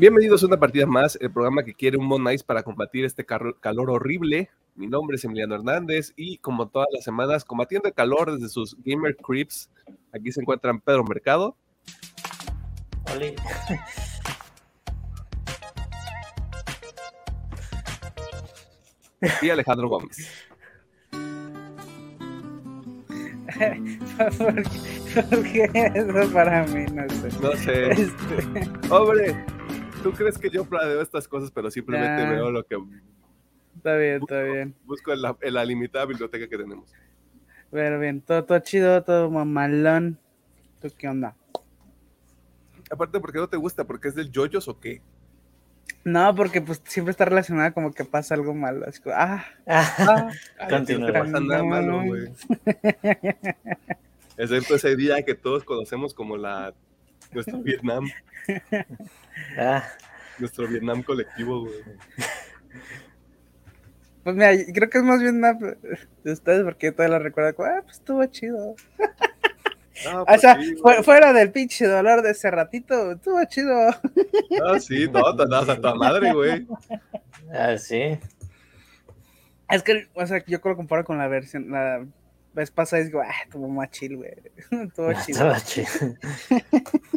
[0.00, 3.90] Bienvenidos a una partida más, el programa que quiere un Nice para combatir este calor
[3.90, 4.48] horrible.
[4.74, 8.74] Mi nombre es Emiliano Hernández y como todas las semanas, combatiendo el calor desde sus
[8.82, 9.68] Gamer Creeps,
[10.10, 11.54] aquí se encuentran Pedro Mercado.
[13.12, 13.26] Hola.
[19.42, 20.16] Y Alejandro Gómez.
[25.28, 26.86] ¿Por qué eso para mí?
[26.86, 27.28] No sé.
[27.42, 27.90] No sé.
[27.90, 28.70] Este...
[28.88, 29.36] Hombre,
[30.02, 32.76] tú crees que yo planeo estas cosas, pero simplemente veo lo que.
[33.76, 34.74] Está bien, está bien.
[34.84, 36.92] Busco en la, limitada biblioteca que tenemos.
[37.70, 40.18] Pero bien, todo, todo chido, todo mamalón.
[40.80, 41.36] ¿Tú qué onda?
[42.90, 43.86] Aparte, ¿por qué no te gusta?
[43.86, 45.00] ¿Porque es del yoyos o qué?
[46.02, 48.86] No, porque pues siempre está relacionada como que pasa algo malo.
[48.86, 50.30] Es como, ah, ah,
[50.68, 51.08] Continúa.
[51.08, 52.32] No pasa nada malo, güey.
[54.36, 56.74] Excepto ese día que todos conocemos como la
[57.32, 58.08] nuestro Vietnam.
[59.56, 59.82] Ah.
[60.38, 61.74] Nuestro Vietnam colectivo, güey.
[64.22, 65.58] Pues mira, creo que es más Vietnam
[66.24, 68.74] de ustedes porque todavía lo recuerdo como, ah, pues estuvo chido.
[70.14, 70.58] o pues sea,
[71.02, 73.90] fuera del pinche dolor de ese ratito, estuvo chido.
[74.62, 76.66] Ah, sí, no, te andabas a tu madre, güey.
[77.52, 78.18] Ah, sí.
[79.70, 82.04] Es que, o sea, yo creo que comparo con la versión, la
[82.54, 84.32] vez pasada, y digo, ah, estuvo más chill, güey.
[84.70, 85.52] Estuvo chido.
[85.52, 86.16] Estuvo chido.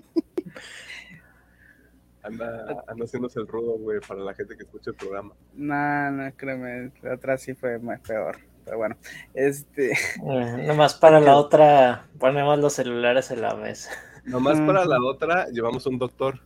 [2.24, 5.34] Anda, anda haciéndose el rudo, güey, para la gente que escucha el programa.
[5.56, 8.38] No, no, créeme, la otra sí fue más peor.
[8.64, 8.96] Pero bueno,
[9.34, 9.92] este.
[10.26, 13.92] Eh, nomás para la otra, ponemos los celulares en la mesa.
[14.24, 16.40] Nomás para la otra, llevamos un doctor.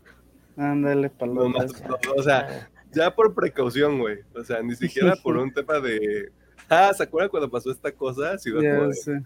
[0.57, 1.71] Ándale, palomas.
[2.17, 4.17] o sea, ya por precaución, güey.
[4.33, 6.31] O sea, ni siquiera por un tema de.
[6.69, 8.37] Ah, ¿se acuerdan cuando pasó esta cosa?
[8.37, 8.51] Sí,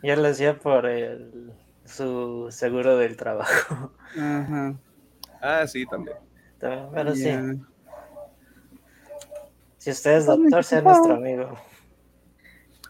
[0.03, 1.51] ya, lo decía por el,
[1.85, 3.91] su seguro del trabajo.
[4.17, 4.75] Ajá.
[5.41, 6.17] Ah, sí, también.
[6.59, 7.31] Pero sí.
[9.79, 11.57] Si usted es doctor, sea nuestro amigo.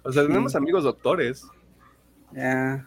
[0.03, 1.47] O sea, tenemos amigos doctores.
[2.33, 2.85] Ya.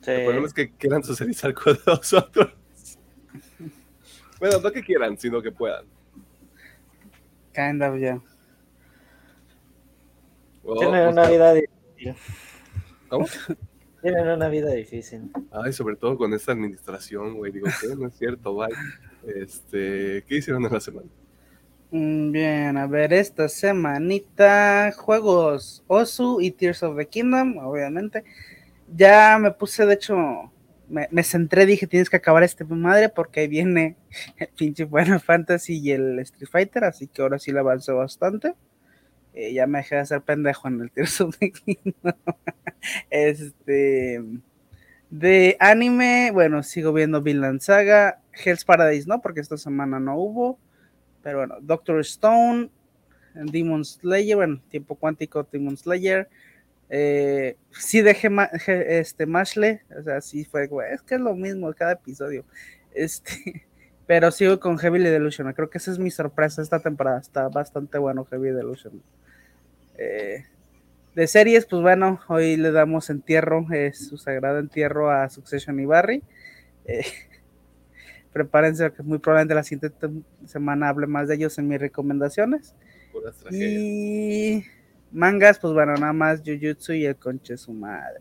[0.00, 0.10] Sí.
[0.10, 2.52] El problema es que quieran socializar con nosotros.
[4.40, 5.84] bueno, no que quieran, sino que puedan.
[7.54, 8.20] Kind of, yeah.
[10.66, 12.14] Oh, Tienen una vida difícil.
[13.08, 13.26] ¿Cómo?
[14.02, 15.30] Tienen una vida difícil.
[15.50, 17.52] Ay, sobre todo con esta administración, güey.
[17.52, 18.68] Digo, que no es cierto, bye.
[19.26, 21.08] Este, ¿qué hicieron en la semana?
[21.90, 28.24] Mm, bien, a ver, esta semanita, juegos Osu y Tears of the Kingdom, obviamente.
[28.94, 30.16] Ya me puse, de hecho,
[30.88, 33.96] me, centré, dije, tienes que acabar este madre porque ahí viene
[34.36, 38.54] el pinche Final Fantasy y el Street Fighter, así que ahora sí le avanzó bastante.
[39.36, 41.36] Eh, ya me dejé de hacer pendejo en el Tears of
[43.10, 44.22] este,
[45.10, 49.20] de anime, bueno, sigo viendo Vinland Saga, Hell's Paradise, ¿no?
[49.20, 50.58] Porque esta semana no hubo.
[51.22, 52.70] Pero bueno, Doctor Stone,
[53.34, 56.30] Demon Slayer, bueno, tiempo cuántico, Demon Slayer.
[56.88, 58.30] Eh, sí dejé
[58.98, 62.46] este Mashle, o sea, sí fue, es que es lo mismo cada episodio.
[62.94, 63.66] Este,
[64.06, 65.52] pero sigo con Heavy Delusion.
[65.52, 67.20] Creo que esa es mi sorpresa esta temporada.
[67.20, 69.02] Está bastante bueno Heavy Delusion.
[69.98, 70.44] Eh,
[71.14, 76.22] de series, pues bueno, hoy le damos entierro, su sagrado entierro a Succession y Barry.
[76.84, 77.04] Eh,
[78.32, 79.96] prepárense que muy probablemente la siguiente
[80.44, 82.74] semana hable más de ellos en mis recomendaciones.
[83.50, 84.62] Y
[85.10, 88.20] mangas, pues bueno, nada más Jujutsu y el conche su madre.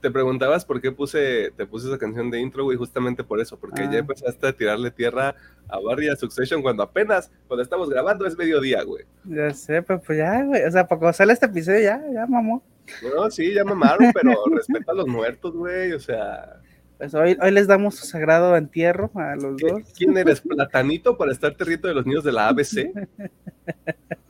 [0.00, 3.58] Te preguntabas por qué puse, te puse esa canción de intro, güey, justamente por eso,
[3.58, 3.98] porque ya ah.
[3.98, 5.34] empezaste a tirarle tierra
[5.68, 9.04] a Barry a Succession cuando apenas, cuando estamos grabando es mediodía, güey.
[9.24, 12.62] Ya sé, pues, pues ya, güey, o sea, para sale este episodio ya, ya mamó.
[13.02, 16.60] No, sí, ya mamaron, pero respeta a los muertos, güey, o sea...
[16.98, 19.82] Pues hoy, hoy les damos su sagrado entierro a los dos.
[19.96, 22.92] ¿Quién eres, Platanito, para estarte riendo de los niños de la ABC?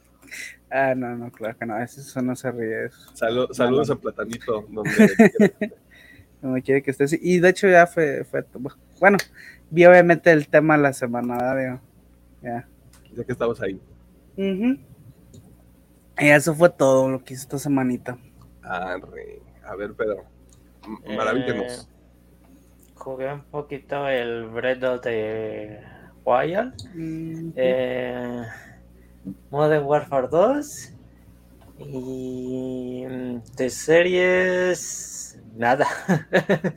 [0.70, 2.90] ah, no, no, claro que no, eso no se ríe.
[3.14, 7.12] saludos a Platanito, donde quiere que estés.
[7.20, 8.44] Y de hecho ya fue, fue,
[8.98, 9.18] bueno,
[9.70, 11.80] vi obviamente el tema la semana, ¿verdad?
[12.42, 12.68] Ya.
[13.14, 13.80] Ya que estamos ahí.
[14.36, 18.18] Y eso fue todo lo que hice esta semanita.
[18.62, 18.96] Ah,
[19.64, 20.24] a ver, Pedro,
[21.06, 21.84] maravíllanos.
[21.84, 21.90] Eh,
[22.94, 25.80] jugué un poquito el Breath of the
[26.24, 26.74] Wild,
[27.56, 28.42] eh,
[29.50, 30.92] Modern Warfare 2
[31.78, 35.86] y mm, de series nada,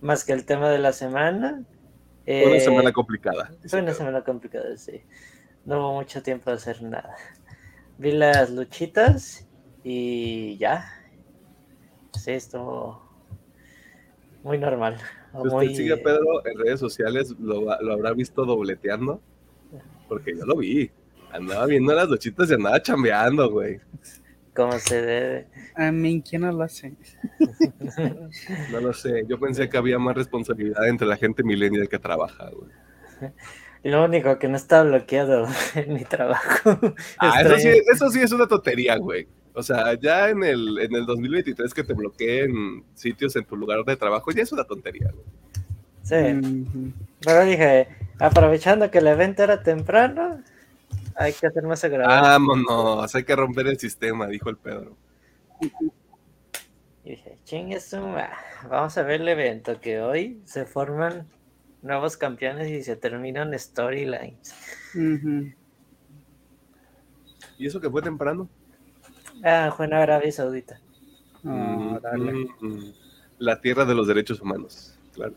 [0.00, 1.64] más que el tema de la semana.
[2.24, 3.52] fue una semana eh, complicada.
[3.66, 5.02] Fue una semana complicada, sí.
[5.64, 7.14] No hubo mucho tiempo de hacer nada.
[7.98, 9.46] Vi las luchitas
[9.84, 10.84] y ya.
[12.12, 13.02] Sí, estuvo
[14.42, 14.98] muy normal.
[15.32, 19.20] Si usted sigue a Pedro en redes sociales, lo, habrá visto dobleteando.
[20.08, 20.90] Porque yo lo vi.
[21.32, 23.80] Andaba viendo las luchitas y andaba chambeando, güey.
[24.54, 25.46] Como se debe.
[25.74, 26.94] A mí, ¿quién no lo hace?
[28.70, 29.24] No lo sé.
[29.26, 33.32] Yo pensé que había más responsabilidad entre la gente millennial que trabaja, güey.
[33.82, 36.78] Lo único que no está bloqueado en mi trabajo.
[37.18, 39.26] Ah, eso sí, eso sí es una tontería, güey.
[39.54, 43.84] O sea, ya en el, en el 2023 que te bloqueen sitios en tu lugar
[43.84, 45.26] de trabajo, ya es una tontería, güey.
[46.02, 46.64] Sí.
[47.24, 47.88] Pero dije,
[48.18, 50.42] aprovechando que el evento era temprano,
[51.16, 52.28] hay que hacer más agradable.
[52.28, 54.96] Vámonos, hay que romper el sistema, dijo el Pedro.
[57.04, 57.78] Y dije, chingue
[58.68, 61.28] vamos a ver el evento, que hoy se forman
[61.82, 64.54] nuevos campeones y se terminan storylines.
[67.58, 68.48] ¿Y eso que fue temprano?
[69.44, 70.80] Ah, fue en Arabia Saudita.
[71.44, 72.32] Ah, dale.
[72.32, 72.94] Mm, mm.
[73.38, 75.34] La tierra de los derechos humanos, claro.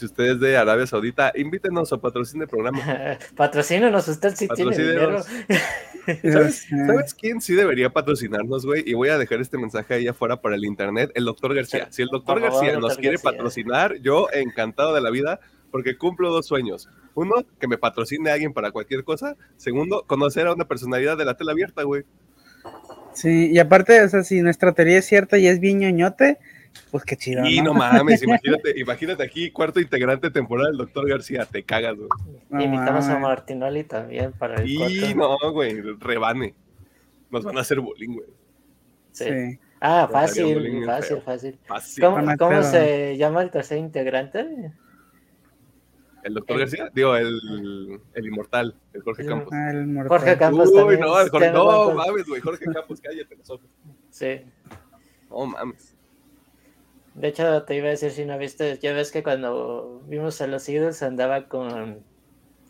[0.00, 2.80] Si usted es de Arabia Saudita, invítenos a patrocinar el programa.
[3.36, 5.18] Patrocínanos, usted sí tiene dinero.
[5.18, 5.60] Patrocínenos.
[6.24, 6.86] Ya ¿Sabes, sé.
[6.86, 8.82] ¿Sabes quién sí debería patrocinarnos, güey?
[8.86, 11.88] Y voy a dejar este mensaje ahí afuera para el internet, el doctor García.
[11.90, 13.30] Si el doctor favor, García doctor nos quiere García.
[13.30, 16.88] patrocinar, yo encantado de la vida, porque cumplo dos sueños.
[17.14, 19.36] Uno, que me patrocine a alguien para cualquier cosa.
[19.58, 22.04] Segundo, conocer a una personalidad de la tela abierta, güey.
[23.12, 26.38] Sí, y aparte, o sea, si nuestra teoría es cierta y es bien ñoñote,
[26.90, 27.74] pues qué chido, Y no ¿no?
[27.74, 32.08] mames, imagínate, imagínate aquí, cuarto integrante temporal, el doctor García, te cagas, güey.
[32.48, 33.22] No Invitamos a mames.
[33.22, 34.76] Martinoli también para el Y
[35.14, 35.38] cuarto.
[35.44, 36.54] no, güey, rebane.
[37.30, 38.26] Nos van a hacer bullying, güey.
[39.12, 39.24] Sí.
[39.24, 39.58] Sí.
[39.80, 41.22] Ah, fácil, fácil, feo.
[41.22, 41.58] fácil.
[41.66, 42.04] Fácil.
[42.04, 44.72] ¿Cómo, cómo se llama el tercer integrante?
[46.22, 46.90] ¿El doctor el- García?
[46.92, 49.52] Digo, el, el inmortal, el Jorge Campos.
[49.52, 50.18] Ah, el mortal.
[50.18, 51.00] Jorge Campos Uy, también.
[51.00, 53.66] no, el Jorge, no mames, güey, Jorge Campos, cállate los ojos.
[54.10, 54.40] Sí.
[55.30, 55.96] No mames.
[57.20, 60.46] De hecho, te iba a decir si no viste, ya ves que cuando vimos a
[60.46, 62.02] los Eagles andaba con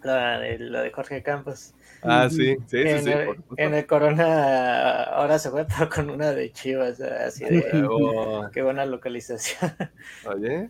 [0.02, 1.72] la de, la de Jorge Campos.
[2.02, 3.10] Ah, sí, sí, sí, en, sí.
[3.12, 8.50] el, en el Corona ahora se fue pero con una de Chivas, así de Luego,
[8.50, 9.72] qué buena localización.
[10.26, 10.68] oye,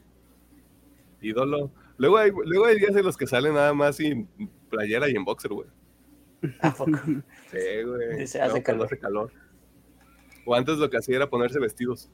[1.22, 1.70] ídolo.
[1.96, 4.28] Luego hay, luego hay días en los que salen nada más sin
[4.68, 5.68] playera y en boxer, güey.
[6.60, 6.92] ¿A poco?
[7.50, 8.18] Sí, güey.
[8.18, 8.84] Dice, hace calor.
[8.84, 9.32] hace calor.
[10.44, 12.10] O antes lo que hacía era ponerse vestidos.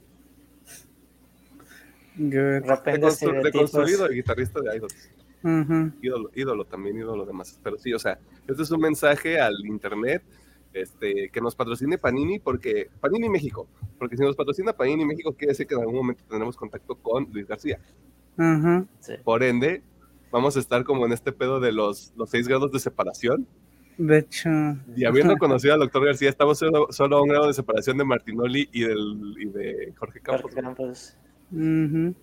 [2.17, 5.11] Deconstruido el guitarrista de Idols.
[5.43, 5.93] Ujú.
[6.03, 7.61] ídolo, ídolo también, ídolo de masas.
[7.63, 8.19] Pero sí, o sea,
[8.49, 10.23] este es un mensaje al internet
[10.73, 13.69] este, que nos patrocine Panini, porque Panini México,
[13.99, 17.29] porque si nos patrocina Panini México, quiere decir que en algún momento tendremos contacto con
[17.33, 17.79] Luis García.
[19.01, 19.15] Sí.
[19.25, 19.83] Por ende,
[20.31, 23.47] vamos a estar como en este pedo de los, los seis grados de separación.
[23.97, 24.51] De hecho,
[24.95, 28.05] Y habiendo conocido al doctor García, estamos solo, solo a un grado de separación de
[28.05, 30.43] Martinoli y, del, y de Jorge Campos.
[30.43, 31.17] Jorge Campos.
[31.51, 32.15] No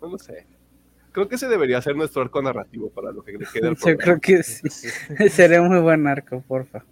[0.00, 0.46] lo sé.
[1.12, 3.96] Creo que ese debería ser nuestro arco narrativo para lo que le quede al yo
[3.96, 4.68] creo que sí.
[5.30, 6.84] Sería un muy buen arco, porfa.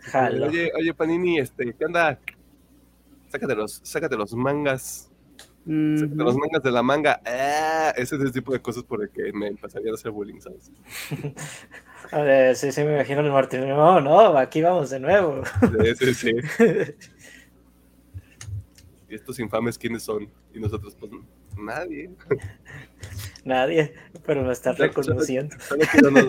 [0.00, 0.46] Jalo.
[0.46, 2.18] Oye, oye, Panini, este, ¿qué onda?
[3.28, 5.10] Sácate los, sácate los mangas.
[5.64, 7.22] Sácate los mangas de la manga.
[7.24, 10.40] Ah, ese es el tipo de cosas por el que me empezarían a hacer bullying,
[10.40, 10.72] ¿sabes?
[12.10, 13.68] A ver, sí, sí, me imagino el Martín.
[13.68, 15.44] No, no, aquí vamos de nuevo.
[15.96, 16.32] Sí, sí, sí.
[19.12, 20.26] ¿Y estos infames quiénes son?
[20.54, 21.12] Y nosotros, pues,
[21.58, 22.10] nadie.
[23.44, 23.92] Nadie,
[24.24, 25.54] pero me está Solo- reconociendo.
[25.60, 26.26] Solo quiero unos,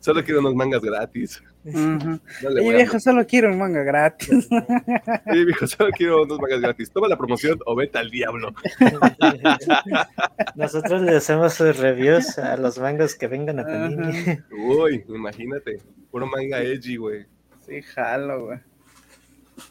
[0.00, 1.42] solo quiero unos mangas gratis.
[1.64, 4.48] No Oye, a- viejo, solo quiero un manga gratis.
[4.48, 6.90] Sí, viejo, solo quiero unos mangas gratis.
[6.90, 8.52] Toma la promoción o vete al diablo.
[10.54, 14.38] Nosotros le hacemos sus reviews a los mangos que vengan a Panini.
[14.52, 15.80] Uy, imagínate.
[16.10, 17.26] Puro manga edgy, güey.
[17.66, 18.58] Sí, jalo, güey.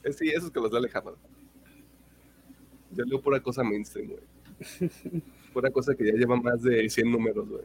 [0.03, 1.17] Eh, Sí, esos que los da Alejandro.
[2.95, 4.23] Yo leo pura cosa mainstream, güey.
[5.53, 7.63] Pura cosa que ya lleva más de 100 números, güey.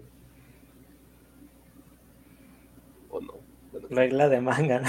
[3.11, 3.35] ¿O no?
[3.73, 4.81] Bueno, Regla de manga.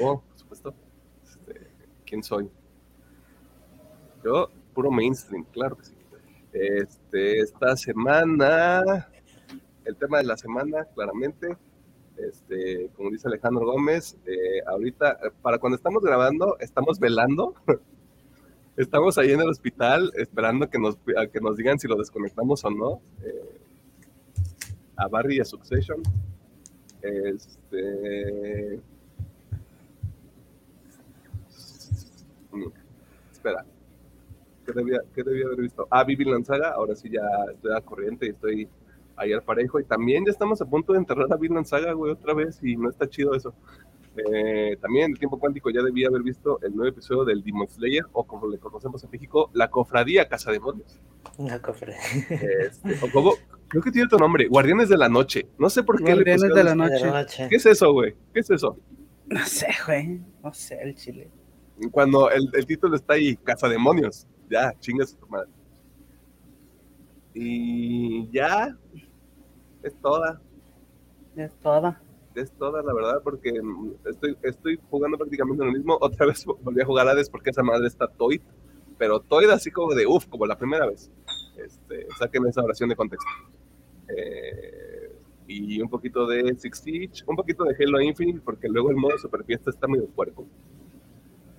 [0.00, 0.22] ¿no?
[0.22, 0.74] por supuesto.
[1.22, 1.66] Este,
[2.06, 2.50] ¿Quién soy?
[4.22, 5.94] Yo, puro mainstream, claro que sí.
[6.52, 9.08] Este, esta semana,
[9.84, 11.56] el tema de la semana, claramente,
[12.16, 17.54] este, como dice Alejandro Gómez, eh, ahorita, eh, para cuando estamos grabando, estamos velando.
[18.76, 22.64] Estamos ahí en el hospital esperando que nos, a que nos digan si lo desconectamos
[22.64, 23.00] o no.
[23.22, 23.60] eh,
[24.96, 26.02] a Barry y a Succession.
[27.02, 28.80] Este.
[32.52, 32.64] mm,
[33.32, 33.64] Espera.
[34.66, 35.86] ¿Qué debía, qué debía haber visto?
[35.90, 36.70] Ah, Vivi Lanzaga.
[36.70, 38.68] Ahora sí ya estoy a corriente y estoy
[39.16, 39.78] ahí al parejo.
[39.78, 42.58] Y también ya estamos a punto de enterrar a Vivi Lanzaga, güey, otra vez.
[42.62, 43.54] Y no está chido eso.
[44.16, 48.04] Eh, también el tiempo cuántico ya debía haber visto el nuevo episodio del Demon Slayer,
[48.12, 51.00] o como le conocemos en México, la cofradía Casa Demonios.
[51.38, 51.96] Una cofre.
[52.30, 53.32] Este, o como,
[53.68, 55.48] Creo que tiene otro nombre, Guardianes de la Noche.
[55.58, 57.48] No sé por qué Guardianes le de pusieron la noche.
[57.48, 58.14] ¿Qué es eso, güey?
[58.32, 58.78] ¿Qué es eso?
[59.26, 60.20] No sé, güey.
[60.42, 61.28] No sé, el chile.
[61.90, 64.28] Cuando el, el título está ahí, Casa Demonios.
[64.48, 65.48] Ya, chingas tu madre.
[67.34, 68.76] Y ya,
[69.82, 70.40] es toda.
[71.34, 72.00] Es toda.
[72.34, 75.96] Es toda la verdad, porque mm, estoy, estoy jugando prácticamente lo mismo.
[76.00, 78.40] Otra vez volví a jugar Hades porque esa madre está Toid,
[78.98, 81.10] pero Toid así como de uff, como la primera vez.
[81.56, 83.30] Este, saquen esa oración de contexto.
[84.08, 85.12] Eh,
[85.46, 89.16] y un poquito de Six Siege, un poquito de Halo Infinite, porque luego el modo
[89.18, 90.46] super fiesta está medio puerco.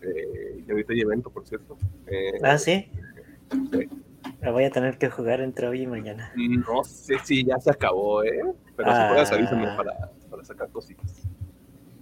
[0.01, 1.77] Eh, y ahorita hay evento, por cierto.
[2.08, 2.88] Eh, Ah, sí.
[3.72, 3.89] sí.
[4.41, 6.32] La voy a tener que jugar entre hoy y mañana.
[6.36, 8.41] No sé si ya se acabó, ¿eh?
[8.75, 9.10] Pero si Ah.
[9.13, 10.12] puedes avísame para
[10.46, 11.24] sacar cositas.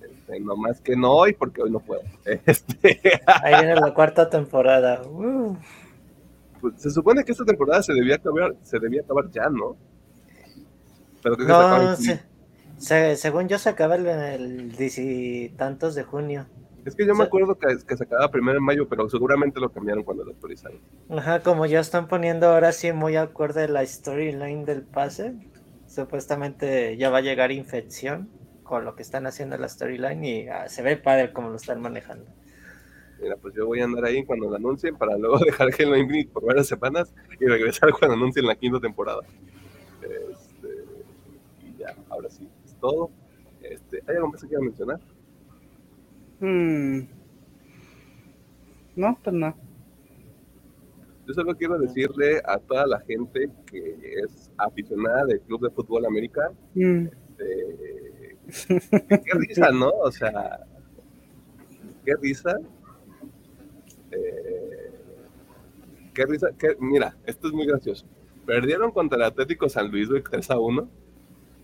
[0.01, 2.01] Este, no más que no hoy, porque hoy no puedo.
[2.45, 2.99] Este,
[3.41, 5.01] Ahí viene la cuarta temporada.
[5.03, 5.57] Uh.
[6.61, 9.75] pues, se supone que esta temporada se debía acabar, se debía acabar ya, ¿no?
[11.21, 12.23] Pero creo que se acaba No, se-
[12.77, 16.45] se- según yo se acaba el, el tantos de junio.
[16.85, 19.59] Es que yo me se- acuerdo que, que se acababa primero en mayo, pero seguramente
[19.61, 20.79] lo cambiaron cuando lo actualizaron.
[21.09, 25.33] Ajá, como ya están poniendo ahora sí muy acorde la storyline del pase,
[25.93, 28.27] supuestamente ya va a llegar infección
[28.63, 31.81] con lo que están haciendo la storyline y ah, se ve padre como lo están
[31.81, 32.25] manejando.
[33.21, 36.31] Mira, pues yo voy a andar ahí cuando lo anuncien para luego dejar Halo Infinite
[36.31, 39.21] por varias semanas y regresar cuando anuncien la quinta temporada.
[40.01, 40.67] Este,
[41.61, 43.11] y ya, ahora sí, es todo.
[43.61, 44.99] Este, ¿Hay algo más que quieran mencionar?
[46.39, 47.01] Hmm.
[48.95, 49.55] No, pues no.
[51.27, 56.05] Yo solo quiero decirle a toda la gente que es aficionada del Club de Fútbol
[56.05, 57.05] América, Hmm.
[57.39, 58.37] eh,
[58.67, 59.89] qué risa, ¿no?
[59.89, 60.59] O sea,
[62.05, 62.59] qué risa.
[64.11, 64.91] Eh,
[66.13, 66.49] qué risa.
[66.57, 68.05] qué- mira, esto es muy gracioso.
[68.45, 70.89] Perdieron contra el Atlético San Luis güey, 3 a 1.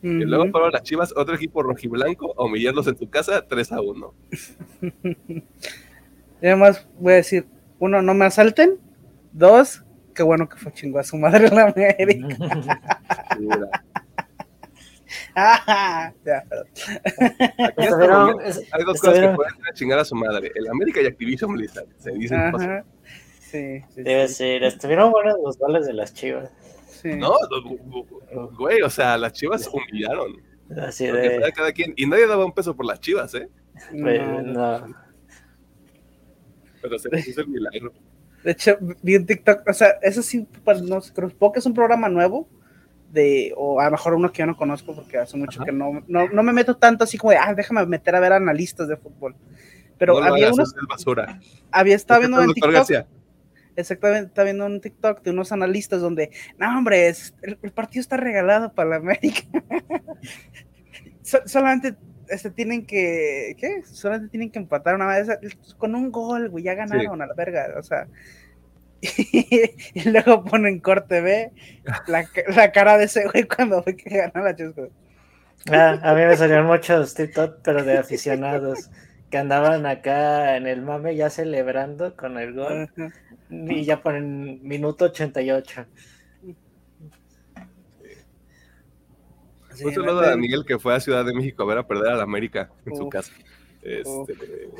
[0.02, 3.82] Y luego fueron las Chivas, otro equipo rojiblanco, a humillarlos en su casa 3 a
[3.82, 4.14] 1.
[6.42, 7.46] Y además voy a decir,
[7.80, 8.80] uno, no me asalten.
[9.32, 9.84] Dos,
[10.16, 12.36] qué bueno que fue chingo a su madre la América.
[15.36, 16.68] Ah, ya, perdón.
[17.58, 21.08] aquí Estuvieron- es- hay dos cosas que pueden chingar a su madre: el América y
[21.08, 21.88] Activision Blizzard.
[21.98, 22.86] Se dicen cosas.
[23.40, 26.52] Sí, sí, Debe sí, ser, estuvieron buenos los goles de las chivas.
[26.88, 27.16] sí.
[27.16, 27.34] No,
[28.58, 30.34] güey, o sea, las chivas humillaron.
[30.80, 31.52] Así de.
[31.56, 31.94] cada quien.
[31.98, 33.50] Y nadie daba un peso por las chivas, ¿eh?
[34.00, 34.80] pues, No.
[34.88, 34.96] no.
[36.82, 37.92] Pero se les hizo el milagro.
[38.44, 41.60] De hecho, vi un TikTok, o sea, eso sí, pues, no sé, creo supongo que
[41.60, 42.48] es un programa nuevo,
[43.12, 45.66] de, o a lo mejor uno que yo no conozco, porque hace mucho Ajá.
[45.66, 48.34] que no, no, no me meto tanto así como de, ah, déjame meter a ver
[48.34, 49.36] analistas de fútbol.
[49.98, 51.40] Pero no había unos, basura.
[51.72, 53.08] había estado viendo en TikTok, García.
[53.76, 58.00] exactamente, estaba viendo un TikTok de unos analistas donde, no, hombre, es- el, el partido
[58.02, 59.42] está regalado para la América.
[61.22, 61.96] So- solamente
[62.30, 63.84] este, tienen que, ¿qué?
[63.86, 65.28] Solamente tienen que empatar una vez
[65.78, 68.08] con un gol, güey, ya ganaron a la verga, o sea.
[69.02, 71.54] y luego ponen corte B
[72.08, 74.90] la, la cara de ese güey cuando fue que ganó la Chusco.
[75.72, 78.90] Ah, a mí me salieron muchos TikTok, pero de aficionados
[79.30, 82.90] que andaban acá en el mame ya celebrando con el gol
[83.50, 85.86] y ya ponen minuto 88.
[89.80, 92.12] Sí, Un saludo a Miguel que fue a Ciudad de México a ver a perder
[92.12, 93.32] a la América en su casa.
[93.82, 94.36] Este,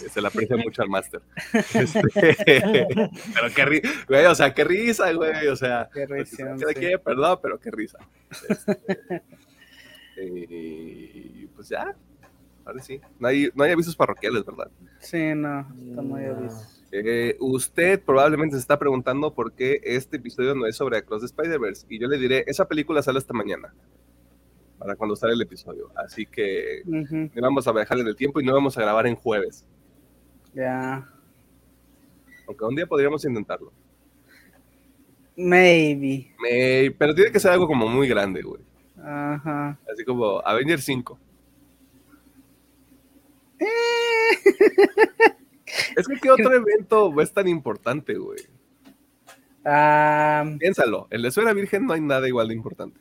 [0.10, 1.22] se le aprecia mucho al máster.
[1.54, 2.02] Este,
[3.34, 6.74] pero qué risa, güey, o sea, qué risa, güey, o sea, Qué pues, risa, cada
[6.74, 6.98] sí.
[7.04, 7.98] perdón, pero qué risa.
[8.50, 8.82] Este,
[10.22, 11.96] y pues ya,
[12.66, 13.00] ahora sí.
[13.20, 14.70] No hay, no hay avisos parroquiales, ¿verdad?
[15.00, 16.16] Sí, no, No.
[16.16, 16.62] aviso.
[16.92, 21.26] Eh, usted probablemente se está preguntando por qué este episodio no es sobre Across the
[21.28, 21.86] Spider-Verse.
[21.88, 23.74] Y yo le diré, esa película sale esta mañana,
[24.80, 25.92] para cuando sale el episodio.
[25.96, 29.16] Así que no vamos a viajar en el tiempo y no vamos a grabar en
[29.16, 29.66] jueves.
[30.54, 31.08] Ya,
[32.48, 33.72] Aunque un día podríamos intentarlo.
[35.36, 36.34] maybe.
[36.42, 38.62] Me- pero tiene que ser algo como muy grande, güey.
[39.04, 39.78] Ajá.
[39.94, 41.20] Así como Avengers 5.
[45.96, 48.40] Es que ¿qué otro evento es tan importante, güey?
[49.66, 53.00] Ah, Piénsalo, en la esfera virgen no hay nada igual de importante.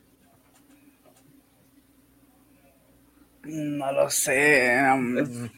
[3.49, 4.77] No lo sé.
[4.93, 5.49] um,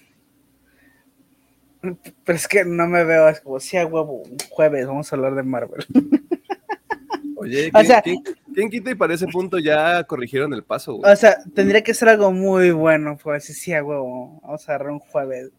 [2.24, 5.16] Pero es que no me veo, es como si a huevo, un jueves vamos a
[5.16, 5.86] hablar de Marvel.
[7.38, 10.94] Oye, O ¿quién, sea- quién- quién quita y para ese punto ya corrigieron el paso,
[10.96, 11.12] güey?
[11.12, 14.40] O sea, tendría que ser algo muy bueno, pues sí, sí, a huevo.
[14.44, 15.50] Vamos a agarrar un jueves.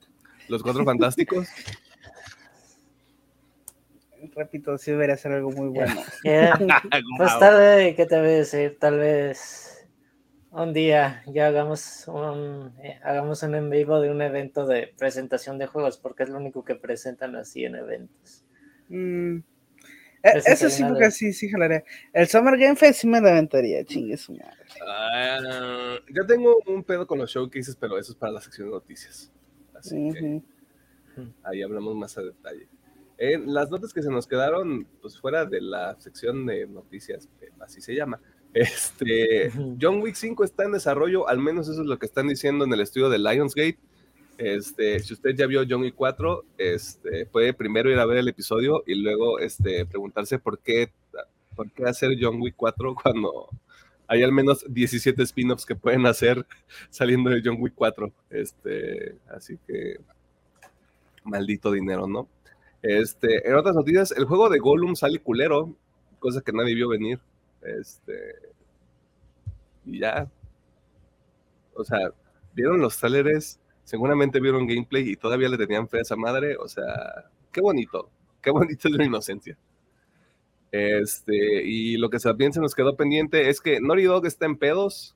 [0.49, 1.49] Los cuatro fantásticos.
[4.37, 6.01] repito, sí debería ser algo muy bueno.
[7.19, 8.77] pues tal vez, ¿qué te voy a decir?
[8.79, 9.72] Tal vez
[10.53, 15.59] un día ya hagamos un, eh, hagamos un en vivo de un evento de presentación
[15.59, 18.45] de juegos, porque es lo único que presentan así en eventos.
[18.89, 19.39] Mm.
[20.23, 21.85] E, eso sí, porque sí, sí jalaré.
[22.13, 24.65] El Summer Game Fest sí me la aventaría, chingue su madre.
[24.87, 28.75] Ah, yo tengo un pedo con los showcases, pero eso es para la sección de
[28.75, 29.33] noticias.
[29.75, 30.43] Así que
[31.43, 32.69] ahí hablamos más a detalle.
[33.47, 37.29] las notas que se nos quedaron, pues fuera de la sección de noticias,
[37.59, 38.21] así se llama.
[38.55, 42.65] Este, John Wick 5 está en desarrollo, al menos eso es lo que están diciendo
[42.65, 43.79] en el estudio de Lionsgate.
[44.39, 48.29] Este, si usted ya vio John Wick 4, este, puede primero ir a ver el
[48.29, 50.91] episodio y luego este, preguntarse por qué,
[51.55, 53.49] por qué hacer John Wick 4 cuando
[54.09, 56.45] hay al menos 17 spin-offs que pueden hacer
[56.91, 58.13] saliendo de John Wick 4.
[58.31, 59.99] Este, así que
[61.25, 62.29] maldito dinero, ¿no?
[62.83, 65.75] Este, en otras noticias, el juego de Gollum sale culero,
[66.19, 67.21] cosa que nadie vio venir.
[67.63, 68.35] Este,
[69.85, 70.31] y ya.
[71.75, 72.13] O sea,
[72.55, 76.69] vieron los trailers seguramente vieron gameplay y todavía le tenían fe a esa madre, o
[76.69, 76.85] sea,
[77.53, 78.09] qué bonito,
[78.41, 79.57] qué bonito es la inocencia.
[80.71, 84.57] Este, y lo que también se nos quedó pendiente es que Naughty Dog está en
[84.57, 85.15] pedos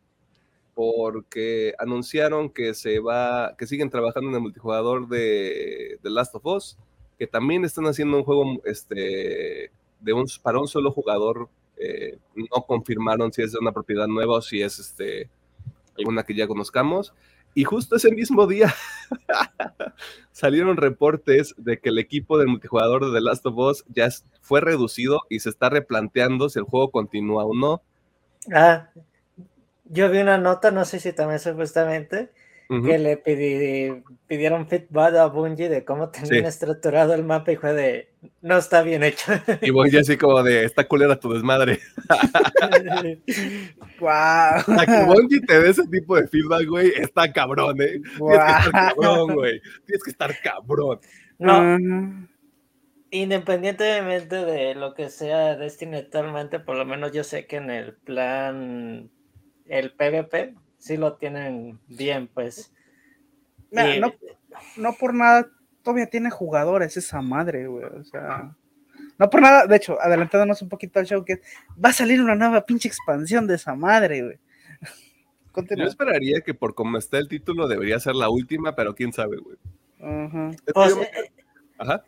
[0.74, 6.44] porque anunciaron que se va, que siguen trabajando en el multijugador de The Last of
[6.44, 6.76] Us,
[7.18, 11.48] que también están haciendo un juego este, de un, para un solo jugador.
[11.76, 15.28] Eh, no confirmaron si es de una propiedad nueva o si es este,
[15.98, 17.12] alguna que ya conozcamos.
[17.54, 18.74] Y justo ese mismo día
[20.30, 24.08] salieron reportes de que el equipo del multijugador de The Last of Us ya
[24.42, 27.82] fue reducido y se está replanteando si el juego continúa o no.
[28.52, 28.90] Ah,
[29.84, 32.30] yo vi una nota, no sé si también supuestamente,
[32.68, 33.16] que le
[34.26, 38.82] pidieron feedback a Bungie de cómo tenían estructurado el mapa y fue de, no está
[38.82, 39.32] bien hecho.
[39.62, 41.78] Y Bungie así como de, está culera tu desmadre.
[44.00, 44.08] wow.
[44.08, 48.00] A que Bungie te dé ese tipo de feedback, güey, está cabrón, ¿eh?
[48.00, 49.62] Tienes que estar cabrón, güey.
[49.86, 50.98] Tienes que estar cabrón.
[51.38, 52.28] No.
[53.10, 57.94] Independientemente de lo que sea Destiny actualmente, por lo menos yo sé que en el
[57.94, 59.08] plan,
[59.66, 60.54] el PvP,
[60.86, 62.72] sí lo tienen bien, pues.
[63.72, 64.12] no,
[64.76, 65.50] no, por nada,
[65.82, 67.84] todavía tiene jugadores esa madre, güey.
[67.86, 68.54] O sea,
[69.18, 71.40] no por nada, de hecho, adelantándonos un poquito al show, que
[71.84, 74.38] va a salir una nueva pinche expansión de esa madre, güey.
[75.76, 79.38] Yo esperaría que por como está el título debería ser la última, pero quién sabe,
[79.38, 79.56] güey.
[80.72, 81.32] Pues, eh,
[81.78, 82.04] Ajá.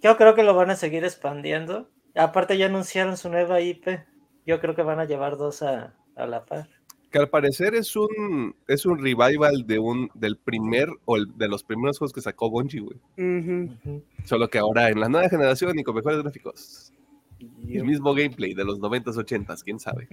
[0.00, 1.90] Yo creo que lo van a seguir expandiendo.
[2.14, 4.04] Aparte ya anunciaron su nueva IP.
[4.46, 6.68] Yo creo que van a llevar dos a, a la par
[7.10, 11.62] que al parecer es un es un revival de un del primer o de los
[11.62, 12.98] primeros juegos que sacó Bungie, güey.
[14.24, 16.92] Solo que ahora en la nueva generación y con mejores gráficos.
[17.68, 20.08] El mismo gameplay de los 90s, 80s, quién sabe.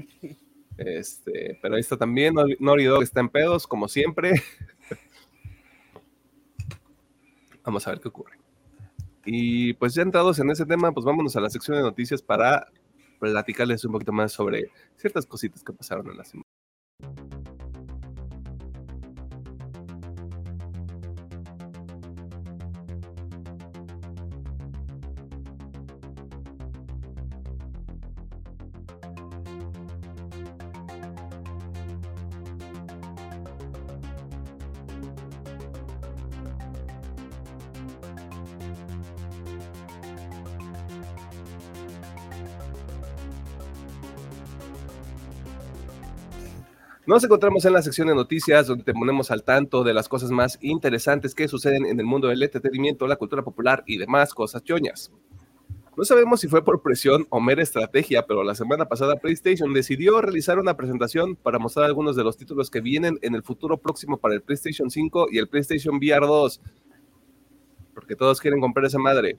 [0.78, 4.42] Este, pero ahí está también, Naughty Dog está en pedos, como siempre.
[7.64, 8.38] Vamos a ver qué ocurre.
[9.26, 12.68] Y pues ya entrados en ese tema, pues vámonos a la sección de noticias para
[13.20, 16.44] platicarles un poquito más sobre ciertas cositas que pasaron en la semana.
[47.14, 50.32] Nos encontramos en la sección de noticias donde te ponemos al tanto de las cosas
[50.32, 54.64] más interesantes que suceden en el mundo del entretenimiento, la cultura popular y demás cosas
[54.64, 55.12] choñas.
[55.96, 60.22] No sabemos si fue por presión o mera estrategia, pero la semana pasada PlayStation decidió
[60.22, 64.18] realizar una presentación para mostrar algunos de los títulos que vienen en el futuro próximo
[64.18, 66.62] para el PlayStation 5 y el PlayStation VR 2.
[67.94, 69.38] Porque todos quieren comprar esa madre.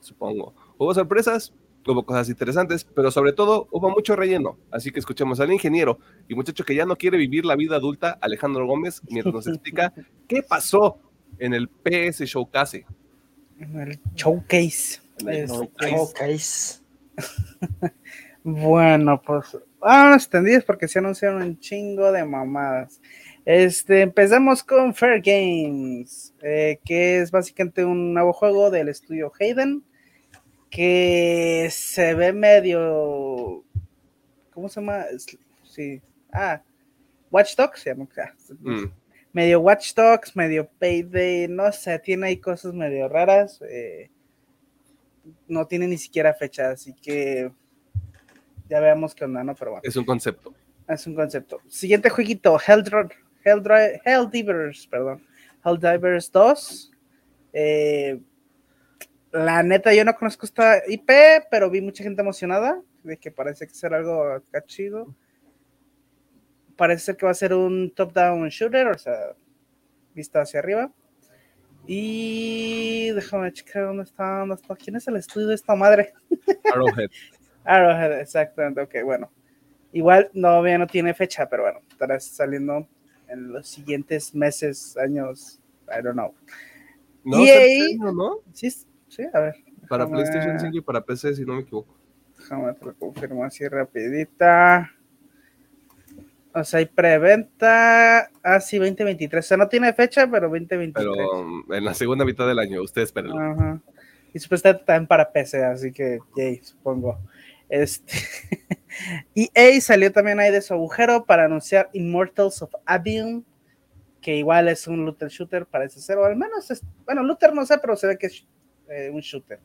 [0.00, 0.52] Supongo.
[0.78, 1.54] ¿Hubo sorpresas?
[1.86, 4.58] Hubo cosas interesantes, pero sobre todo hubo mucho relleno.
[4.70, 8.18] Así que escuchemos al ingeniero y muchacho que ya no quiere vivir la vida adulta,
[8.20, 9.92] Alejandro Gómez, mientras nos explica
[10.28, 10.98] qué pasó
[11.38, 12.86] en el PS Showcase.
[13.58, 15.00] En el Showcase.
[15.26, 16.80] el showcase.
[18.44, 23.00] bueno, pues vámonos extendidos porque se anunciaron un chingo de mamadas.
[23.44, 29.82] Este, empezamos con Fair Games, eh, que es básicamente un nuevo juego del estudio Hayden
[30.70, 33.64] que se ve medio.
[34.52, 35.04] ¿Cómo se llama?
[35.64, 36.00] Sí.
[36.32, 36.62] Ah,
[37.30, 38.08] Watch Dogs se llama.
[38.60, 38.84] Mm.
[39.32, 43.60] Medio Watch Dogs, medio Payday, no sé, tiene ahí cosas medio raras.
[43.68, 44.10] Eh,
[45.46, 47.50] no tiene ni siquiera fecha, así que
[48.68, 49.54] ya veamos qué onda, ¿no?
[49.54, 49.82] Pero bueno.
[49.84, 50.54] Es un concepto.
[50.88, 51.60] Es un concepto.
[51.68, 53.62] Siguiente jueguito, Helldivers, Hell
[54.04, 55.26] Helldivers, perdón.
[55.64, 56.92] Helldivers 2.
[57.52, 58.20] Eh,
[59.32, 61.10] la neta, yo no conozco esta IP,
[61.50, 65.14] pero vi mucha gente emocionada de que parece que será algo acá chido.
[66.76, 69.34] Parece ser que va a ser un top-down shooter, o sea,
[70.14, 70.92] vista hacia arriba.
[71.86, 74.76] Y déjame checar dónde está, dónde está.
[74.76, 76.12] ¿Quién es el estudio de esta madre?
[76.72, 77.10] Arrowhead.
[77.64, 78.80] Arrowhead, exactamente.
[78.80, 79.30] Ok, bueno.
[79.92, 82.86] Igual no, no tiene fecha, pero bueno, estará saliendo
[83.26, 86.34] en los siguientes meses, años, I don't know.
[87.24, 88.40] No, EA, ¿no?
[88.52, 88.70] Sí,
[89.08, 89.56] sí, a ver.
[89.88, 91.96] Para PlayStation 5 y para PC, si no me equivoco.
[92.38, 94.90] Déjame te lo confirmo así rapidita.
[96.54, 98.30] O sea, hay preventa.
[98.42, 99.44] Ah, sí, 2023.
[99.44, 100.94] O sea, no tiene fecha, pero 2023.
[100.94, 103.38] Pero um, en la segunda mitad del año, ustedes espérenlo.
[103.38, 103.80] Ajá.
[104.32, 107.18] Y supuestamente también para PC, así que, yay, supongo.
[107.68, 108.12] Este.
[109.34, 113.44] EA salió también ahí de su agujero para anunciar Immortals of Abion,
[114.20, 117.64] que igual es un looter shooter, parece ser, o al menos es, bueno, looter no
[117.64, 118.46] sé, pero se ve que es
[118.88, 119.60] eh, un shooter.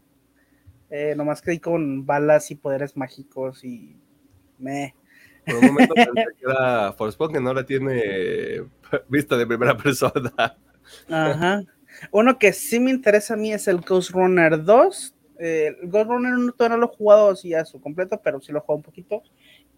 [0.89, 3.95] Eh, nomás que con balas y poderes mágicos y
[4.59, 4.95] me.
[5.45, 8.63] Por un momento pensé que era Forspoken, ahora tiene
[9.09, 10.31] vista de primera persona.
[11.09, 11.63] Ajá.
[12.11, 15.15] Uno que sí me interesa a mí es el Ghost Runner 2.
[15.39, 18.39] Eh, el Ghost Runner 1 todavía no lo he jugado así a su completo, pero
[18.39, 19.23] sí lo he jugado un poquito.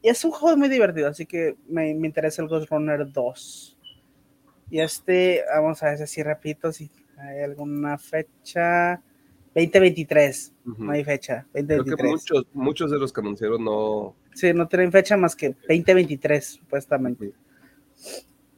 [0.02, 3.78] Y es un juego muy divertido, así que me, me interesa el Ghost Runner 2.
[4.70, 9.02] Y este, vamos a ver si repito, si hay alguna fecha.
[9.56, 10.78] 2023, uh -huh.
[10.78, 11.46] no hay fecha.
[11.54, 11.86] 2023.
[11.86, 14.16] Creo que muchos, muchos de los que anunciaron no.
[14.34, 17.32] Sí, no tienen fecha más que 2023, supuestamente.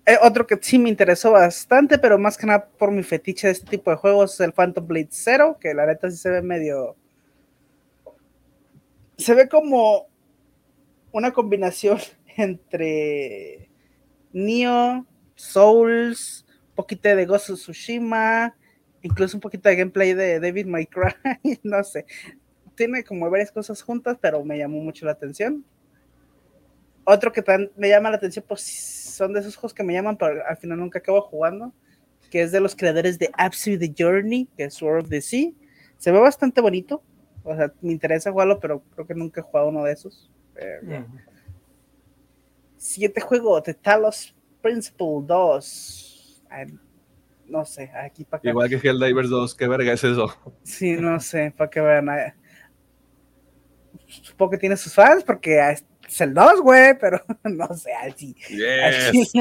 [0.08, 3.54] Eh, otro que sí me interesó bastante, pero más que nada por mi fetiche de
[3.54, 6.42] este tipo de juegos, es el Phantom Blade Zero, que la neta sí se ve
[6.42, 6.96] medio.
[9.18, 10.08] Se ve como
[11.12, 12.00] una combinación
[12.38, 13.70] entre
[14.34, 15.06] Neo,
[15.36, 18.56] Souls, un poquito de Ghost of Tsushima,
[19.02, 21.14] incluso un poquito de gameplay de David May Cry,
[21.64, 22.06] no sé.
[22.76, 25.66] Tiene como varias cosas juntas, pero me llamó mucho la atención.
[27.04, 27.44] Otro que
[27.76, 30.80] me llama la atención, pues son de esos juegos que me llaman, pero al final
[30.80, 31.74] nunca acabo jugando,
[32.30, 35.52] que es de los creadores de Absolute The Journey, que es Sword of the Sea.
[35.98, 37.02] Se ve bastante bonito,
[37.44, 40.30] o sea, me interesa jugarlo, pero creo que nunca he jugado uno de esos.
[40.58, 41.08] Eh, yeah.
[42.76, 46.44] Siguiente juego, The Talos Principle 2.
[47.50, 48.50] No sé, aquí para que.
[48.50, 50.34] Igual que Helldivers 2, ¿qué verga es eso?
[50.64, 52.34] Sí, no sé, para que vean.
[54.06, 55.60] Supongo que tiene sus fans porque
[56.08, 58.36] es el 2, güey, pero no sé, así.
[58.50, 59.32] Yes.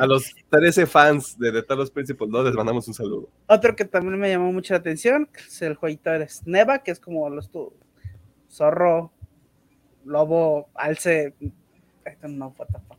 [0.00, 3.30] A los 13 fans de The Talos Principle 2 les mandamos un saludo.
[3.46, 7.00] Otro que también me llamó mucho la atención es el jueguito de Sneva, que es
[7.00, 7.72] como los tu
[8.48, 9.12] zorro,
[10.04, 11.34] lobo, alce.
[12.22, 12.98] No, what the fuck,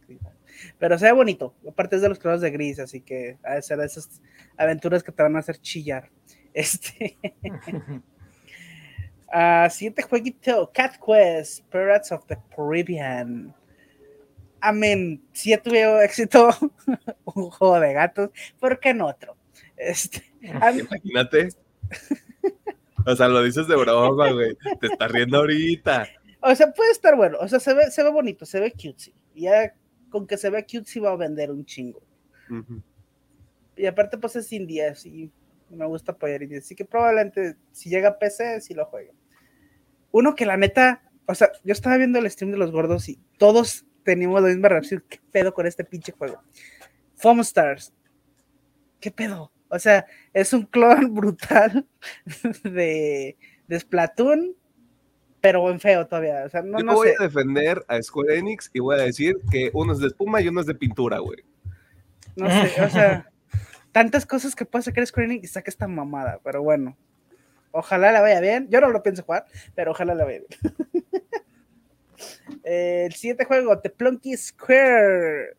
[0.77, 1.53] pero se ve bonito.
[1.67, 4.21] Aparte es de los colores de gris, así que ha de ser de esas
[4.57, 6.09] aventuras que te van a hacer chillar.
[6.55, 7.17] Este.
[9.33, 13.55] uh, siguiente jueguito: Cat Quest, Pirates of the Caribbean.
[14.61, 15.21] Amén.
[15.33, 16.49] Si ya tuve éxito
[17.25, 19.35] un juego de gatos, ¿por qué no otro?
[19.75, 21.49] Este, Imagínate.
[23.05, 24.55] O sea, lo dices de broma, güey.
[24.79, 26.07] Te estás riendo ahorita.
[26.41, 27.37] O sea, puede estar bueno.
[27.41, 29.13] O sea, se ve, se ve bonito, se ve cutesy.
[29.35, 29.73] Ya
[30.13, 31.99] con que se vea cute sí va a vender un chingo.
[32.47, 32.83] Uh -huh.
[33.75, 35.31] Y aparte pues es indie y
[35.71, 39.11] me gusta apoyar indie, así que probablemente si llega a PC sí lo juegue.
[40.11, 43.17] Uno que la neta, o sea, yo estaba viendo el stream de los gordos y
[43.39, 46.43] todos teníamos la misma reacción, ¿qué pedo con este pinche juego?
[47.15, 47.91] Foam Stars,
[48.99, 49.51] ¿qué pedo?
[49.69, 51.87] O sea, es un clon brutal
[52.63, 53.35] de,
[53.67, 54.55] de Splatoon,
[55.43, 56.45] pero en feo todavía.
[56.45, 57.15] O sea, no, Yo no voy sé.
[57.19, 60.47] a defender a Square Enix y voy a decir que uno es de espuma y
[60.47, 61.43] uno es de pintura, güey.
[62.37, 63.29] No sé, o sea,
[63.91, 66.95] tantas cosas que puede sacar Square Enix y saca esta mamada, pero bueno.
[67.71, 68.69] Ojalá la vaya bien.
[68.69, 70.73] Yo no lo pienso jugar, pero ojalá la vaya bien.
[72.63, 75.57] El siguiente juego, The Plunky Square.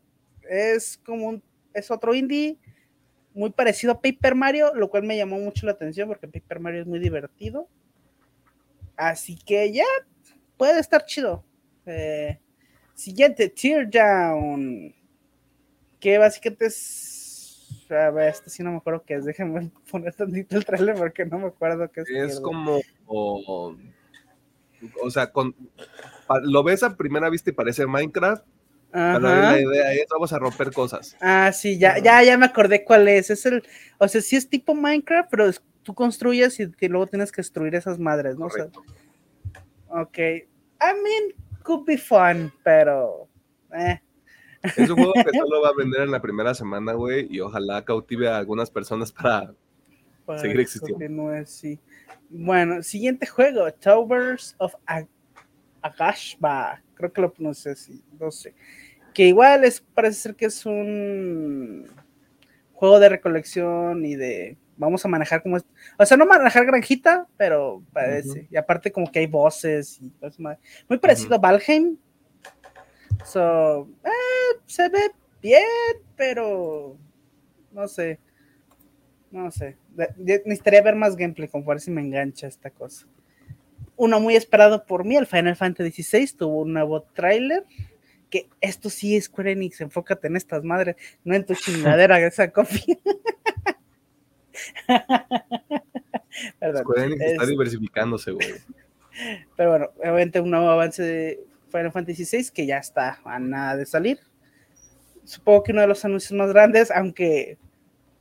[0.49, 1.43] Es como un,
[1.75, 2.57] es otro indie
[3.35, 6.81] muy parecido a Paper Mario, lo cual me llamó mucho la atención porque Paper Mario
[6.81, 7.69] es muy divertido.
[8.97, 9.85] Así que ya
[10.57, 11.45] puede estar chido.
[11.87, 12.39] Eh,
[12.95, 14.95] siguiente, Teardown.
[16.01, 17.87] Que básicamente es.
[17.91, 19.25] A ver, este sí no me acuerdo qué es.
[19.25, 22.11] Déjenme poner tantito el trailer porque no me acuerdo qué es.
[22.11, 22.81] Es como.
[23.07, 23.75] O,
[25.03, 25.55] o sea, con,
[26.43, 28.45] lo ves a primera vista y parece Minecraft.
[28.93, 31.17] Pero la idea es vamos a romper cosas.
[31.21, 33.29] Ah, sí, ya, ya, ya me acordé cuál es.
[33.29, 33.65] Es el,
[33.99, 37.43] o sea, sí es tipo Minecraft, pero es tú construyes y que luego tienes que
[37.43, 38.47] destruir esas madres, ¿no?
[38.47, 38.67] O sea,
[39.89, 40.19] ok.
[40.19, 43.29] I mean, could be fun, pero.
[43.73, 44.01] Eh.
[44.63, 47.85] Es un juego que solo va a vender en la primera semana, güey, y ojalá
[47.85, 49.55] cautive a algunas personas para,
[50.25, 51.47] para seguir existiendo.
[51.47, 51.79] sí.
[52.31, 55.07] Bueno, siguiente juego, Towers of Ag
[55.83, 56.83] Agashba.
[56.95, 58.55] Creo que lo pronuncié así, no sé.
[59.13, 61.87] Que igual es, parece ser que es un
[62.73, 65.65] juego de recolección y de vamos a manejar como es,
[65.99, 68.47] o sea, no manejar granjita, pero parece.
[68.51, 70.13] Y aparte como que hay voces y.
[70.89, 71.97] Muy parecido a Valheim.
[73.25, 75.63] So, eh, se ve bien,
[76.17, 76.97] pero
[77.73, 78.19] no sé.
[79.31, 79.77] No sé.
[80.17, 83.07] Necesitaría ver más gameplay como ver si me engancha esta cosa.
[83.97, 87.65] Uno muy esperado por mí, el Final Fantasy XVI, tuvo un nuevo tráiler.
[88.31, 92.29] Que esto sí es Square Enix, enfócate en estas madres, no en tu chingadera de
[92.29, 92.99] esa copia.
[96.59, 96.83] Perdón.
[96.83, 98.47] Square Enix está Es- diversificándose, güey.
[99.57, 103.77] pero bueno, obviamente un nuevo avance de Final Fantasy VI que ya está a nada
[103.77, 104.19] de salir.
[105.25, 107.57] Supongo que uno de los anuncios más grandes, aunque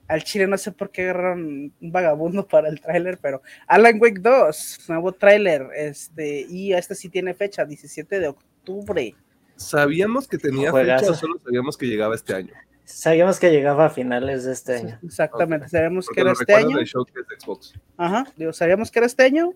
[0.07, 4.19] al chile no sé por qué agarraron un vagabundo para el tráiler, pero Alan Wake
[4.21, 9.15] 2, nuevo tráiler, este, y este sí tiene fecha, 17 de octubre.
[9.55, 11.05] Sabíamos que tenía Juegazo.
[11.07, 12.53] fecha, solo sabíamos que llegaba este año.
[12.85, 14.99] Sabíamos que llegaba a finales de este año.
[15.03, 15.71] Exactamente, Ok.
[15.71, 16.77] sabemos que era este año.
[16.77, 17.73] de Xbox.
[17.97, 19.53] Ajá, digo, sabíamos que era este año,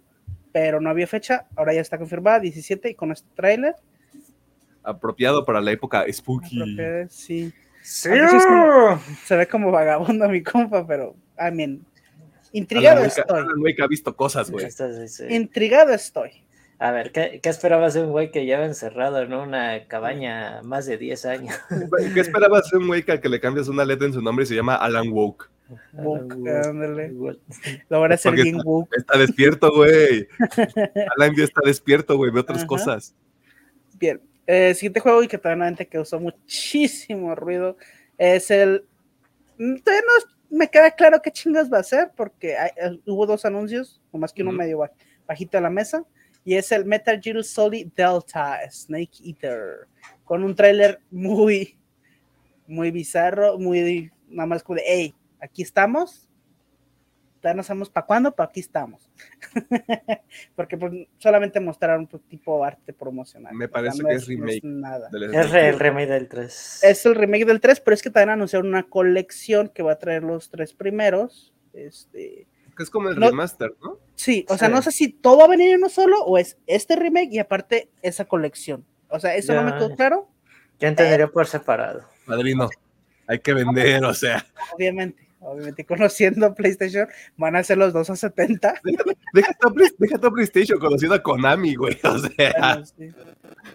[0.53, 3.75] pero no había fecha, ahora ya está confirmada, 17, y con este tráiler,
[4.83, 6.77] Apropiado para la época spooky.
[7.09, 7.53] sí.
[7.81, 8.09] ¡Sí!
[9.25, 11.85] Se ve como vagabundo mi compa, pero, I mean,
[12.53, 13.23] intrigado Alan estoy.
[13.29, 14.65] Alan Wake ha visto cosas, güey.
[14.65, 15.23] Esto sí, sí.
[15.29, 16.31] Intrigado estoy.
[16.79, 20.85] A ver, ¿qué, qué esperabas de un güey que lleva encerrado en una cabaña más
[20.85, 21.55] de 10 años?
[22.13, 24.43] ¿Qué esperabas de un güey que al que le cambias una letra en su nombre
[24.43, 25.49] y se llama Alan Woke?
[25.93, 26.33] Woke,
[26.65, 27.13] ándale.
[27.89, 28.95] Lo van a hacer bien woke.
[28.95, 30.27] Está despierto, güey.
[31.17, 32.31] Alan ya está despierto, güey.
[32.31, 32.67] Ve otras Ajá.
[32.67, 33.15] cosas.
[33.99, 34.21] Bien.
[34.45, 37.75] Eh, siguiente juego y que también causó muchísimo ruido
[38.17, 38.85] es el.
[39.57, 43.25] mm, Todavía no me queda claro qué chingas va a ser porque hay- eh, hubo
[43.25, 44.91] dos anuncios, o más que uno medio ba-
[45.27, 46.05] bajito a la mesa,
[46.47, 49.87] y es el Metal Gear Solid Delta Snake Eater,
[50.23, 51.77] con un tráiler muy,
[52.67, 56.23] muy bizarro, muy nada más como de, hey, aquí estamos.
[57.43, 59.11] Ya no sabemos para cuándo, pero aquí estamos.
[60.55, 63.53] Porque pues, solamente mostraron un tipo arte promocional.
[63.53, 64.63] Me parece no que es no remake.
[64.63, 65.09] nada.
[65.09, 66.83] Del Es re- el remake del 3.
[66.83, 69.99] Es el remake del 3, pero es que también anunciaron una colección que va a
[69.99, 71.53] traer los tres primeros.
[71.73, 73.97] Este, Que es como el No- remaster, ¿no?
[74.15, 76.57] sí, o sea, no sé si todo va a venir en uno solo o es
[76.67, 78.85] este remake y aparte esa colección.
[79.09, 79.77] O sea, eso no me Ya.
[79.77, 80.29] quedó claro,
[80.79, 82.03] Yo entendería por separado.
[82.27, 82.69] Padrino.
[83.25, 84.45] Hay que vender, o sea.
[84.73, 85.25] obviamente.
[85.39, 88.81] Obviamente, conociendo PlayStation, van a ser los dos a 70.
[89.33, 89.53] Deja
[90.19, 91.97] tu, PlayStation conocido a Konami, güey.
[92.03, 92.53] O sea.
[92.59, 93.11] Bueno, sí.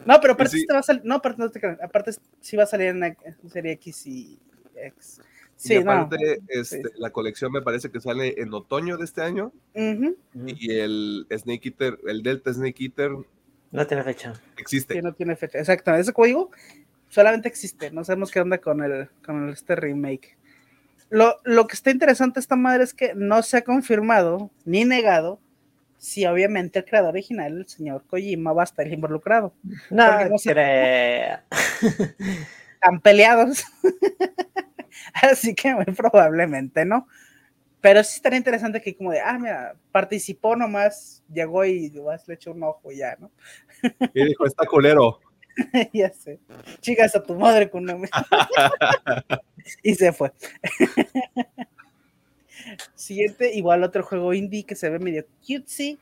[0.04, 0.60] No, pero aparte Sí.
[0.62, 3.16] este va a salir, no, aparte, no te aparte sí va a salir en, en
[3.50, 4.40] serie X y
[4.74, 5.20] X.
[5.62, 5.92] Sí, y no.
[5.92, 6.82] aparte, este, Sí.
[6.98, 9.52] la colección me parece que sale en otoño de este año.
[9.74, 13.12] Ujú, Y el Snake Eater, el Delta Snake Eater
[13.70, 14.32] No tiene fecha.
[14.56, 14.94] existe.
[14.94, 15.58] que no tiene fecha.
[15.58, 16.50] Exactamente, ese código
[17.08, 17.90] solamente existe.
[17.92, 20.36] No sabemos qué onda con el con este remake.
[21.10, 24.84] Lo, lo que está interesante de esta madre es que no se ha confirmado ni
[24.84, 25.38] negado
[25.98, 29.52] si obviamente el creador original, el señor Kojima, va a estar involucrado.
[29.90, 31.44] No, Porque no se- crea.
[32.74, 33.62] Están peleados.
[35.30, 37.06] Así que muy probablemente no.
[37.80, 42.34] Pero sí estaría interesante que como de, ah, mira, participó nomás, llegó y nomás le
[42.34, 43.30] echó un ojo ya, ¿no?
[44.14, 45.18] Y dijo, está culero.
[45.92, 46.38] ya sé.
[46.80, 48.08] Chicas a tu madre con una...
[49.82, 50.32] y se fue.
[52.94, 55.98] Siguiente, igual otro juego indie que se ve medio cutesy.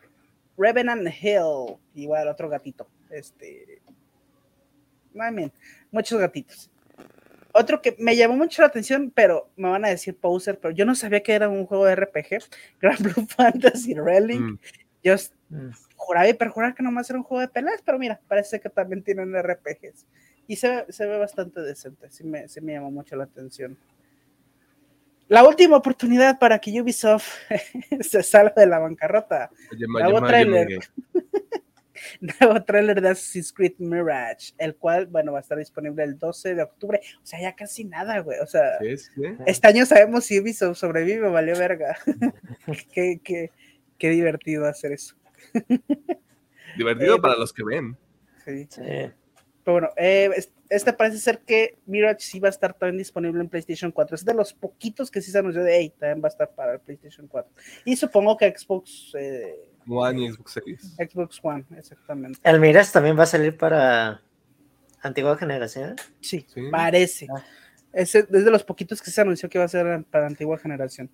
[0.59, 1.79] Revenant Hill.
[1.95, 2.87] Igual otro gatito.
[3.09, 3.81] Este.
[5.15, 5.53] I mean,
[5.91, 6.70] muchos gatitos.
[7.53, 10.85] Otro que me llamó mucho la atención, pero me van a decir poser, pero yo
[10.85, 12.45] no sabía que era un juego de RPG.
[12.81, 14.41] Grand Blue Fantasy Relic.
[14.41, 14.59] Mm.
[15.03, 15.15] Yo
[15.49, 15.71] Mm.
[15.97, 19.03] juraba y perjurar que nomás era un juego de peleas, pero mira, parece que también
[19.03, 20.07] tienen RPGs.
[20.47, 23.77] Y se, ve- se ve bastante decente, sí me, sí me llamó mucho la atención.
[25.27, 27.35] La última oportunidad para que Ubisoft
[28.01, 29.51] se salga de la bancarrota.
[29.77, 30.69] Llama- Nuevo llama- tráiler.
[30.69, 30.85] llama-
[32.41, 36.55] Nuevo tráiler de Assassin's Creed Mirage, el cual, bueno, va a estar disponible el 12
[36.55, 37.01] de octubre.
[37.23, 38.39] O sea, ya casi nada, güey.
[38.41, 38.79] O sea,
[39.47, 41.97] este año sabemos si Ubisoft sobrevive, valió verga.
[42.93, 43.51] qué, qué,
[43.99, 45.17] qué divertido hacer eso.
[46.77, 47.97] Divertido Eh, para los que ven.
[48.45, 48.67] Sí.
[48.71, 48.83] Sí.
[48.83, 53.41] Pero bueno, eh, es- este parece ser que Mirage sí va a estar también disponible
[53.41, 54.15] en PlayStation 4.
[54.15, 56.75] Es de los poquitos que sí se anunció de, hey, también va a estar para
[56.75, 57.53] el PlayStation 4.
[57.85, 59.13] Y supongo que Xbox...
[59.19, 59.57] Eh,
[59.87, 60.97] One y Xbox Series.
[60.97, 62.39] Xbox One, exactamente.
[62.43, 64.23] El Mirage también va a salir para
[65.03, 65.97] antigua generación.
[66.21, 67.27] Sí, parece.
[67.35, 67.45] Ah.
[67.93, 71.11] Es, de los poquitos que se anunció que va a ser para antigua generación.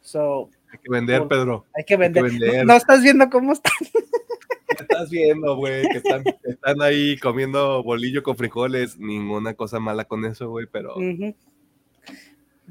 [0.00, 1.66] So, hay que vender, Pedro.
[1.74, 2.64] Hay que vender.
[2.64, 3.72] No, estás viendo cómo están.
[4.78, 5.86] estás viendo, güey?
[5.88, 8.98] Que están, están, ahí comiendo bolillo con frijoles.
[8.98, 10.94] Ninguna cosa mala con eso, güey, pero.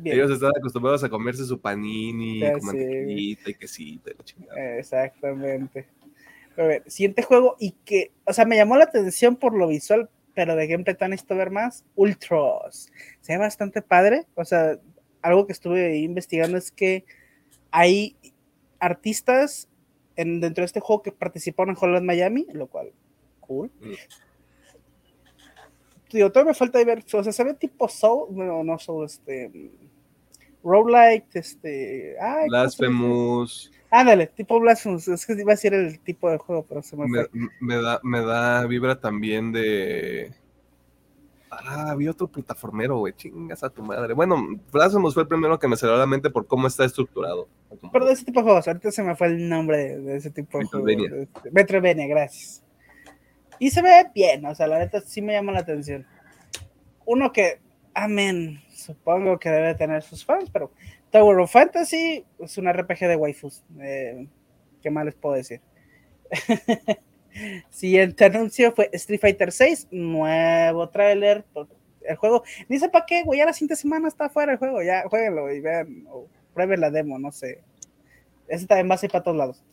[0.03, 4.11] Ellos están acostumbrados a comerse su panini, con mantequillita y quesito
[4.55, 5.87] Exactamente.
[6.57, 10.09] A ver, siguiente juego y que, o sea, me llamó la atención por lo visual,
[10.33, 12.91] pero de gameplay tan esto ver más, Ultros.
[13.21, 14.77] Se ve bastante padre, o sea,
[15.21, 17.05] algo que estuve investigando es que
[17.71, 18.15] hay
[18.79, 19.69] artistas
[20.15, 22.91] en, dentro de este juego que participaron en Holland Miami, lo cual,
[23.39, 23.71] cool.
[23.79, 23.93] Mm.
[26.11, 29.51] Digo, todavía me falta ver, o sea, se ve tipo Soul, no, no Soul, este,
[30.63, 33.71] Roguelike, este, ay, Blasphemous.
[33.91, 37.07] Ándale, tipo Blasphemous, es que iba a decir el tipo de juego, pero se me,
[37.07, 37.29] me fue.
[37.59, 40.31] Me da, me da vibra también de
[41.51, 43.13] Ah, había otro plataformero, güey.
[43.13, 44.13] Chingas a tu madre.
[44.13, 44.37] Bueno,
[44.71, 47.47] Blasphemous fue el primero que me salió a la mente por cómo está estructurado.
[47.91, 50.59] Pero de ese tipo de juegos, ahorita se me fue el nombre de, ese tipo
[50.59, 51.27] de juegos.
[51.51, 52.63] Metrovenia, gracias.
[53.57, 56.05] Y se ve bien, o sea, la neta sí me llama la atención.
[57.05, 57.59] Uno que,
[58.03, 60.71] amén, supongo que debe tener sus fans, pero
[61.11, 63.63] Tower of Fantasy es un RPG de waifus.
[63.79, 64.27] Eh,
[64.81, 65.61] ¿Qué más les puedo decir?
[67.69, 71.45] Siguiente anuncio fue Street Fighter 6, nuevo tráiler.
[72.01, 75.03] El juego, ni para qué, güey, ya la siguiente semana está fuera el juego, ya
[75.09, 77.61] jueguenlo y vean, o prueben la demo, no sé.
[78.47, 79.63] Ese también va a ser para todos lados.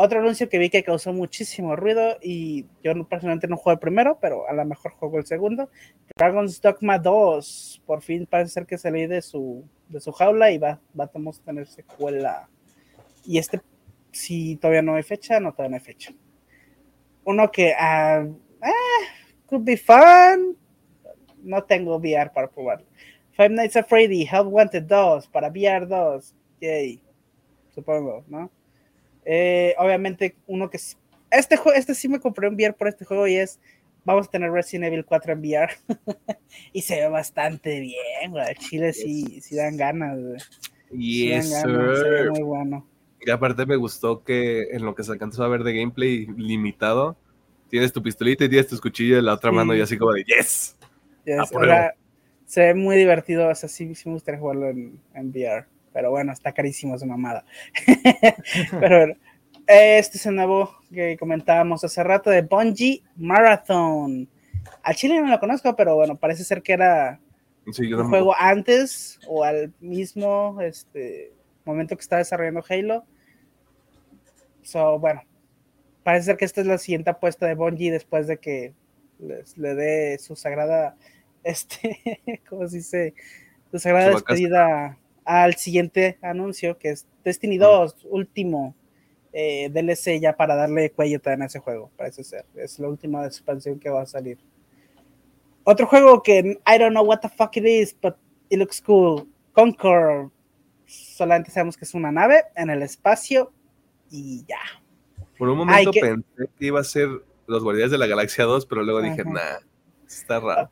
[0.00, 4.18] Otro anuncio que vi que causó muchísimo ruido y yo personalmente no juego el primero,
[4.20, 5.70] pero a lo mejor juego el segundo.
[6.16, 10.58] Dragon's Dogma 2, por fin parece ser que salí de su, de su jaula y
[10.58, 11.10] va, va a
[11.44, 12.48] tener secuela.
[13.24, 13.60] Y este,
[14.12, 16.14] si todavía no hay fecha, no todavía no hay fecha
[17.28, 18.34] uno que uh,
[19.46, 20.56] could be fun.
[21.42, 22.86] No tengo VR para probarlo.
[23.32, 26.34] Five Nights at Freddy, Help Wanted 2 para VR 2.
[26.60, 27.02] Yay.
[27.74, 28.50] Supongo, ¿no?
[29.30, 30.78] Eh, obviamente, uno que.
[31.30, 33.60] Este, este sí me compré un VR por este juego y es.
[34.04, 35.72] Vamos a tener Resident Evil 4 en VR.
[36.72, 38.54] y se ve bastante bien, güey.
[38.54, 40.18] Chile sí, sí dan ganas,
[40.90, 42.86] Y sí se ve muy bueno.
[43.20, 47.18] Y aparte me gustó que en lo que se alcanzó a ver de gameplay limitado,
[47.68, 50.24] tienes tu pistolita y tienes tu cuchillo en la otra mano y así como de
[50.24, 50.76] yes.
[52.46, 56.52] se ve muy divertido, o sea, sí, me gustaría jugarlo en, VR, pero bueno, está
[56.52, 57.44] carísimo esa mamada.
[58.80, 59.14] pero bueno,
[59.66, 64.28] este es el nuevo que comentábamos hace rato de Bungie Marathon.
[64.82, 67.20] Al chile no lo conozco, pero bueno, parece ser que era
[67.66, 71.32] un juego antes o al mismo este,
[71.64, 73.04] momento que está desarrollando Halo.
[74.62, 75.22] So, bueno,
[76.02, 78.72] parece ser que esta es la siguiente apuesta de Bungie después de que
[79.18, 80.96] le dé su sagrada,
[81.42, 83.14] este, ¿cómo se dice?
[83.70, 84.98] Su sagrada despedida
[85.28, 88.74] al siguiente anuncio, que es Destiny 2, último
[89.30, 92.46] eh, DLC ya para darle cuello en ese juego, parece ser.
[92.54, 94.38] Es la última expansión que va a salir.
[95.64, 98.16] Otro juego que I don't know what the fuck it is, but
[98.48, 99.28] it looks cool.
[99.52, 100.30] Conquer
[100.86, 103.52] solamente sabemos que es una nave en el espacio
[104.10, 104.60] y ya.
[105.36, 107.10] Por un momento pensé que iba a ser
[107.46, 109.58] los Guardianes de la Galaxia 2, pero luego dije, nah,
[110.06, 110.70] está raro.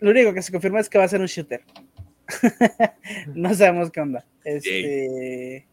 [0.00, 1.64] Lo único que se confirma es que va a ser un shooter.
[3.34, 4.24] no sabemos qué onda.
[4.44, 5.66] Este,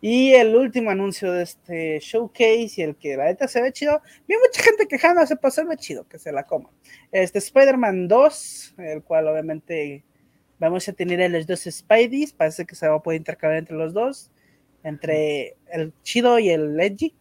[0.00, 4.00] y el último anuncio de este showcase y el que la neta se ve chido.
[4.26, 6.70] Vi mucha gente quejándose, pues se ve chido, que se la coma.
[7.10, 10.04] Este Spider-Man 2, el cual obviamente
[10.60, 13.76] Vamos a tener a los dos Spideys, parece que se va a poder intercambiar entre
[13.76, 14.30] los dos,
[14.82, 17.14] entre el chido y el edgy.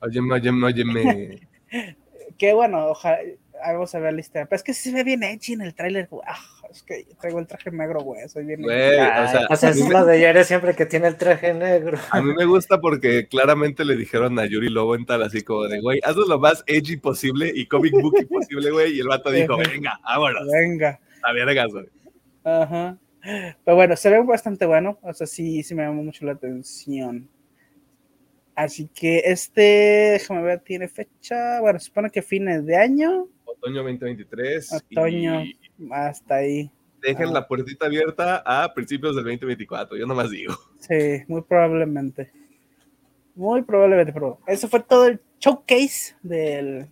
[0.00, 1.48] Óyeme, óyeme, óyeme.
[2.38, 3.18] Qué bueno, ojalá,
[3.64, 4.46] vamos a ver la historia.
[4.46, 6.38] Pero es que se ve bien edgy en el tráiler, ah,
[6.70, 9.88] es que traigo el traje negro, güey, soy bien güey, o sea, o sea es
[9.88, 11.98] lo de Yuri siempre que tiene el traje negro.
[12.10, 15.64] A mí me gusta porque claramente le dijeron a Yuri Lobo en tal así como
[15.64, 19.30] de, güey, hazlo lo más edgy posible y comic book posible, güey, y el vato
[19.30, 20.46] dijo, venga, vámonos.
[20.52, 21.00] Venga.
[21.22, 21.86] A ver, güey.
[22.44, 22.98] Ajá.
[23.64, 24.98] Pero bueno, se ve bastante bueno.
[25.02, 27.28] O sea, sí, sí me llamó mucho la atención.
[28.54, 31.60] Así que este, déjame ver, tiene fecha.
[31.60, 33.28] Bueno, supone que fines de año.
[33.58, 34.72] Otoño 2023.
[34.72, 35.42] Otoño,
[35.90, 36.70] hasta ahí.
[37.00, 37.32] Dejen ah.
[37.32, 40.54] la puertita abierta a principios del 2024, yo nomás digo.
[40.80, 42.30] Sí, muy probablemente.
[43.34, 46.88] Muy probablemente, pero eso fue todo el showcase del,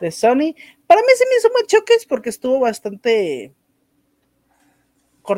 [0.00, 0.54] de Sony.
[0.86, 3.54] para mí se me hizo muy choques porque estuvo bastante.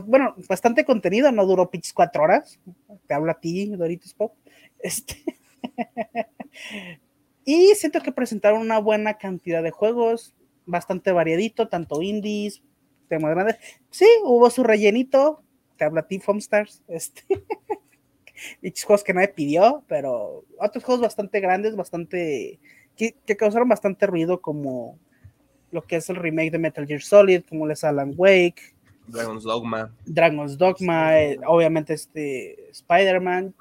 [0.06, 2.58] Bueno, bastante contenido, no duró pitch cuatro horas.
[3.06, 4.34] Te hablo a ti, Doritos Pop.
[4.78, 5.22] Este.
[7.44, 10.34] y siento que presentaron una buena cantidad de juegos,
[10.66, 12.62] bastante variadito, tanto indies,
[13.08, 13.56] temas grandes.
[13.90, 15.42] Sí, hubo su rellenito,
[15.76, 16.82] te habla a ti, Stars.
[16.88, 17.22] Este.
[18.62, 22.58] y juegos que nadie pidió, pero otros juegos bastante grandes, bastante.
[22.96, 24.98] que, que causaron bastante ruido, como
[25.72, 28.74] lo que es el remake de Metal Gear Solid, como les Alan Wake.
[29.06, 29.92] Dragon's Dogma.
[30.06, 33.54] Dragon's Dogma, eh, obviamente este Spider-Man.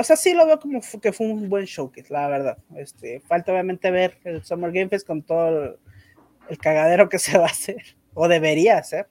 [0.00, 2.58] O sea, sí lo veo como que fue un buen showcase, la verdad.
[2.76, 5.76] Este, falta obviamente ver el Summer Game Fest con todo
[6.48, 9.08] el, cagadero que se va a hacer, o debería hacer.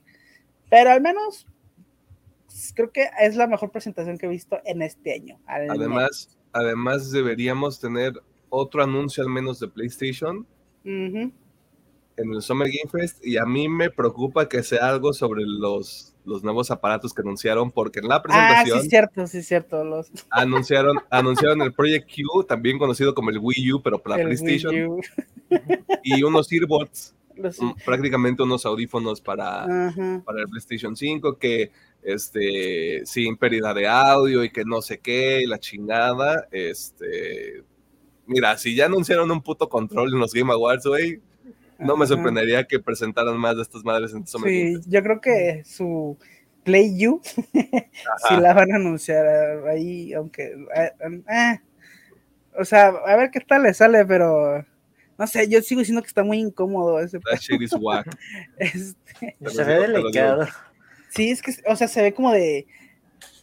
[0.70, 1.48] Pero al menos
[2.76, 5.40] creo que es la mejor presentación que he visto en este año.
[5.46, 8.14] Además, además deberíamos tener
[8.50, 10.46] otro anuncio al menos de PlayStation
[12.20, 16.14] en el Summer Game Fest y a mí me preocupa que sea algo sobre los,
[16.26, 18.80] los nuevos aparatos que anunciaron porque en la presentación...
[18.80, 19.84] Ah, sí, cierto, sí, cierto.
[19.84, 20.12] Los...
[20.30, 25.00] Anunciaron, anunciaron el Project Q, también conocido como el Wii U, pero para PlayStation.
[26.04, 27.16] Y unos earbuds,
[27.86, 29.66] prácticamente unos audífonos para,
[30.26, 35.46] para el PlayStation 5 que este sin pérdida de audio y que no sé qué,
[35.48, 37.64] la chingada, este
[38.26, 41.20] mira, si ya anunciaron un puto control en los Game Awards, güey,
[41.80, 45.64] no me sorprendería que presentaran más de estas madres en Summer Sí, yo creo que
[45.66, 46.18] su
[46.64, 47.22] Play You
[48.28, 49.26] si la van a anunciar
[49.68, 51.60] ahí, aunque eh, eh,
[52.58, 54.66] o sea, a ver qué tal le sale, pero
[55.18, 57.20] no sé, yo sigo diciendo que está muy incómodo ese.
[57.20, 58.08] That shit is whack.
[58.58, 60.48] Este, se ve delicado.
[61.10, 62.68] Sí, es que, o sea, se ve como de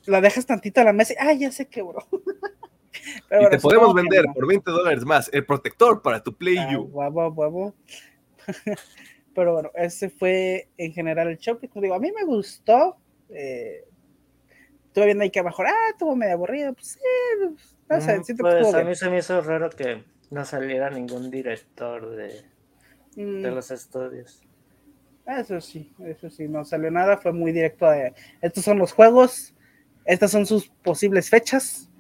[0.07, 2.07] la dejas tantito a la mesa y, ah, ya se quebró.
[2.13, 6.91] y te podemos vender por 20 dólares más el protector para tu Play ah, You.
[9.35, 11.59] Pero bueno, ese fue en general el show.
[11.71, 12.97] Como digo, a mí me gustó.
[13.29, 13.85] Eh,
[14.87, 16.73] estuve viendo ahí que mejor, ah, estuvo medio aburrido.
[16.73, 16.99] Pues sí,
[17.39, 21.31] pues, no sé, mm, pues, a mí se me hizo raro que no saliera ningún
[21.31, 22.43] director de,
[23.15, 23.55] de mm.
[23.55, 24.43] los estudios.
[25.27, 29.55] Eso sí, eso sí, no salió nada, fue muy directo a estos son los juegos,
[30.05, 31.91] estas son sus posibles fechas,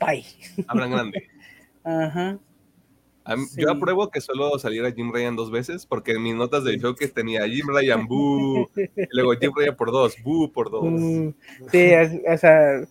[0.00, 0.24] bye.
[0.68, 1.28] Hablan grande.
[1.84, 2.38] Ajá.
[3.56, 7.08] Yo apruebo que solo saliera Jim Ryan dos veces, porque en mis notas de que
[7.08, 10.84] tenía Jim Ryan, boo, y luego Jim Ryan por dos, boo por dos.
[11.70, 11.92] Sí,
[12.28, 12.82] o sea,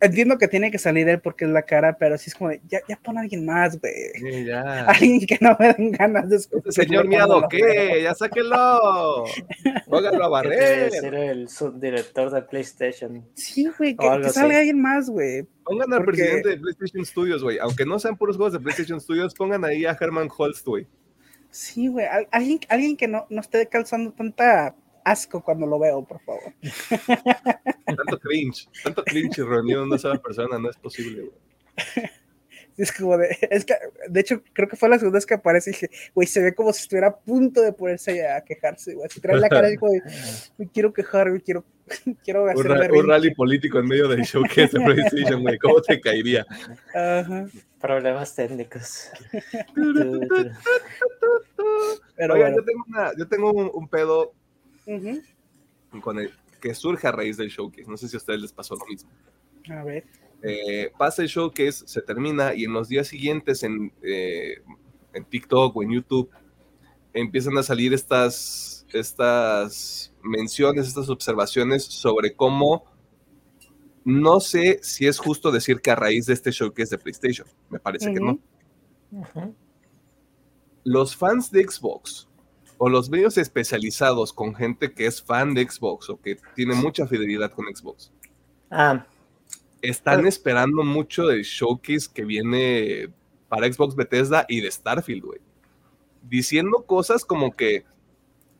[0.00, 2.80] entiendo que tiene que salir él porque es la cara, pero sí es como, ya,
[2.88, 3.94] ya pon a alguien más, güey.
[4.14, 4.60] Sí, ya.
[4.86, 6.68] Alguien que no me den ganas de escuchar.
[6.68, 8.00] Este señor miado, ¿qué?
[8.02, 9.24] Ya sáquenlo.
[9.88, 10.90] Póngalo a barrer.
[10.90, 13.26] ser el subdirector de PlayStation.
[13.34, 15.46] Sí, güey, que, que salga alguien más, güey.
[15.64, 17.58] Pongan al presidente de PlayStation Studios, güey.
[17.58, 20.86] Aunque no sean puros juegos de PlayStation Studios, pongan ahí a Herman Holst, güey.
[21.50, 22.06] Sí, güey.
[22.30, 24.74] Alguien, alguien que no, no esté calzando tanta
[25.06, 26.52] asco cuando lo veo, por favor.
[27.84, 32.10] Tanto cringe, tanto cringe reunido en una sola persona, no es posible, güey.
[32.76, 33.74] Es como de, es que,
[34.08, 36.54] de hecho, creo que fue la segunda vez que aparece y dije, güey, se ve
[36.54, 39.08] como si estuviera a punto de ponerse a quejarse, güey.
[39.08, 40.02] Si trae la cara y como de,
[40.58, 41.64] me quiero quejar, güey, quiero,
[42.24, 45.98] quiero hacer un, un rally político en medio del showcase de PlayStation, güey, ¿cómo te
[46.00, 46.44] caería?
[46.94, 47.46] Ajá.
[47.80, 49.10] Problemas técnicos.
[52.16, 54.34] Pero Oiga, yo tengo, una, yo tengo un, pedo
[56.00, 57.88] con el, que surge a raíz del showcase.
[57.88, 59.10] No sé si a ustedes les pasó lo mismo.
[59.70, 60.04] A ver.
[60.42, 64.62] Eh, pasa el showcase, se termina y en los días siguientes en, eh,
[65.12, 66.30] en TikTok o en YouTube
[67.14, 72.84] empiezan a salir estas, estas menciones, estas observaciones sobre cómo
[74.04, 77.80] no sé si es justo decir que a raíz de este showcase de PlayStation, me
[77.80, 78.38] parece que no.
[80.84, 82.28] Los fans de Xbox
[82.78, 87.06] o los medios especializados con gente que es fan de Xbox o que tiene mucha
[87.06, 88.12] fidelidad con Xbox.
[88.70, 89.06] Ah,
[89.82, 93.10] están esperando mucho del showcase que viene
[93.48, 95.40] para Xbox Bethesda y de Starfield, güey.
[96.22, 97.84] Diciendo cosas como que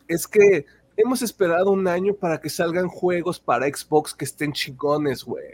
[0.08, 5.24] es que hemos esperado un año para que salgan juegos para Xbox que estén chingones,
[5.24, 5.44] güey.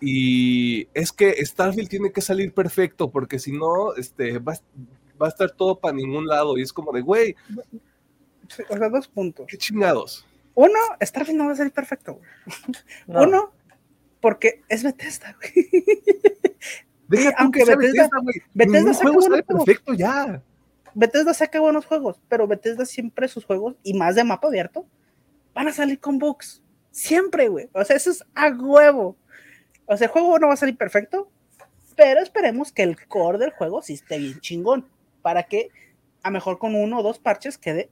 [0.00, 4.54] Y es que Starfield tiene que salir perfecto porque si no, este, va,
[5.20, 6.56] va a estar todo para ningún lado.
[6.58, 7.34] Y es como de, güey.
[8.68, 9.46] O sea, dos puntos.
[9.48, 10.26] ¿Qué chingados?
[10.54, 12.20] Uno, Starfield no va a salir perfecto.
[13.06, 13.52] Uno,
[14.20, 15.70] porque es Bethesda, güey.
[17.08, 18.36] Deja aunque Bethesda, Bethesda, güey.
[18.54, 20.42] Bethesda saca buenos perfecto ya.
[20.94, 24.86] Bethesda saca buenos juegos, pero Bethesda siempre sus juegos, y más de mapa abierto,
[25.52, 26.62] van a salir con bugs.
[26.92, 27.68] Siempre, güey.
[27.72, 29.16] O sea, eso es a huevo.
[29.86, 31.28] O sea, el juego no va a salir perfecto,
[31.96, 34.88] pero esperemos que el core del juego sí esté bien chingón,
[35.24, 35.70] para que
[36.22, 37.88] a mejor con uno o dos parches quede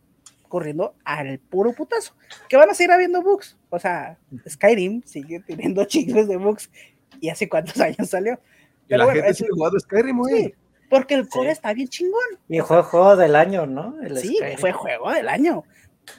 [0.49, 2.15] corriendo al puro putazo.
[2.51, 3.57] Que van a seguir habiendo bugs.
[3.71, 6.71] O sea, Skyrim sigue teniendo chingos de bugs.
[7.23, 8.39] ¿Y hace cuántos años salió?
[8.87, 10.45] Y la gente sigue jugando Skyrim, güey.
[10.45, 10.55] Sí,
[10.91, 12.21] porque el core está bien chingón.
[12.51, 13.97] Y fue juego del año, ¿no?
[14.03, 14.59] El sí, Skyrim.
[14.59, 15.65] fue juego del año.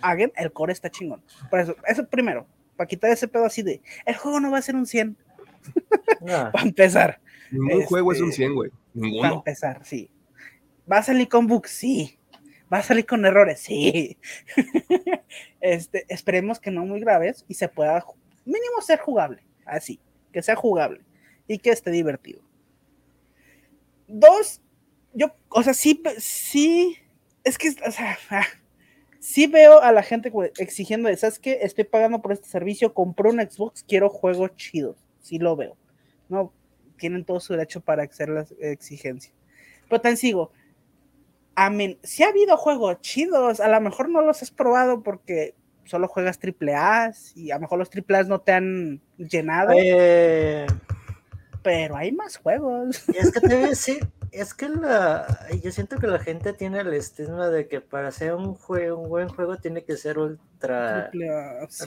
[0.01, 1.21] Again, el core está chingón.
[1.51, 4.63] Por eso, eso primero, para quitar ese pedo así de, el juego no va a
[4.63, 5.15] ser un 100.
[6.25, 7.19] para empezar.
[7.51, 8.71] Ningún este, juego es un 100, güey.
[8.95, 9.21] Ninguno.
[9.21, 10.09] Para empezar, sí.
[10.91, 11.71] ¿Va a salir con bugs?
[11.71, 12.17] Sí.
[12.71, 13.59] ¿Va a salir con errores?
[13.59, 14.17] Sí.
[15.61, 18.03] este, esperemos que no muy graves y se pueda
[18.45, 19.43] mínimo ser jugable.
[19.65, 19.99] Así,
[20.31, 21.01] que sea jugable
[21.47, 22.41] y que esté divertido.
[24.07, 24.61] Dos,
[25.13, 26.97] yo, o sea, sí, sí,
[27.43, 28.45] es que, o sea, ah,
[29.19, 31.59] sí veo a la gente exigiendo, ¿sabes qué?
[31.61, 34.97] Estoy pagando por este servicio, compré un Xbox, quiero juegos chidos.
[35.21, 35.77] Sí lo veo.
[36.27, 36.51] No,
[36.97, 39.33] tienen todo su derecho para hacer la exigencia.
[39.87, 40.51] Pero tan sigo,
[41.55, 46.07] amén, si ha habido juegos chidos, a lo mejor no los has probado porque solo
[46.07, 49.73] juegas triple A y a lo mejor los triple A no te han llenado.
[49.75, 50.65] Eh,
[51.61, 53.07] pero hay más juegos.
[53.09, 56.79] es que te voy a decir, es que la, yo siento que la gente tiene
[56.81, 61.09] el estigma de que para hacer un, juego, un buen juego tiene que ser ultra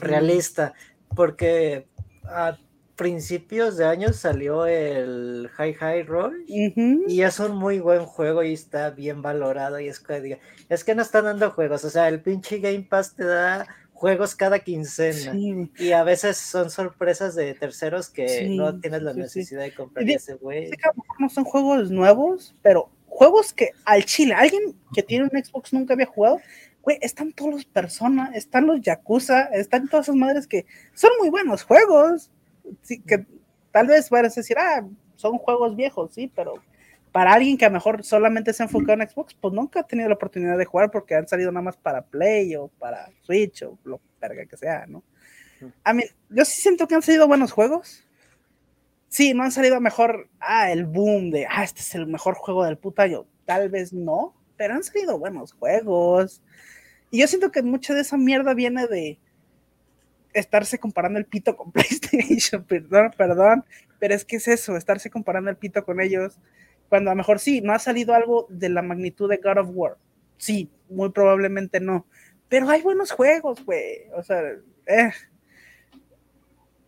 [0.01, 0.73] realista,
[1.15, 1.87] porque
[2.25, 2.57] a
[2.97, 8.53] principios de año salió el High High Roll y es un muy buen juego y
[8.53, 12.21] está bien valorado y es que, es que no están dando juegos, o sea, el
[12.21, 15.33] pinche Game Pass te da juegos cada quincena.
[15.77, 20.35] Y a veces son sorpresas de terceros que no tienes la necesidad de comprar ese
[20.35, 20.71] güey.
[21.19, 25.93] no son juegos nuevos, pero juegos que al chile, alguien que tiene un Xbox nunca
[25.93, 26.39] había jugado,
[26.81, 31.29] güey, están todos los personas, están los Yakuza, están todas esas madres que son muy
[31.29, 32.31] buenos juegos.
[32.81, 33.25] Sí, que
[33.71, 36.55] tal vez a decir, ah, son juegos viejos, sí, pero
[37.11, 39.87] para alguien que a lo mejor solamente se ha enfocado en Xbox, pues nunca ha
[39.87, 43.63] tenido la oportunidad de jugar porque han salido nada más para Play o para Switch
[43.63, 45.03] o lo verga que sea, ¿no?
[45.83, 48.03] A mí, yo sí siento que han salido buenos juegos.
[49.09, 52.65] Sí, no han salido mejor, ah, el boom de, ah, este es el mejor juego
[52.65, 53.25] del puta año.
[53.45, 56.43] Tal vez no, pero han salido buenos juegos.
[57.09, 59.17] Y yo siento que mucha de esa mierda viene de
[60.39, 63.65] estarse comparando el pito con PlayStation, perdón, perdón,
[63.99, 66.39] pero es que es eso, estarse comparando el pito con ellos
[66.89, 69.69] cuando a lo mejor sí, no ha salido algo de la magnitud de God of
[69.73, 69.97] War.
[70.37, 72.05] Sí, muy probablemente no.
[72.47, 74.09] Pero hay buenos juegos, güey.
[74.15, 74.41] O sea,
[74.85, 75.11] eh.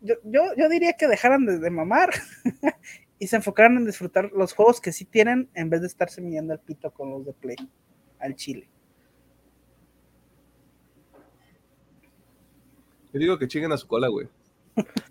[0.01, 2.11] yo, yo, diría que dejaran de, mamar
[3.19, 6.53] y se enfocaran en disfrutar los juegos que sí tienen en vez de estarse mirando
[6.53, 7.57] el pito con los de Play
[8.19, 8.69] al chile.
[13.13, 14.27] Yo digo que chinguen a su cola, güey.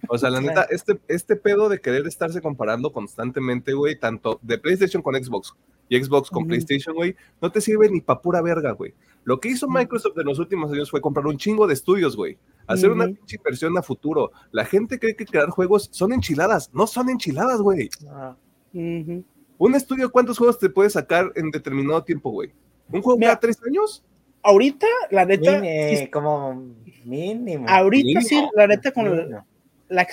[0.09, 4.59] O sea, la neta, este, este pedo de querer estarse comparando constantemente, güey, tanto de
[4.59, 5.55] PlayStation con Xbox
[5.89, 8.95] y Xbox con PlayStation, güey, no te sirve ni pa' pura verga, güey.
[9.25, 12.39] Lo que hizo Microsoft en los últimos años fue comprar un chingo de estudios, güey.
[12.67, 14.31] Hacer una pinche inversión a futuro.
[14.53, 16.71] La gente cree que crear juegos son enchiladas.
[16.73, 17.89] No son enchiladas, güey.
[18.11, 18.37] Ah.
[18.73, 22.53] Un estudio, ¿cuántos juegos te puede sacar en determinado tiempo, güey?
[22.91, 24.05] ¿Un juego cada tres años?
[24.43, 25.63] Ahorita, la neta.
[26.11, 26.75] como
[27.05, 27.67] mínimo.
[27.69, 29.45] Ahorita sí, la neta, con
[29.89, 30.07] la,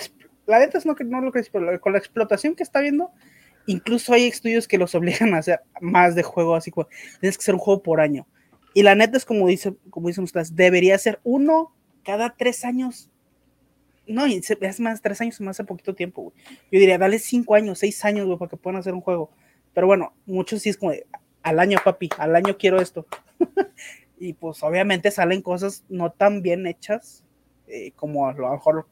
[0.46, 3.10] la, neta es no, no lo que pero con la explotación que está viendo,
[3.66, 6.82] incluso hay estudios que los obligan a hacer más de juego, así que
[7.20, 8.26] tienes que ser un juego por año.
[8.74, 11.72] Y la neta es como, dice, como dicen ustedes, debería ser uno
[12.04, 13.10] cada tres años.
[14.06, 16.32] No, es más, tres años más hace poquito tiempo,
[16.70, 19.30] Yo diría, dale cinco años, seis años, güey, para que puedan hacer un juego.
[19.72, 20.92] Pero bueno, muchos sí es como,
[21.42, 23.06] al año, papi, al año quiero esto.
[24.18, 27.24] y pues obviamente salen cosas no tan bien hechas
[27.66, 28.86] eh, como a lo mejor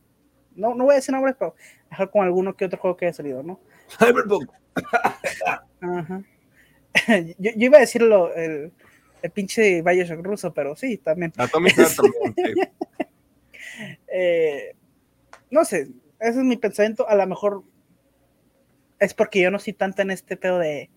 [0.55, 1.55] no, no voy a decir nombres, pero
[1.91, 3.61] dejar con alguno que otro juego que haya salido, ¿no?
[3.99, 4.51] Cyberpunk.
[5.81, 6.22] Ajá.
[7.39, 8.72] Yo, iba a decirlo, el,
[9.22, 11.33] el pinche Bioshock ruso, pero sí, también.
[11.37, 12.70] Atomic también.
[14.09, 14.77] eh,
[15.51, 15.89] no sé,
[16.20, 17.09] ese es mi pensamiento.
[17.09, 17.64] A lo mejor
[18.99, 20.91] es porque yo no estoy tanto en este pedo de.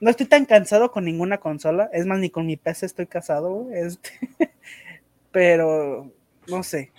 [0.00, 1.90] No estoy tan cansado con ninguna consola.
[1.92, 3.68] Es más, ni con mi PC estoy casado.
[3.72, 4.10] Este,
[5.32, 6.10] pero
[6.46, 6.92] no sé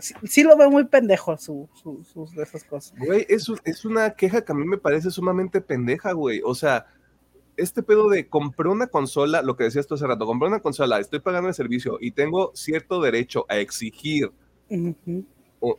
[0.00, 2.94] sí, lo veo muy pendejo sus de esas cosas.
[2.98, 6.40] Güey, es, es una queja que a mí me parece sumamente pendeja, güey.
[6.44, 6.86] O sea,
[7.56, 10.98] este pedo de compré una consola, lo que decías tú hace rato, compré una consola,
[10.98, 14.32] estoy pagando el servicio y tengo cierto derecho a exigir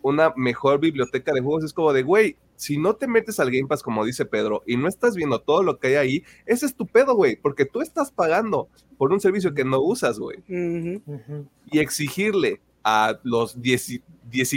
[0.02, 1.66] una mejor biblioteca de juegos.
[1.66, 4.78] Es como de, güey, si no te metes al Game Pass, como dice Pedro, y
[4.78, 7.82] no estás viendo todo lo que hay ahí, ese es tu pedo, güey, porque tú
[7.82, 10.44] estás pagando por un servicio que no usas, güey.
[11.72, 14.02] Y exigirle a los 10,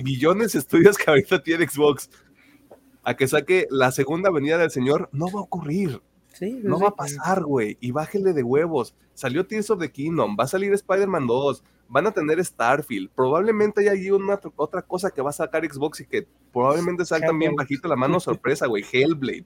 [0.04, 2.10] billones de estudios que ahorita tiene Xbox
[3.02, 6.00] a que saque la segunda venida del señor, no va a ocurrir.
[6.38, 7.76] Sí, No sí, va a pasar, güey.
[7.80, 8.94] Y bájele de huevos.
[9.14, 13.10] Salió Tears of the Kingdom, va a salir Spider-Man 2, van a tener Starfield.
[13.14, 17.04] Probablemente hay ahí una tr- otra cosa que va a sacar Xbox y que probablemente
[17.04, 18.84] salga también bajito la mano sorpresa, güey.
[18.92, 19.44] Hellblade.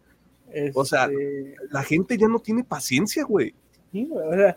[0.75, 3.55] o sea, Este, La gente ya no tiene paciencia, güey.
[3.93, 4.57] Sí, güey, o sea,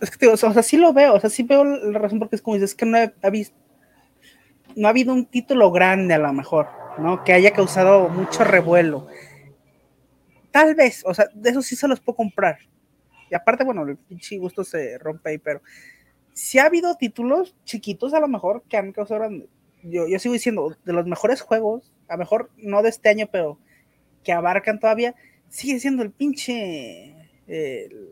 [0.00, 2.42] es que o sea, sí lo veo, o sea, sí veo la razón porque es
[2.42, 3.12] como dices, es que ha,
[4.74, 6.66] no ha habido un título grande a lo mejor,
[6.98, 7.24] ¿no?
[7.24, 9.06] Que haya causado mucho revuelo.
[10.56, 12.56] Tal vez, o sea, de eso sí se los puedo comprar.
[13.30, 15.60] Y aparte, bueno, el pinche gusto se rompe ahí, pero
[16.32, 19.48] sí ha habido títulos chiquitos a lo mejor que han causado grande.
[19.82, 23.28] Yo, yo sigo diciendo, de los mejores juegos, a lo mejor no de este año,
[23.30, 23.58] pero
[24.24, 25.14] que abarcan todavía,
[25.50, 27.14] sigue siendo el pinche.
[27.46, 28.08] el-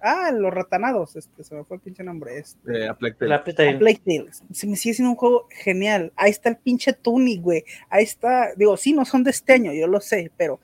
[0.00, 1.14] ah, los ratanados.
[1.16, 2.36] Este, se me fue el pinche nombre.
[2.38, 3.28] Este, Eh, a Plague Tale.
[3.30, 3.70] La Plague Tale.
[3.70, 4.30] A Plague Tale.
[4.50, 6.12] Se me sigue siendo un juego genial.
[6.16, 7.64] Ahí está el pinche Tunic, güey.
[7.88, 8.52] Ahí está.
[8.56, 10.60] Digo, sí, no son de este año, yo lo sé, pero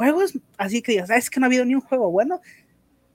[0.00, 2.40] juegos así que digas, "Ah, es que no ha habido ni un juego bueno.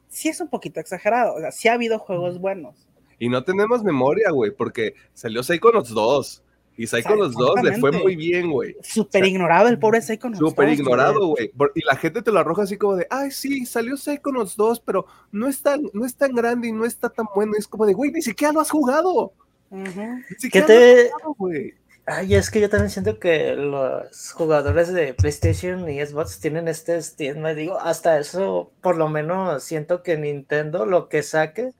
[0.07, 1.35] Sí es un poquito exagerado.
[1.35, 2.87] O sea, sí ha habido juegos buenos.
[3.19, 6.43] Y no tenemos memoria, güey, porque salió Psychonauts 2.
[6.77, 8.75] Y Psychonauts 2 le fue muy bien, güey.
[8.81, 10.39] Súper ignorado el pobre Psychonauts.
[10.39, 11.51] Súper 2, ignorado, güey.
[11.73, 15.05] Y la gente te lo arroja así como de, ay, sí, salió Psychonauts 2, pero
[15.31, 17.53] no es tan, no es tan grande y no está tan bueno.
[17.55, 19.33] Y es como de, güey, ni siquiera lo has jugado.
[19.69, 21.73] Ni ¿Qué siquiera te, lo has jugado, güey.
[22.07, 26.97] Ay, es que yo también siento que los jugadores de PlayStation y Xbox tienen este
[26.97, 27.53] estigma.
[27.55, 31.73] Digo, hasta eso, por lo menos siento que Nintendo lo que saque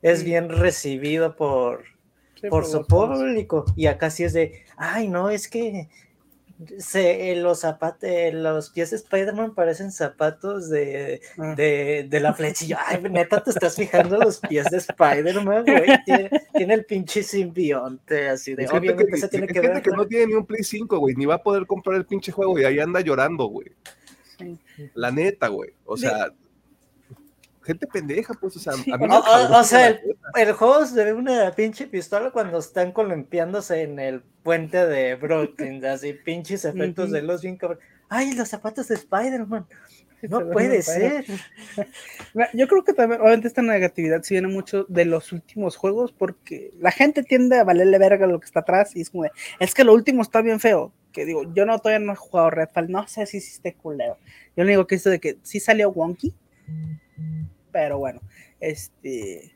[0.00, 1.84] es bien recibido por,
[2.40, 3.64] Sí, por por su público.
[3.76, 5.88] Y acá sí es de, ay, no, es que
[6.78, 11.54] se, eh, los zapatos, los pies de Spider-Man parecen zapatos de, Ah.
[11.54, 12.78] de, de la flechilla.
[12.86, 15.86] Ay, neta, te estás fijando los pies de Spider-Man, güey.
[16.04, 19.82] Tiene, tiene el pinche simbionte, así de, obviamente que, se tiene es que ver.
[19.82, 20.06] que ¿no?
[20.06, 22.64] tiene ni un Play 5, güey, ni va a poder comprar el pinche juego y
[22.64, 23.68] ahí anda llorando, güey.
[24.94, 25.70] La neta, güey.
[25.84, 26.28] O sea,
[27.66, 29.88] gente pendeja, pues, o sea, Sí, a mí o- me o- o sea,
[30.34, 35.84] el- juego se ve una pinche pistola cuando están columpiándose en el puente de Brooklyn,
[35.86, 37.78] así pinches efectos de luz bien cabrón.
[38.08, 39.66] Ay, los zapatos de Spider-Man.
[40.20, 41.26] Se No puede ser.
[42.54, 46.72] Yo creo que también, obviamente, esta negatividad sí viene mucho de los últimos juegos, porque
[46.78, 49.74] la gente tiende a valerle verga lo que está atrás y es como de, es
[49.74, 50.92] que lo último está bien feo.
[51.12, 54.16] Que digo, yo no todavía no he jugado Redfall, no sé si hiciste culero.
[54.56, 56.32] Yo lo único que hice de que sí salió wonky,
[57.76, 58.22] pero bueno,
[58.58, 59.52] este.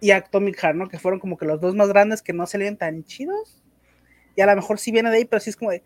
[0.00, 0.88] Y Atomic Heart, ¿no?
[0.88, 3.64] Que fueron como que los dos más grandes que no salían tan chidos.
[4.36, 5.82] Y a lo mejor sí viene de ahí, pero sí es como de,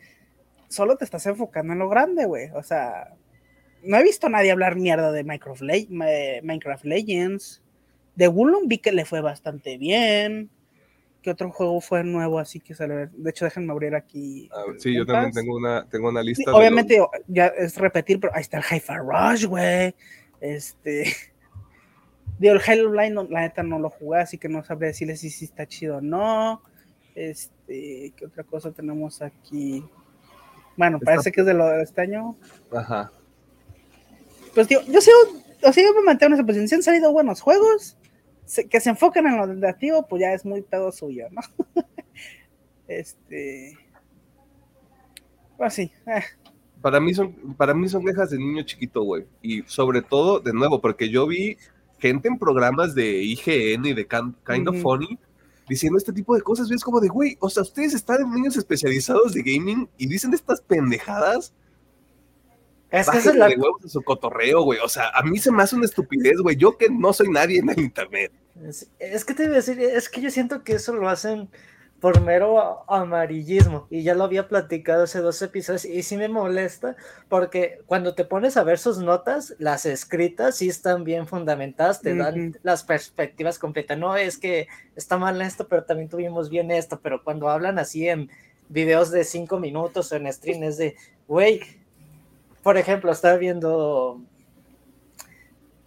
[0.69, 2.51] solo te estás enfocando en lo grande, güey.
[2.53, 3.15] O sea,
[3.83, 7.63] no he visto a nadie hablar mierda de Minecraft, Le- Minecraft Legends.
[8.17, 10.51] De Wulong vi que le fue bastante bien.
[11.23, 13.09] ¿Qué otro juego fue nuevo así que salió?
[13.11, 14.51] De hecho, déjenme abrir aquí.
[14.53, 16.53] Ah, sí, yo también tengo una, tengo una lista.
[16.55, 19.95] obviamente, ya es repetir, pero ahí está el Hi-Fi Rush, güey.
[20.41, 21.07] Este.
[22.39, 25.21] Digo, el Halo Line, no- la neta no lo jugué, así que no sabré decirles
[25.21, 26.63] si sí está chido o no.
[27.15, 29.85] Este, ¿qué otra cosa tenemos aquí?
[30.77, 32.37] Bueno, Está- parece que es de lo de este año.
[32.73, 33.11] Ajá.
[34.55, 35.17] Pues digo, yo sigo,
[35.65, 36.69] o sea, yo me mantengo en esa posición.
[36.69, 37.97] Si han salido buenos juegos,
[38.45, 41.41] se- que se enfoquen en lo negativo, pues ya es muy pedo suyo, ¿no?
[42.89, 43.77] este.
[45.57, 46.23] Pues sí, eh,
[46.81, 49.27] Para mí son, para mí son quejas de niño chiquito, güey.
[49.43, 51.59] Y sobre todo, de nuevo, porque yo vi
[51.99, 54.83] gente en programas de IGN y de Kind of Ujú.
[54.83, 55.19] Funny
[55.69, 56.71] diciendo este tipo de cosas.
[56.71, 60.07] Y es como de, güey, o sea, ustedes están en medios especializados de gaming y
[60.07, 61.53] dicen estas pendejadas.
[62.91, 64.79] Es que esa es la, de huevos a su cotorreo, güey.
[64.83, 66.57] O sea, a mí se me hace una estupidez, güey.
[66.57, 68.33] Yo que no soy nadie en el internet.
[68.63, 71.51] Es, es que te iba a decir, es que yo siento que eso lo hacen
[72.01, 76.97] por mero amarillismo y ya lo había platicado hace dos episodios y sí me molesta
[77.29, 82.15] porque cuando te pones a ver sus notas, las escritas sí están bien fundamentadas, te
[82.15, 83.99] dan las perspectivas completas.
[83.99, 88.09] No es que está mal esto, pero también tuvimos bien esto, pero cuando hablan así
[88.09, 88.31] en
[88.69, 90.97] videos de cinco minutos o en stream es de,
[91.27, 91.61] güey,
[92.63, 94.21] por ejemplo, estaba viendo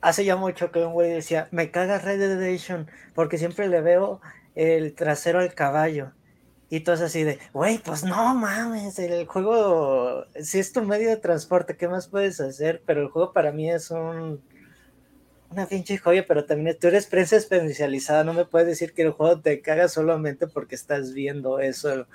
[0.01, 3.81] hace ya mucho que un güey decía, me caga Red Dead Redemption porque siempre le
[3.81, 4.19] veo
[4.55, 6.11] el trasero al caballo.
[6.69, 11.09] Y todo es así de, güey, pues no mames, el juego, si es tu medio
[11.09, 12.81] de transporte, ¿qué más puedes hacer?
[12.85, 14.41] Pero el juego para mí es un,
[15.49, 19.11] una pinche joya, pero también tú eres prensa especializada, no me puedes decir que el
[19.11, 22.07] juego te caga solamente porque estás viendo eso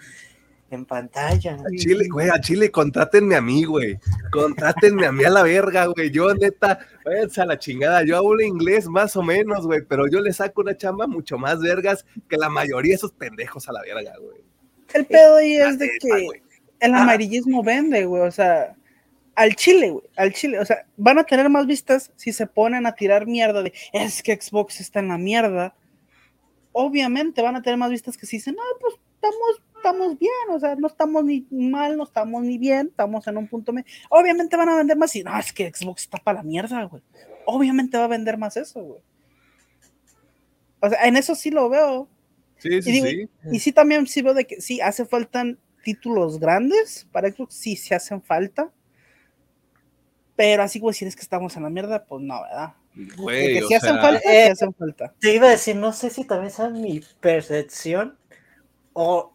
[0.70, 1.54] en pantalla.
[1.54, 3.98] A Chile, güey, a Chile, contrátenme a mí, güey.
[4.32, 6.10] Contrátenme a mí a la verga, güey.
[6.10, 8.04] Yo, neta, váyanse a la chingada.
[8.04, 11.60] Yo hablo inglés más o menos, güey, pero yo le saco una chamba mucho más
[11.60, 14.44] vergas que la mayoría de esos pendejos a la verga, güey.
[14.94, 16.42] el pedo ahí La es de neta, que
[16.80, 17.02] el Ah.
[17.02, 18.22] amarillismo vende, güey.
[18.22, 18.74] O sea,
[19.34, 20.58] al chile, güey, al chile.
[20.58, 24.22] O sea, van a tener más vistas si se ponen a tirar mierda de es
[24.22, 25.74] que Xbox está en la mierda.
[26.72, 30.58] Obviamente van a tener más vistas que si dicen, no, pues estamos, estamos bien, o
[30.58, 33.86] sea, no estamos ni mal, no estamos ni bien, estamos en un punto medio.
[34.10, 37.02] Obviamente van a vender más y no, es que Xbox está para la mierda, güey.
[37.44, 39.00] Obviamente va a vender más eso, güey.
[40.80, 42.08] O sea, en eso sí lo veo.
[42.58, 43.28] Sí, sí, Y digo, sí.
[43.52, 47.76] Y sí, también sí veo de que sí, hace faltan títulos grandes para Xbox, sí,
[47.76, 48.72] se hacen falta.
[50.34, 52.74] Pero así como decir es que estamos en la mierda, pues no, ¿verdad?
[53.16, 55.14] Güey, que sí hacen sea, falta, eh, sí hacen falta.
[55.20, 58.18] Te iba a decir, no sé si también sea mi percepción
[58.92, 59.32] o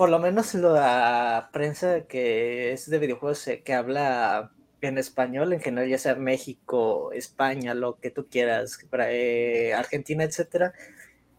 [0.00, 5.60] por lo menos la prensa que es de videojuegos eh, que habla en español, en
[5.60, 10.72] general, ya sea México, España, lo que tú quieras, eh, Argentina, etcétera,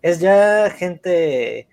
[0.03, 1.69] es ya gente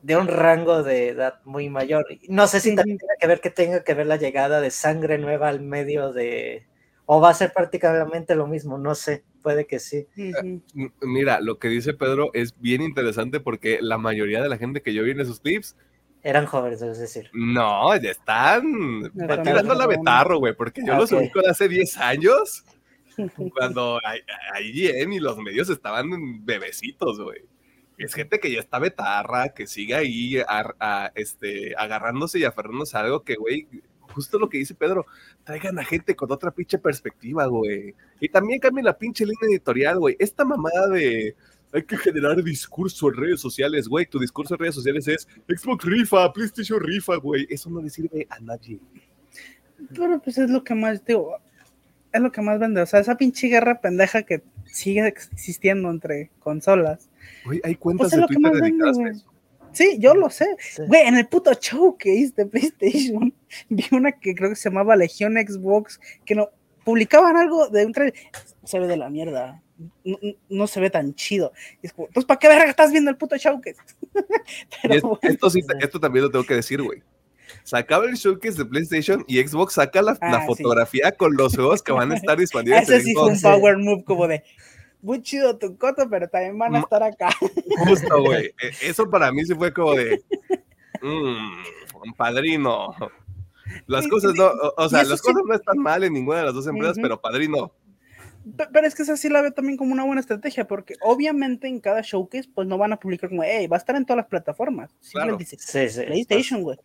[0.00, 2.06] de un rango de edad muy mayor.
[2.30, 5.18] No sé si también tiene que ver que tenga que ver la llegada de sangre
[5.18, 6.66] nueva al medio de...
[7.06, 10.06] O va a ser prácticamente lo mismo, no sé, puede que sí.
[10.16, 10.60] M-
[11.02, 14.94] Mira, lo que dice Pedro es bien interesante porque la mayoría de la gente que
[14.94, 15.76] yo vi en esos clips,
[16.22, 17.28] Eran jóvenes, es decir.
[17.34, 21.98] no, ya están están tirando la betarro, güey, porque yo los ubico de hace 10
[21.98, 22.64] años,
[23.54, 24.00] cuando
[24.62, 27.42] IGN y los medios estaban bebecitos, güey.
[27.96, 32.96] Es gente que ya está betarra, que sigue ahí a- a- este, agarrándose y aferrándose
[32.96, 33.68] a algo que, güey,
[34.14, 35.06] justo lo que dice Pedro,
[35.44, 37.94] traigan a gente con otra pinche perspectiva, güey.
[38.20, 40.16] Y también cambien la pinche línea editorial, güey.
[40.18, 41.34] Esta mamada de
[41.74, 44.06] hay que generar discurso en redes sociales, güey.
[44.06, 47.48] Tu discurso en redes sociales es Xbox rifa, PlayStation rifa, güey.
[47.50, 48.78] Eso no le sirve a nadie.
[49.92, 51.36] Pero pues es lo que más, digo,
[52.12, 52.80] es lo que más vende.
[52.80, 57.10] O sea, esa pinche guerra pendeja que sigue existiendo entre consolas.
[57.44, 59.33] Güey, hay cuentas Pues es de Twitter vende, dedicadas a eso.
[59.74, 60.46] Sí, yo lo sé.
[60.58, 60.82] Sí.
[60.86, 63.34] Güey, en el puto showcase de PlayStation
[63.68, 66.48] vi una que creo que se llamaba Legión Xbox, que no
[66.84, 68.14] publicaban algo de un trailer.
[68.64, 69.60] Se ve de la mierda.
[70.04, 70.16] No,
[70.48, 71.52] no- se ve tan chido.
[71.82, 73.76] Y es como, entonces, ¿para qué verga estás viendo el puto showcase?
[74.82, 77.02] Pero es- bueno, esto, sí, esto también lo tengo que decir, güey.
[77.62, 80.46] Sacaba el showcase de PlayStation y Xbox saca la, Ah, la sí.
[80.46, 82.82] fotografía con los juegos que van a estar disponibles.
[82.88, 84.44] ese sí fue un power move como de,
[85.04, 87.28] muy chido tu coto, pero también van a estar acá.
[87.86, 88.46] Justo, güey.
[88.60, 90.22] E- Eso para mí sí fue como de.
[91.02, 92.94] Mmm, padrino.
[93.86, 94.50] Las cosas no.
[94.76, 97.02] O, sea, las sí- cosas no están mal en ninguna de las dos empresas, Ujú.
[97.02, 97.72] pero padrino.
[98.56, 101.66] Pe- Pero es que esa sí la veo también como una buena estrategia, porque obviamente
[101.66, 104.18] en cada showcase, pues no van a publicar como, hey, va a estar en todas
[104.18, 104.90] las plataformas.
[105.12, 105.36] Claro.
[105.36, 106.02] Dice, Sí, sí.
[106.04, 106.78] PlayStation, güey.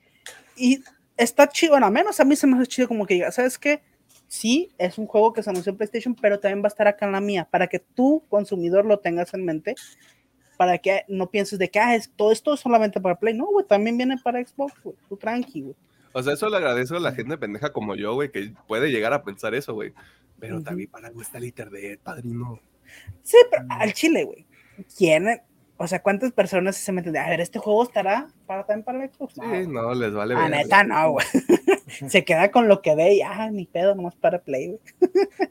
[0.56, 0.82] Y
[1.18, 3.58] está chido, bueno, a menos a mí se me hace chido como que diga, ¿sabes
[3.60, 3.82] qué?
[4.30, 7.08] Sí, es un juego que se anunció en PlayStation, pero también va a estar acá
[7.08, 9.74] en la mía, para que tú, consumidor, lo tengas en mente,
[10.56, 13.34] para que no pienses de que, ah, es, todo esto es solamente para Play.
[13.34, 14.96] No, güey, también viene para Xbox, güey.
[15.10, 15.76] Tú tranqui, güey.
[16.14, 19.14] O sea, eso le agradezco a la gente pendeja como yo, güey, que puede llegar
[19.14, 19.94] a pensar eso, güey.
[20.40, 20.64] Pero Ujú.
[20.64, 22.60] también para algo está el internet, padrino.
[23.24, 24.46] Sí, pero al chile, güey.
[24.96, 25.42] ¿Quién?
[25.82, 29.02] O sea, ¿cuántas personas se meten de, a ver, este juego estará para también para
[29.02, 29.36] el Xbox?
[29.36, 31.26] Sí, No, no, les vale la neta no, güey.
[32.10, 34.80] se queda con lo que ve y, ah, ni pedo, nomás para Play, güey.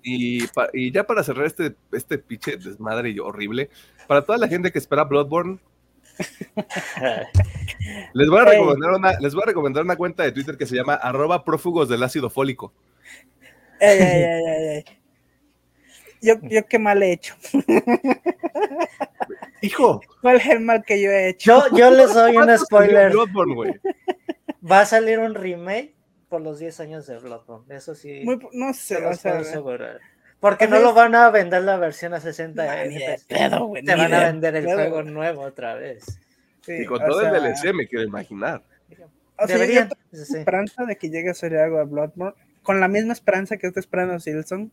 [0.02, 3.70] Y, pa- y ya para cerrar este, este pinche desmadre y horrible,
[4.06, 5.60] para toda la gente que espera Bloodborne,
[8.12, 10.76] les voy a recomendar una, les voy a recomendar una cuenta de Twitter que se
[10.76, 12.74] llama arroba prófugos del ácido fólico.
[13.80, 14.84] Ey, ey, ey, ey, ey.
[16.20, 17.34] Yo, yo qué mal he hecho.
[19.60, 21.68] Hijo, ¿Cuál es el mal que yo he hecho?
[21.70, 23.10] Yo, yo les doy un ¿cuánto salió spoiler.
[23.12, 23.80] Bloodborne?
[24.70, 25.94] Va a salir un remake
[26.28, 27.74] por los 10 años de Bloodborne.
[27.74, 28.20] Eso sí.
[28.24, 30.00] Muy no sé, se los o sea, puedo asegurar.
[30.40, 33.24] Porque o no lo van a vender la versión a 60 Nah, ni de FPS.
[33.26, 34.76] pedo, güey, Te van a de vender el pedo.
[34.76, 36.20] juego nuevo otra vez.
[36.60, 38.62] sí, Y con todo sea, el DLC me quiero imaginar.
[39.36, 39.88] o sea, yo Deberían.
[39.88, 43.56] tengo sí, esperanza de que llegue a salir algo de Bloodborne, con la misma esperanza
[43.56, 44.70] que estoy esperando Silson,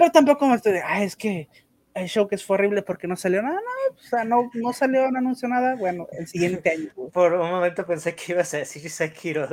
[0.00, 1.50] pero tampoco me estoy de, ah, es que
[1.92, 5.10] el show que fue horrible porque no salió nada, no, o sea, no, no salió,
[5.10, 6.88] no anunció nada, bueno, el siguiente año.
[7.12, 9.46] Por un momento pensé que ibas a decir Sekiro.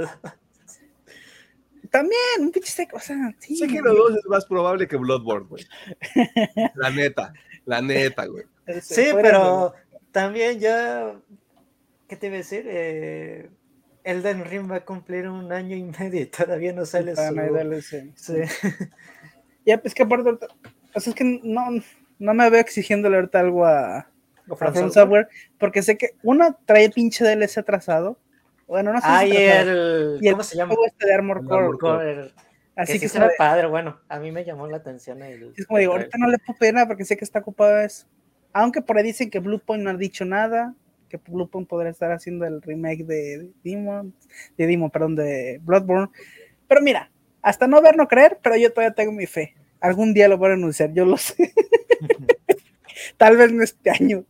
[1.92, 3.58] También, un pinche seco, o sea, sí.
[3.58, 5.66] Sekiro 2 es más probable que Bloodborne, güey.
[6.76, 7.34] La neta,
[7.66, 8.46] la neta, güey.
[8.82, 9.74] Sí, fuera pero
[10.14, 11.14] también ya.
[12.08, 12.66] ¿Qué te iba a decir?
[12.70, 13.50] Eh,
[14.06, 17.22] Elden Ring va a cumplir un año y medio y todavía no sale su.
[17.22, 18.14] DLC.
[18.16, 18.36] Sí.
[19.68, 21.68] Ya, es que aparte, o sea, es que no,
[22.20, 24.06] no me veo exigiéndole ahorita algo a, a
[24.46, 24.94] From From Software.
[24.94, 25.28] Software,
[25.60, 28.18] porque sé que uno trae pinche DLC atrasado,
[28.66, 30.18] bueno, no sé Ah, si el.
[30.22, 30.74] y el ¿Cómo se llama?
[30.88, 32.12] este de Armor Core, Armor Core.
[32.12, 32.32] El-
[32.76, 33.68] así que que sí padre.
[33.68, 35.54] Bueno, a mí me llamó la atención el.
[35.56, 37.78] es como digo, el- ahorita no le puedo pedir nada porque sé que está ocupado
[37.82, 38.08] eso.
[38.54, 40.74] Aunque por ahí dicen que Bluepoint no ha dicho nada,
[41.10, 44.14] que Bluepoint podría estar haciendo el remake de Demon,
[44.58, 46.10] de Demon, perdón, de Bloodborne.
[46.68, 47.10] Pero mira,
[47.48, 49.56] hasta no ver, no creer, pero yo todavía tengo mi fe.
[49.80, 51.54] Algún día lo voy a anunciar, yo lo sé.
[53.18, 54.26] Tal vez no este año,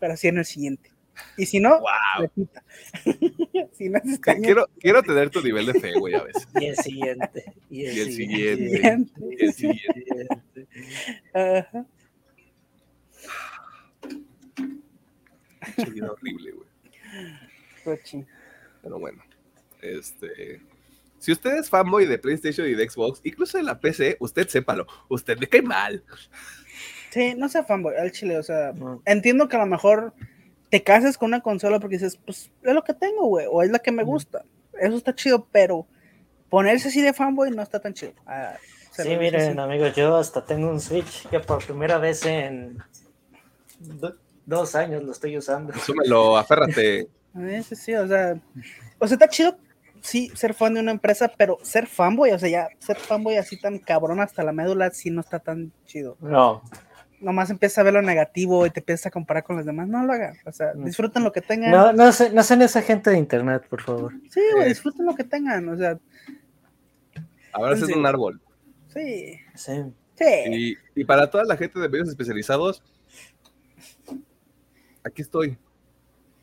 [0.00, 0.90] pero sí en el siguiente.
[1.36, 1.80] Y si no,
[2.18, 2.64] repita.
[3.74, 6.48] si no es este año, quiero, quiero tener tu nivel de fe, güey, a veces.
[6.58, 7.44] Y el siguiente.
[7.70, 9.12] Y el, siguiente.
[9.30, 10.28] Y el siguiente.
[11.32, 11.86] Ajá.
[16.10, 16.68] horrible, güey.
[17.84, 18.16] Pues
[18.82, 19.22] pero bueno,
[19.80, 20.60] este.
[21.18, 24.86] Si usted es fanboy de PlayStation y de Xbox, incluso de la PC, usted sépalo,
[25.08, 26.04] usted le cae mal.
[27.10, 28.72] Sí, no sea fanboy, al chile, o sea,
[29.04, 30.14] entiendo que a lo mejor
[30.70, 33.70] te casas con una consola porque dices, pues es lo que tengo, güey, o es
[33.70, 34.44] la que me gusta.
[34.78, 35.86] Eso está chido, pero
[36.48, 38.12] ponerse así de fanboy no está tan chido.
[38.26, 38.56] Ah,
[38.92, 42.78] sí, miren, amigos, yo hasta tengo un Switch que por primera vez en
[44.44, 45.72] dos años lo estoy usando.
[45.78, 47.08] Súmelo, aférrate.
[47.62, 48.40] Sí, sí, o sea,
[48.98, 49.56] o sea, está chido,
[50.02, 53.60] sí, ser fan de una empresa, pero ser fanboy, o sea, ya ser fanboy así
[53.60, 56.16] tan cabrón hasta la médula, sí no está tan chido.
[56.20, 56.62] No.
[57.20, 59.88] Nomás empieza a ver lo negativo y te empiezas a comparar con los demás.
[59.88, 61.70] No lo hagan, o sea, disfruten lo que tengan.
[61.70, 64.12] No, no, no sean esa gente de internet, por favor.
[64.30, 65.98] Sí, güey, disfruten lo que tengan, o sea.
[67.52, 68.40] Ahora es un árbol.
[68.88, 69.40] Sí.
[69.54, 69.82] Sí.
[70.14, 70.24] sí.
[70.94, 72.82] Y, y para toda la gente de medios especializados,
[75.02, 75.58] aquí estoy.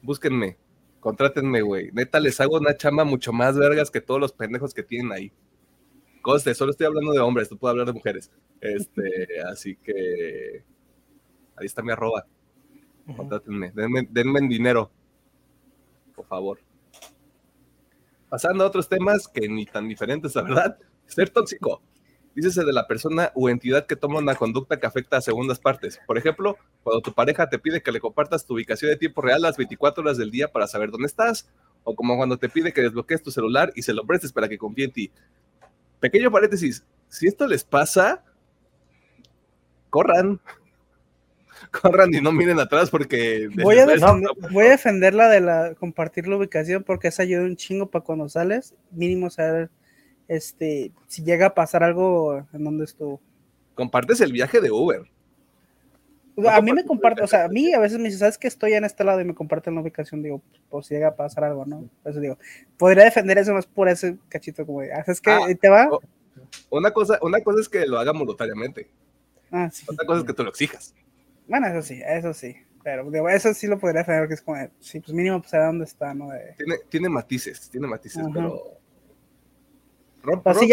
[0.01, 0.57] Búsquenme
[1.05, 1.91] contrátenme, güey.
[1.93, 5.31] Neta, les hago una chamba mucho más vergas que todos los pendejos que tienen ahí.
[6.23, 8.31] Coste, solo estoy hablando de hombres, tú puedo hablar de mujeres.
[8.59, 10.63] Este, así que
[11.55, 12.25] ahí está mi arroba.
[13.15, 14.89] Contrátenme, denme, denme dinero,
[16.15, 16.59] por favor.
[18.27, 20.79] Pasando a otros temas que ni tan diferentes, la verdad.
[21.05, 21.83] Ser tóxico.
[22.35, 26.01] Dícese de la persona u entidad que toma una conducta que afecta a segundas partes.
[26.05, 29.41] Por ejemplo, cuando tu pareja te pide que le compartas tu ubicación de tiempo real
[29.41, 31.47] las 24 horas del día para saber dónde estás,
[31.85, 34.57] o como cuando te pide que desbloquees tu celular y se lo prestes para que
[34.57, 35.11] confíe en ti.
[36.01, 38.21] Pequeño paréntesis, si esto les pasa,
[39.89, 40.41] corran.
[41.71, 43.49] Corran y no miren atrás porque...
[43.63, 43.85] Voy a,
[44.51, 48.27] voy a defenderla de la compartir la ubicación porque esa ayuda un chingo para cuando
[48.27, 49.69] sales, mínimo saber
[50.27, 53.21] este, si llega a pasar algo en donde estuvo.
[53.75, 55.03] Compartes el viaje de Uber.
[56.49, 58.73] a mí me comparte, o sea, a mí a veces me dice, ¿sabes que estoy
[58.73, 60.21] en este lado y me comparten la ubicación?
[60.21, 61.89] Digo, por si llega a pasar algo, ¿no?
[62.03, 62.37] Eso digo,
[62.77, 65.89] podría defender eso más por ese cachito como, ¿sabes que ah, ¿Te va?
[66.69, 68.89] Una cosa, una cosa es que lo haga voluntariamente.
[69.51, 69.85] Ah, sí.
[69.87, 70.93] Otra cosa es que tú lo exijas.
[71.47, 72.55] Bueno, eso sí, eso sí.
[72.83, 75.67] Pero digo, eso sí lo podría defender, que es como, sí, pues mínimo pues saber
[75.67, 76.29] dónde está, ¿no?
[76.57, 78.77] Tiene, tiene matices, tiene matices, pero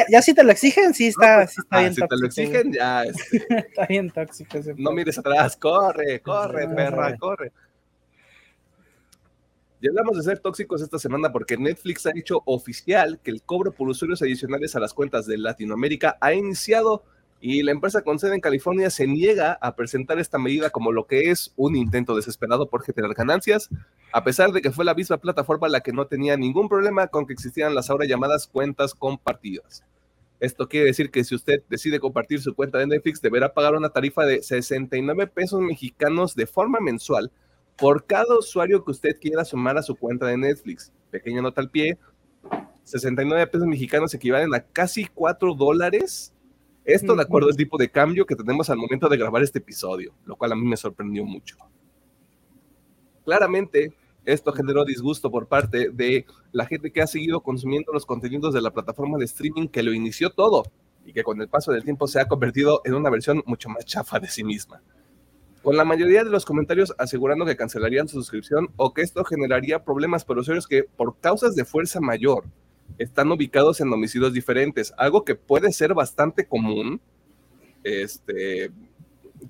[0.09, 2.73] ya, si te lo exigen, sí está, sí está ah, bien si te lo exigen,
[2.73, 3.05] ya.
[3.05, 3.37] Este,
[3.69, 4.59] está bien tóxico.
[4.77, 7.53] no mires atrás, corre, corre, perra, corre.
[9.81, 13.73] Ya hablamos de ser tóxicos esta semana porque Netflix ha hecho oficial que el cobro
[13.73, 17.03] por usuarios adicionales a las cuentas de Latinoamérica ha iniciado
[17.45, 21.09] y la empresa con sede en California se niega a presentar esta medida como lo
[21.09, 23.69] que es un intento desesperado por generar ganancias,
[24.13, 27.27] a pesar de que fue la misma plataforma la que no tenía ningún problema con
[27.27, 29.85] que existieran las ahora llamadas cuentas compartidas.
[30.39, 33.89] Esto quiere decir que si usted decide compartir su cuenta de Netflix, deberá pagar una
[33.89, 37.33] tarifa de 69 pesos mexicanos de forma mensual
[37.77, 40.93] por cada usuario que usted quiera sumar a su cuenta de Netflix.
[41.11, 41.99] Pequeña nota al pie,
[42.85, 46.33] 69 pesos mexicanos equivalen a casi 4 dólares
[46.85, 50.15] esto de acuerdo al tipo de cambio que tenemos al momento de grabar este episodio,
[50.25, 51.57] lo cual a mí me sorprendió mucho.
[53.25, 58.55] Claramente, esto generó disgusto por parte de la gente que ha seguido consumiendo los contenidos
[58.55, 60.65] de la plataforma de streaming que lo inició todo
[61.05, 63.85] y que con el paso del tiempo se ha convertido en una versión mucho más
[63.85, 64.81] chafa de sí misma.
[65.63, 69.85] Con la mayoría de los comentarios asegurando que cancelarían su suscripción o que esto generaría
[69.85, 72.45] problemas para usuarios que por causas de fuerza mayor
[72.99, 77.01] están ubicados en domicilios diferentes, algo que puede ser bastante común.
[77.83, 78.71] Este,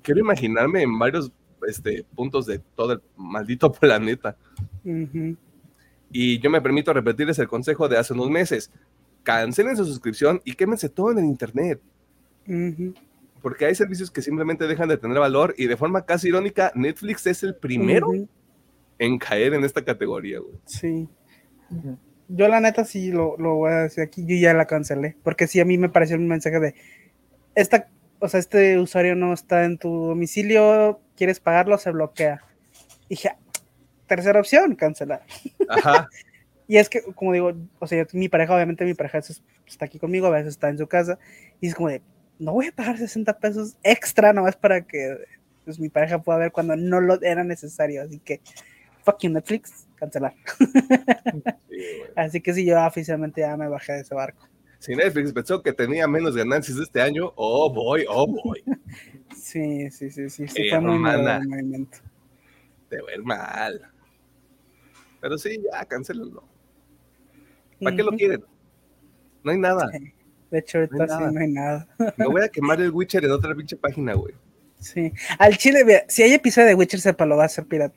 [0.01, 1.31] quiero imaginarme en varios
[1.67, 4.35] este, puntos de todo el maldito planeta.
[6.11, 8.71] Y yo me permito repetirles el consejo de hace unos meses.
[9.23, 11.81] Cancelen su suscripción y quémense todo en el Internet.
[13.41, 17.25] Porque hay servicios que simplemente dejan de tener valor y de forma casi irónica, Netflix
[17.27, 18.11] es el primero
[18.99, 20.39] en caer en esta categoría.
[20.65, 21.07] Sí
[22.27, 25.59] yo la neta sí lo, voy a decir aquí, yo ya la cancelé, porque sí
[25.59, 26.75] a mí me pareció un mensaje de,
[27.55, 27.87] esta,
[28.19, 32.41] o sea, este usuario no está en tu domicilio, quieres pagarlo, se bloquea.
[33.05, 33.31] Y dije,
[34.07, 35.23] tercera opción, cancelar.
[35.69, 36.09] Ajá.
[36.67, 40.27] y es que, como digo, o sea, mi pareja, obviamente mi pareja está aquí conmigo,
[40.27, 41.19] a veces está en su casa,
[41.59, 42.01] y es como de,
[42.39, 45.17] no voy a pagar 60 pesos extra nomás para que
[45.65, 48.41] pues, mi pareja pueda ver cuando no lo era necesario, así que,
[49.03, 50.33] fucking Netflix, cancelar.
[52.15, 54.47] Así que sí, yo oficialmente ya me bajé de ese barco.
[54.79, 58.63] Si Netflix pensó que tenía menos ganancias este año, oh boy, oh boy.
[59.35, 60.47] Sí, sí, sí, sí.
[60.47, 61.97] Se fue muy mal el movimiento.
[62.89, 63.91] Te ver mal.
[65.19, 66.43] Pero sí, ya, cancelenlo.
[67.81, 68.43] ¿Para qué lo quieren?
[69.43, 69.89] No hay nada.
[70.49, 71.87] De hecho, ahorita sí no hay nada.
[72.17, 74.33] Me voy a quemar el Witcher en otra pinche página, güey.
[74.83, 75.11] Sí.
[75.39, 77.95] Al chile, vea, si hay episodio de Witcher, sepa, lo va a hacer pirata.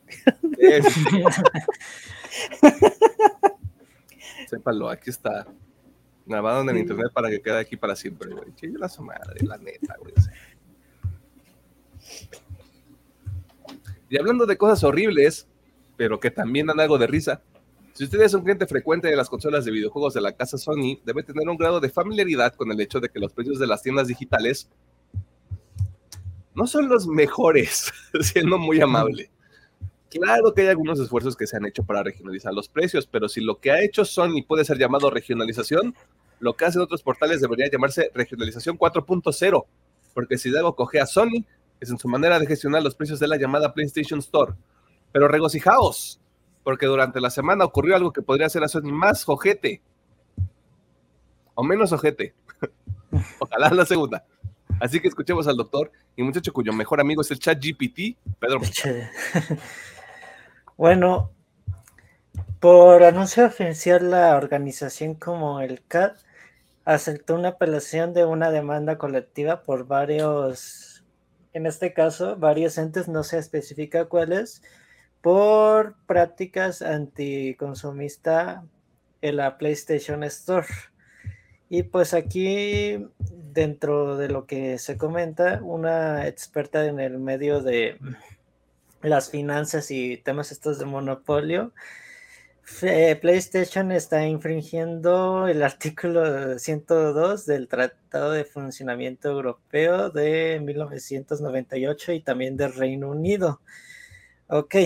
[4.49, 5.49] Sépalo, aquí está.
[6.24, 8.55] Grabado en el internet para que quede aquí para siempre, güey.
[8.55, 10.14] Chile la su madre, la neta, güey.
[14.09, 15.49] Y hablando de cosas horribles,
[15.97, 17.43] pero que también dan algo de risa,
[17.95, 21.01] si usted es un cliente frecuente de las consolas de videojuegos de la casa Sony,
[21.05, 23.82] debe tener un grado de familiaridad con el hecho de que los precios de las
[23.82, 24.70] tiendas digitales
[26.57, 29.31] no son los mejores, siendo muy amable.
[30.09, 33.43] Claro que hay algunos esfuerzos que se han hecho para regionalizar los precios, pero si
[33.43, 35.95] lo que ha hecho Sony puede ser llamado regionalización,
[36.41, 39.67] lo que hacen otros portales debería llamarse regionalización 4.0,
[40.15, 41.45] porque si algo coge a Sony
[41.79, 44.55] es en su manera de gestionar los precios de la llamada PlayStation Store.
[45.13, 46.21] Pero regocijaos,
[46.65, 49.83] porque durante la semana ocurrió algo que podría hacer a Sony más ojete,
[51.55, 52.35] o menos ojete.
[53.41, 54.25] Ojalá la segunda.
[54.81, 58.61] Así que escuchemos al doctor y muchacho cuyo mejor amigo es el chat GPT, Pedro.
[60.79, 61.33] Bueno,
[62.61, 66.18] por anuncio oficial, la organización como el CAT
[66.85, 71.03] aceptó una apelación de una demanda colectiva por varios,
[71.55, 74.62] en este caso, varios entes, no se especifica cuáles,
[75.22, 78.62] por prácticas anticonsumista
[79.22, 80.66] en la PlayStation Store.
[81.69, 83.07] Y pues aquí,
[83.53, 87.99] dentro de lo que se comenta, una experta en el medio de
[89.03, 91.73] las finanzas y temas estos de monopolio,
[93.21, 102.57] PlayStation está infringiendo el artículo 102 del Tratado de Funcionamiento Europeo de 1998 y también
[102.57, 103.61] del Reino Unido.
[104.49, 104.77] Ok,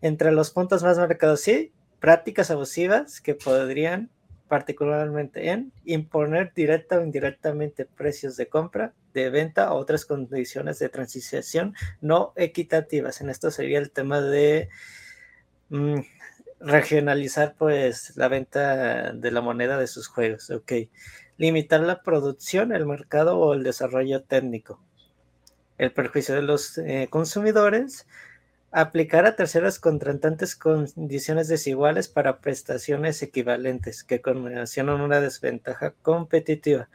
[0.00, 4.10] entre los puntos más marcados, sí, prácticas abusivas que podrían
[4.52, 10.90] particularmente en imponer directa o indirectamente precios de compra, de venta o otras condiciones de
[10.90, 13.22] transición no equitativas.
[13.22, 14.68] En esto sería el tema de
[15.70, 16.00] mm,
[16.60, 20.50] regionalizar pues la venta de la moneda de sus juegos.
[20.50, 20.72] Ok.
[21.38, 24.84] Limitar la producción, el mercado o el desarrollo técnico.
[25.78, 28.06] El perjuicio de los eh, consumidores
[28.72, 36.88] aplicar a terceros contratantes condiciones desiguales para prestaciones equivalentes que condicionan una desventaja competitiva.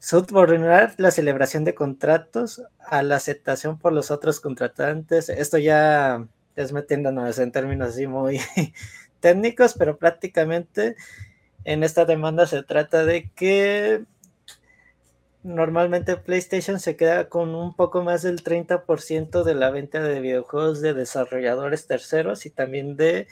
[0.00, 5.28] Subordinar la celebración de contratos a la aceptación por los otros contratantes.
[5.28, 6.26] Esto ya
[6.56, 8.40] es metiéndonos en términos así muy
[9.20, 10.96] técnicos, pero prácticamente
[11.64, 14.04] en esta demanda se trata de que
[15.42, 20.80] normalmente PlayStation se queda con un poco más del 30% de la venta de videojuegos
[20.80, 23.26] de desarrolladores terceros y también de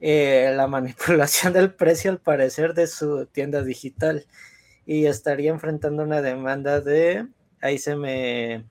[0.00, 4.26] eh, la manipulación del precio al parecer de su tienda digital
[4.86, 7.26] y estaría enfrentando una demanda de
[7.60, 8.64] ahí se me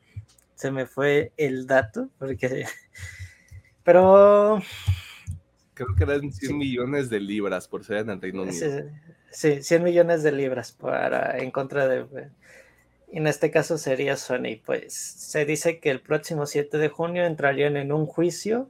[0.56, 2.66] se me fue el dato porque
[3.84, 4.62] pero
[5.74, 8.90] creo que eran 100 millones de libras por ser en el Reino Unido.
[9.30, 12.06] Sí, 100 millones de libras para en contra de
[13.12, 17.78] en este caso sería Sony, pues se dice que el próximo 7 de junio entrarían
[17.78, 18.70] en un juicio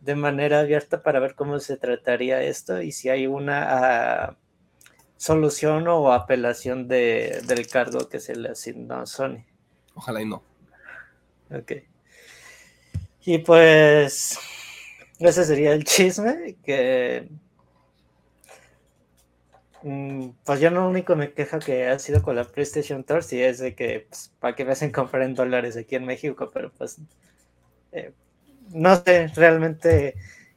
[0.00, 4.36] de manera abierta para ver cómo se trataría esto y si hay una ah,
[5.16, 9.44] solución o apelación de, del cargo que se le asignó a Sony.
[9.94, 10.42] Ojalá y no.
[11.50, 11.72] Ok.
[13.24, 14.38] Y pues
[15.18, 17.28] ese sería el chisme que
[20.44, 23.58] pues yo no único me queja que ha sido con la PlayStation Tour, si es
[23.58, 26.98] de que pues, para que me hacen comprar en dólares aquí en México, pero pues
[27.92, 28.12] eh,
[28.72, 30.14] no sé realmente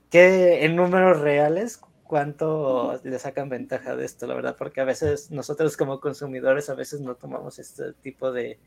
[0.09, 5.31] qué en números reales cuánto le sacan ventaja de esto, la verdad, porque a veces
[5.31, 8.59] nosotros como consumidores a veces no tomamos este tipo de,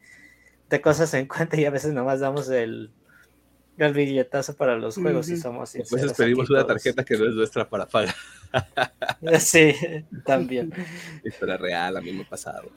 [0.70, 2.90] de cosas en cuenta y a veces nomás damos el,
[3.76, 7.68] el billetazo para los juegos y somos Entonces pedimos una tarjeta que no es nuestra
[7.68, 8.14] para pagar.
[9.40, 9.74] sí,
[10.24, 10.72] también.
[11.24, 12.70] Historia real, a mí me ha pasado.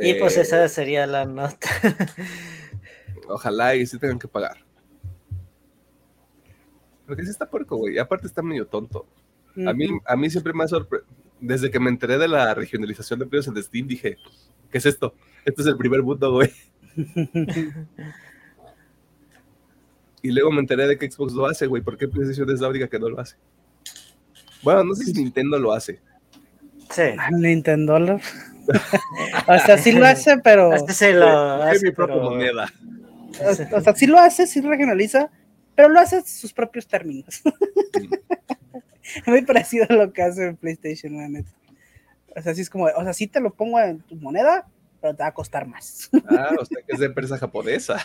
[0.00, 1.68] Y pues esa pues sería la nota.
[3.28, 4.58] Ojalá y sí tengan que pagar.
[7.06, 7.98] Porque sí está puerco, güey.
[7.98, 9.06] Aparte está medio tonto.
[9.66, 11.12] A mí, a mí siempre me ha sorprendido.
[11.40, 14.18] Desde que me enteré de la regionalización de precios en Steam, dije,
[14.70, 15.14] ¿qué es esto?
[15.44, 16.50] Este es el primer mundo, güey.
[20.22, 21.82] Y luego me enteré de que Xbox lo hace, güey.
[21.82, 23.36] ¿Por qué PlayStation es la única que no lo hace?
[24.62, 26.00] Bueno, no sé si Nintendo lo hace.
[26.90, 27.02] Sí.
[27.18, 28.14] Ah, Nintendo lo...
[29.46, 30.74] o sea, sí lo hace, pero...
[30.74, 32.66] Este se lo es hace, mi propia pero- moneda.
[33.40, 35.30] O, o sea, sí lo hace, sí regionaliza,
[35.74, 37.40] pero lo hace a sus propios términos.
[39.26, 41.50] Muy parecido a lo que hace en PlayStation, la neta.
[42.36, 44.68] O sea, sí es como, o sea, sí te lo pongo en tu moneda,
[45.00, 46.10] pero te va a costar más.
[46.28, 47.96] Ah, o sea que es de empresa japonesa.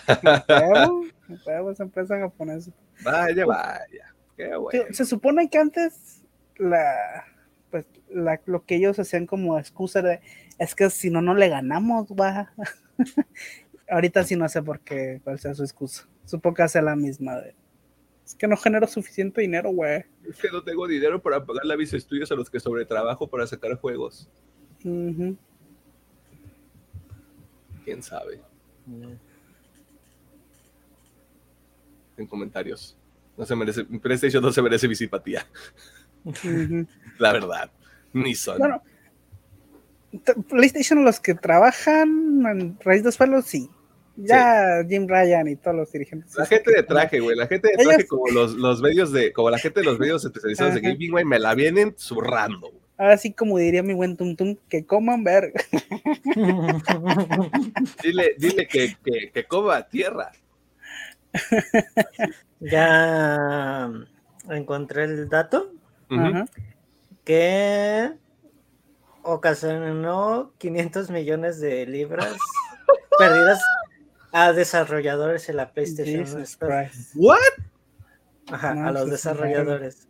[1.45, 2.71] Huevo, esa empresa japonesa.
[3.03, 4.13] Vaya, vaya.
[4.37, 4.85] Qué bueno.
[4.89, 6.23] Se, se supone que antes
[6.57, 7.25] la,
[7.71, 10.21] pues, la- lo que ellos hacían como excusa de
[10.59, 12.53] es que si no, no le ganamos, va.
[13.89, 16.07] Ahorita sí no sé por qué, cuál sea su excusa.
[16.25, 17.55] Supongo que hace la misma de.
[18.25, 20.03] Es que no genero suficiente dinero, güey.
[20.27, 23.45] Es que no tengo dinero para pagar la visa estudios a los que sobretrabajo para
[23.45, 24.27] sacar juegos.
[24.83, 25.37] Ujú.
[27.85, 28.41] ¿Quién sabe?
[32.17, 32.97] En comentarios.
[33.37, 35.45] No se merece, PlayStation no se merece mi simpatía.
[37.19, 37.69] La verdad.
[38.13, 38.57] Ni son.
[38.57, 38.81] Bueno,
[40.49, 43.69] PlayStation, los que trabajan en raíz de suelo, sí.
[44.17, 46.33] Ya Jim Ryan y todos los dirigentes.
[46.37, 49.33] La gente de traje, güey, la gente de Ellos- traje como los, los medios de,
[49.33, 52.71] como la gente de los medios especializados de gaming, güey, me la vienen zurrando.
[52.71, 52.84] güey.
[52.97, 55.61] Ahora sí, como diría mi buen Tum Tum, que coman verga.
[58.01, 60.31] Dile, dile que, que, que coma tierra.
[62.59, 63.91] ya
[64.49, 65.73] encontré el dato
[67.25, 68.13] que
[69.23, 72.37] ocasionó 500 millones de libras
[73.17, 73.61] perdidas
[74.31, 76.91] a desarrolladores en la PlayStation Store.
[77.15, 77.39] ¿What?
[78.51, 80.07] Ajá, No, a los desarrolladores.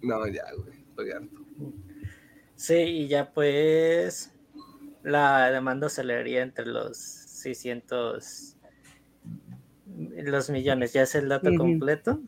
[0.00, 1.39] No, ya, güey, estoy harto.
[2.56, 4.32] Sí, y ya pues
[5.02, 8.56] la demanda oscilaría entre los 600
[9.86, 12.20] los millones, ya es el dato completo.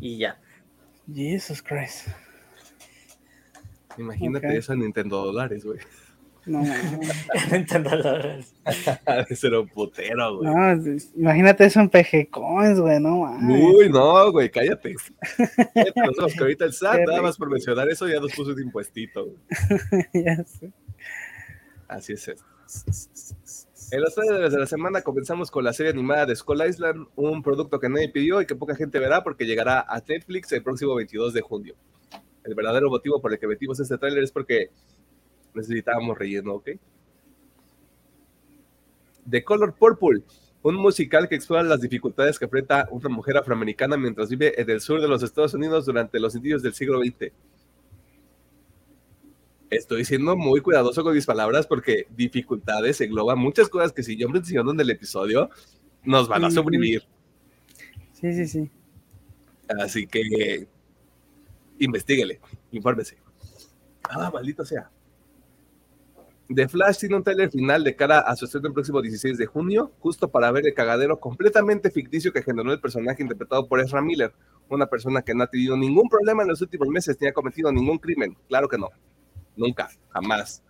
[0.00, 0.40] Y ya.
[1.12, 2.08] Jesus Christ.
[3.98, 4.54] Imagínate Ok.
[4.54, 5.78] eso en Nintendo dólares, güey.
[6.44, 6.62] No,
[7.84, 8.54] dólares.
[9.28, 10.50] De ser un putero, güey.
[10.50, 13.62] no, imagínate eso en PG Coins, güey, no mames.
[13.62, 14.94] Uy, no, güey, cállate.
[15.74, 18.50] Cállate ojos, que ahorita el SAT, Qué nada más por mencionar eso, ya nos puso
[18.52, 19.26] un impuestito.
[19.26, 19.38] güey.
[20.24, 20.72] Ya sé.
[21.88, 22.44] Así es esto.
[23.92, 27.42] En los trailers de la semana comenzamos con la serie animada de Skull Island, un
[27.42, 30.94] producto que nadie pidió y que poca gente verá porque llegará a Netflix el próximo
[30.94, 31.74] 22 de junio.
[32.44, 34.70] El verdadero motivo por el que metimos este tráiler es porque
[35.54, 36.70] necesitábamos relleno, ¿ok?
[39.28, 40.22] The Color Purple,
[40.62, 44.80] un musical que explora las dificultades que enfrenta una mujer afroamericana mientras vive en el
[44.80, 47.32] sur de los Estados Unidos durante los inicios del siglo XX.
[49.70, 54.28] Estoy siendo muy cuidadoso con mis palabras porque dificultades engloba muchas cosas que si yo
[54.28, 55.48] menciono en el episodio
[56.04, 57.02] nos van a suprimir.
[58.12, 58.70] Sí, sí, sí.
[59.80, 60.68] Así que
[61.78, 62.40] investiguele,
[62.70, 63.16] infórmese.
[64.02, 64.90] Ah, maldito sea.
[66.48, 69.46] The Flash tiene un trailer final de cara a su estreno el próximo 16 de
[69.46, 74.02] junio, justo para ver el cagadero completamente ficticio que generó el personaje interpretado por Ezra
[74.02, 74.32] Miller,
[74.68, 77.72] una persona que no ha tenido ningún problema en los últimos meses ni ha cometido
[77.72, 78.36] ningún crimen.
[78.48, 78.88] Claro que no.
[79.56, 80.62] Nunca, jamás,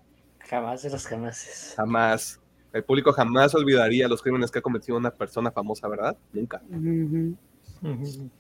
[0.49, 1.75] Jamás de los jamases.
[1.77, 2.41] jamás.
[2.73, 6.17] El público jamás olvidaría los crímenes que ha cometido una persona famosa, ¿verdad?
[6.33, 6.61] Nunca.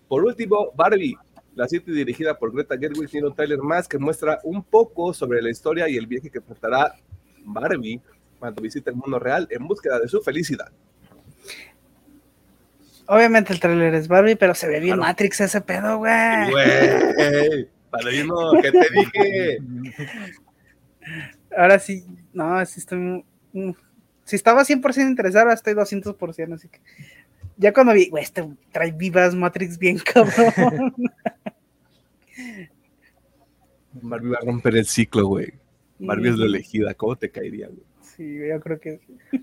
[0.09, 1.17] Por último, Barbie.
[1.55, 5.43] La serie dirigida por Greta Gerwig tiene un tráiler más que muestra un poco sobre
[5.43, 6.95] la historia y el viaje que enfrentará
[7.45, 8.01] Barbie
[8.39, 10.71] cuando visite el mundo real en búsqueda de su felicidad.
[13.07, 15.09] Obviamente el trailer es Barbie, pero se ve bien Claro.
[15.11, 16.51] Matrix ese pedo, güey.
[16.51, 19.59] Güey, padrino, ¿qué te dije?
[21.57, 23.25] Ahora sí, no, sí estoy.
[24.25, 26.81] Si estaba 100% interesado, ahora estoy 200%, así que.
[27.59, 30.95] Ya cuando vi, güey, este trae vivas Matrix bien cabrón.
[34.01, 35.53] Barbie va a romper el ciclo, güey.
[36.07, 37.83] Barbie es la elegida, ¿cómo te caería, güey?
[38.03, 39.43] Sí, yo creo que sí.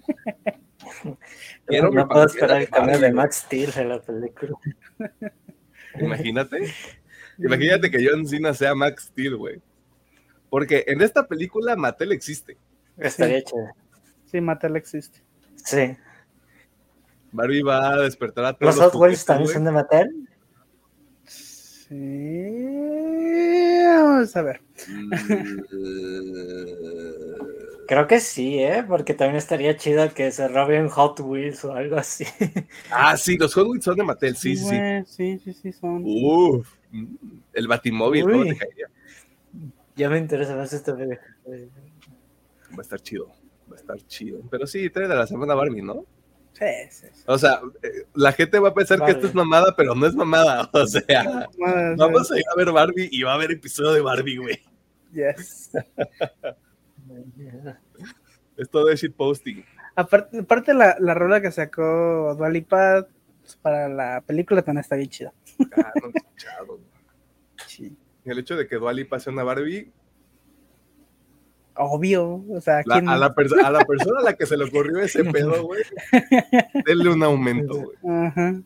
[1.66, 4.54] Quiero no puedo esperar el cambio de Max Steel en la película.
[6.00, 6.74] Imagínate.
[7.38, 9.62] Imagínate que John Cena sea Max Steel, güey.
[10.50, 12.58] Porque en esta película Mattel existe.
[12.98, 13.72] Estaría chévere.
[14.26, 15.22] Sí, Mattel existe.
[15.56, 15.96] Sí.
[17.32, 20.30] Barbie va a despertar a todos ¿Los Hot Wheels juguetes, también son de Mattel?
[21.26, 22.99] Sí.
[24.20, 24.62] Vamos a ver.
[27.88, 28.84] Creo que sí, ¿eh?
[28.86, 32.26] Porque también estaría chido que se roben Hot Wheels o algo así.
[32.92, 34.78] Ah, sí, los Hot Wheels son de Mattel, sí, sí, sí.
[35.06, 36.04] sí, sí, sí, son.
[36.06, 37.16] Uf, mm,
[37.54, 38.50] el Batimóvil, ¿cómo Uy.
[38.50, 38.90] te caería?
[39.96, 40.94] ya me interesa más esta.
[40.94, 41.00] Va
[42.78, 43.28] a estar chido,
[43.72, 44.42] va a estar chido.
[44.52, 46.06] Pero sí, trae de la semana Barbie, ¿no?
[46.60, 47.24] Sí, sí, sí.
[47.26, 50.14] O sea, eh, la gente va a pensar que esto es mamada, pero no es
[50.14, 50.70] mamada.
[50.74, 51.48] O sea,
[51.98, 54.60] vamos a ir a ver Barbie y va a haber episodio de Barbie, güey.
[55.14, 55.72] yes.
[58.58, 59.66] Es todo de shitposting.
[59.96, 63.08] Aparte, aparte la, la rola que sacó Dualipa
[63.62, 65.34] para la película también está bien chida.
[65.78, 66.66] Ah, no he escuchado.
[66.68, 66.80] güey.
[67.68, 67.98] Sí.
[68.26, 69.92] El hecho de que Duali pase una Barbie,
[71.82, 74.66] Obvio, o sea, la- ¿quién- a, la a la persona a la que se le
[74.66, 75.82] ocurrió ese pedo, güey,
[76.86, 77.98] denle un aumento, güey.
[78.28, 78.62] Ajá.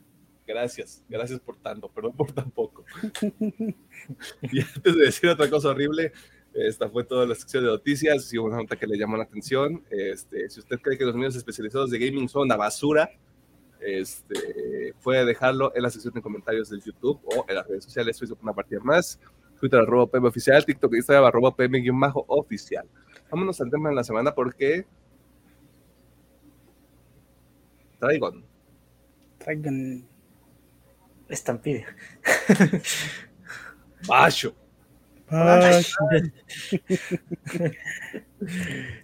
[0.45, 2.83] Gracias, gracias por tanto, perdón por tan poco.
[4.41, 6.11] y antes de decir otra cosa horrible,
[6.53, 8.31] esta fue toda la sección de noticias.
[8.33, 11.35] Hubo una nota que le llamó la atención, este, si usted cree que los medios
[11.35, 13.09] especializados de gaming son una basura,
[13.79, 18.19] este, puede dejarlo en la sección de comentarios del YouTube o en las redes sociales,
[18.19, 19.19] Facebook una partida más,
[19.63, 22.85] Twitter arroba PM oficial, TikTok e Instagram arroba PM guion bajo oficial.
[23.31, 24.85] Vámonos al tema de la semana porque
[27.97, 28.43] Traigon.
[29.39, 30.05] Traigan-
[31.29, 31.85] Estampida.
[34.05, 34.53] Basho.
[35.29, 35.81] Ay,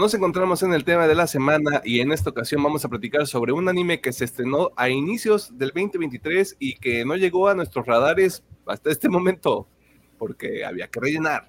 [0.00, 3.26] Nos encontramos en el tema de la semana y en esta ocasión vamos a platicar
[3.26, 7.54] sobre un anime que se estrenó a inicios del 2023 y que no llegó a
[7.54, 9.68] nuestros radares hasta este momento
[10.16, 11.48] porque había que rellenar.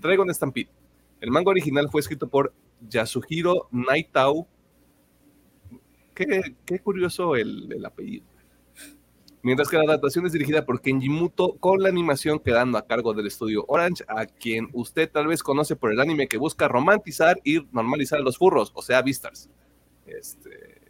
[0.00, 0.70] Traigo un Stampede.
[1.20, 4.48] El manga original fue escrito por Yasuhiro Naitao.
[6.14, 8.26] Qué, qué curioso el, el apellido.
[9.46, 13.14] Mientras que la adaptación es dirigida por Kenji Muto, con la animación quedando a cargo
[13.14, 17.38] del estudio Orange, a quien usted tal vez conoce por el anime que busca romantizar
[17.44, 19.48] y normalizar a los furros, o sea, Beastars.
[20.04, 20.80] Este,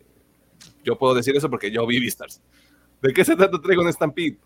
[0.82, 2.40] yo puedo decir eso porque yo vi Beastars.
[3.02, 4.38] ¿De qué se trata Traigo un Stampede?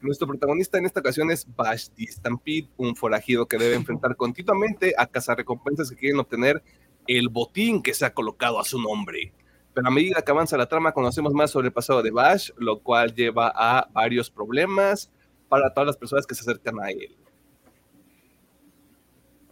[0.00, 4.94] Nuestro protagonista en esta ocasión es Bash the Stampede, un forajido que debe enfrentar continuamente
[4.96, 6.62] a cazarrecompensas que quieren obtener
[7.06, 9.34] el botín que se ha colocado a su nombre.
[9.74, 12.80] Pero a medida que avanza la trama, conocemos más sobre el pasado de Bash, lo
[12.80, 15.10] cual lleva a varios problemas
[15.48, 17.16] para todas las personas que se acercan a él.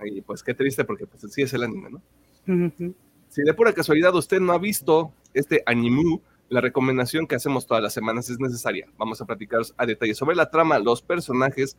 [0.04, 2.02] Y pues qué triste, porque pues así es el anime, ¿no?
[2.66, 2.94] Ujú.
[3.28, 7.82] Si de pura casualidad usted no ha visto este animu, la recomendación que hacemos todas
[7.82, 8.88] las semanas es necesaria.
[8.98, 11.76] Vamos a platicar a detalle sobre la trama, los personajes,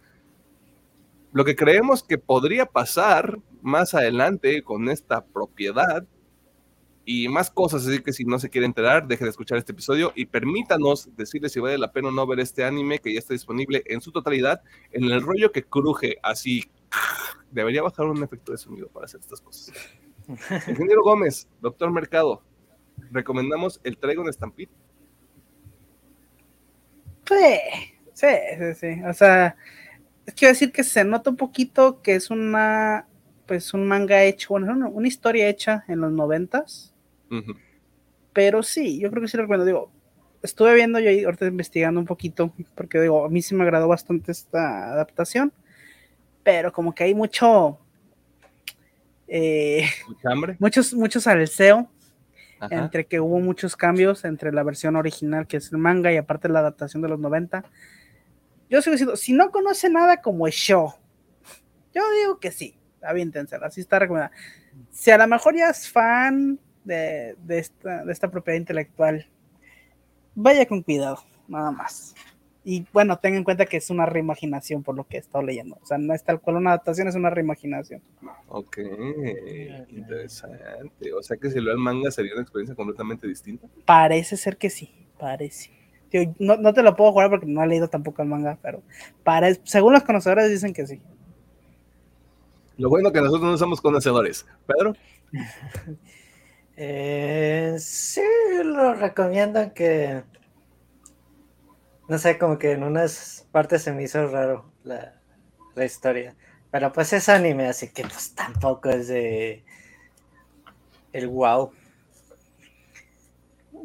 [1.34, 6.06] lo que creemos que podría pasar más adelante con esta propiedad
[7.06, 7.86] y más cosas.
[7.88, 11.50] Así que si no se quiere enterar, deje de escuchar este episodio y permítanos decirle
[11.50, 14.12] si vale la pena o no ver este anime que ya está disponible en su
[14.12, 14.62] totalidad
[14.92, 16.70] en el rollo que cruje así.
[17.52, 19.74] Debería bajar un efecto de sonido para hacer estas cosas.
[20.68, 22.42] Ingeniero Gómez, doctor Mercado,
[23.12, 24.70] recomendamos el Traigo un Stampede.
[27.26, 27.46] Sí,
[28.14, 29.04] sí, sí, sí.
[29.04, 29.56] O sea,
[30.28, 33.08] a decir que se nota un poquito que es una,
[33.46, 36.91] pues un manga hecho, bueno, una historia hecha en los noventas,
[38.34, 39.66] Pero sí, yo creo que sí lo recomiendo.
[39.66, 39.92] Digo,
[40.42, 43.88] estuve viendo yo ahí, ahorita investigando un poquito, porque digo, a mí sí me agradó
[43.88, 45.54] bastante esta adaptación,
[46.44, 47.80] pero como que hay mucho,
[49.28, 50.56] eh, ¿Mucha hambre?
[50.60, 51.90] muchos, muchos salseo
[52.60, 52.76] Ajá.
[52.76, 56.50] entre que hubo muchos cambios entre la versión original que es el manga y aparte
[56.50, 57.64] la adaptación de los 90.
[58.70, 60.94] Yo sigo diciendo, si no conoce nada como el show,
[61.94, 64.32] yo digo que sí, aviéntensela, así está recomendada.
[64.92, 69.28] Si a lo mejor ya es fan de, de esta, de esta propiedad intelectual,
[70.36, 72.16] vaya con cuidado, nada más.
[72.64, 75.80] Y bueno, tenga en cuenta que es una reimaginación por lo que he estado leyendo.
[75.82, 78.04] O sea, no es tal cual una adaptación, es una reimaginación.
[78.50, 78.78] Ok,
[79.90, 81.12] interesante.
[81.14, 83.68] O sea que si lo el manga sería una experiencia completamente distinta.
[83.86, 85.72] Parece ser que sí, parece.
[86.40, 88.84] No, no te lo puedo jugar porque no he leído tampoco el manga, pero
[89.24, 91.02] pare- según los conocedores dicen que sí.
[92.78, 94.46] Lo bueno que nosotros no somos conocedores.
[94.68, 94.94] Pedro,
[96.78, 98.22] Eh, sí,
[98.64, 100.24] lo recomiendo que.
[102.08, 105.22] No sé, como que en unas partes se me hizo raro la,
[105.76, 106.36] la historia.
[106.72, 109.64] Pero pues es anime, así que pues tampoco es de.
[111.14, 111.72] El wow.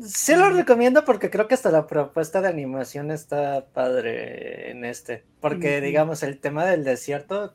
[0.02, 5.24] Sí lo recomiendo porque creo que hasta la propuesta de animación está padre en este.
[5.40, 7.54] Porque, digamos, el tema del desierto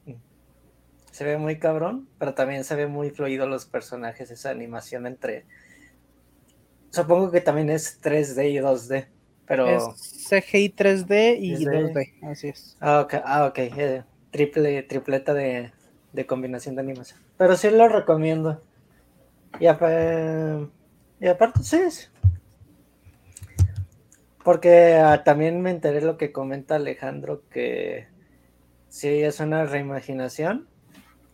[1.12, 5.46] se ve muy cabrón, pero también se ve muy fluido los personajes, esa animación entre
[6.92, 9.08] supongo que también es 3D y 2D,
[9.46, 9.68] pero...
[9.68, 9.84] Es
[10.30, 12.78] CGI 3D y 2D, así es.
[12.80, 13.72] Ah, ok, ah, okay.
[13.76, 15.72] Eh, triple, tripleta de,
[16.14, 17.20] de, combinación de animación.
[17.38, 18.62] Pero sí lo recomiendo.
[19.60, 21.80] Y, y aparte, sí.
[24.44, 28.08] Porque ah, también me enteré lo que comenta Alejandro, que
[28.90, 30.71] sí es una reimaginación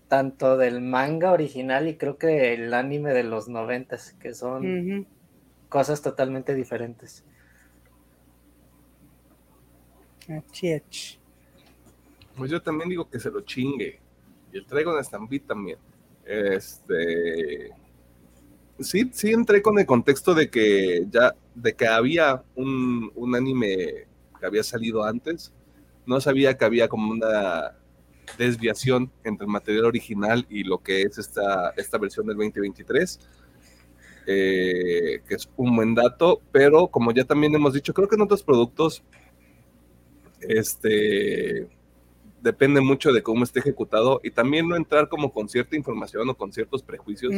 [0.08, 5.08] tanto del manga original y creo que el anime de los noventas, que son
[5.70, 7.24] cosas totalmente diferentes.
[12.36, 14.00] Pues yo también digo que se lo chingue.
[14.52, 15.78] Y el Dragon Stampede también.
[16.26, 17.72] Este.
[18.80, 24.06] Sí, sí entré con el contexto de que ya, de que había un, un anime
[24.40, 25.54] que había salido antes.
[26.06, 27.76] No sabía que había como una
[28.38, 33.20] desviación entre el material original y lo que es esta, esta versión del 2023.
[34.30, 38.24] Eh, que es un buen dato, pero como ya también hemos dicho, creo que en
[38.24, 39.02] otros productos
[40.42, 41.70] este,
[42.42, 46.36] depende mucho de cómo esté ejecutado y también no entrar como con cierta información o
[46.36, 47.34] con ciertos prejuicios.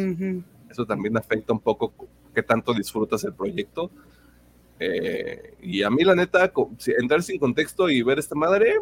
[0.69, 1.93] Eso también afecta un poco
[2.33, 3.91] qué tanto disfrutas el proyecto.
[4.79, 6.51] Eh, y a mí la neta,
[6.97, 8.75] entrar sin contexto y ver esta madre,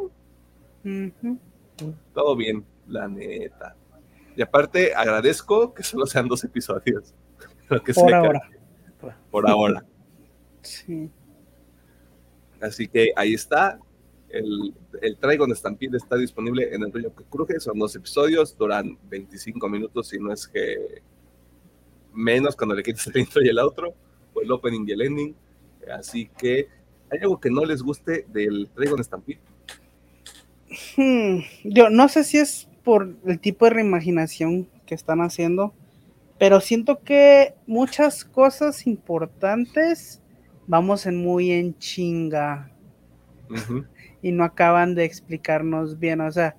[2.14, 3.76] todo bien, la neta.
[4.36, 7.14] Y aparte, agradezco que solo sean dos episodios.
[7.96, 8.42] por ahora.
[9.32, 9.86] Por ahora.
[10.62, 11.10] Sí.
[12.62, 13.80] Así que ahí está.
[14.30, 17.60] El, el Trigon Stampede está disponible en el rollo que cruje.
[17.60, 21.02] Son dos episodios, duran 25 minutos, si no es que
[22.14, 23.94] menos cuando le quites el intro y el outro,
[24.34, 25.36] o el opening y el ending.
[25.98, 26.68] Así que,
[27.10, 29.40] ¿hay algo que no les guste del Trigon Stampede?
[30.96, 35.74] Hmm, yo no sé si es por el tipo de reimaginación que están haciendo,
[36.38, 40.22] pero siento que muchas cosas importantes
[40.68, 42.72] vamos en muy en chinga
[44.22, 46.22] y no acaban de explicarnos bien.
[46.22, 46.56] O sea,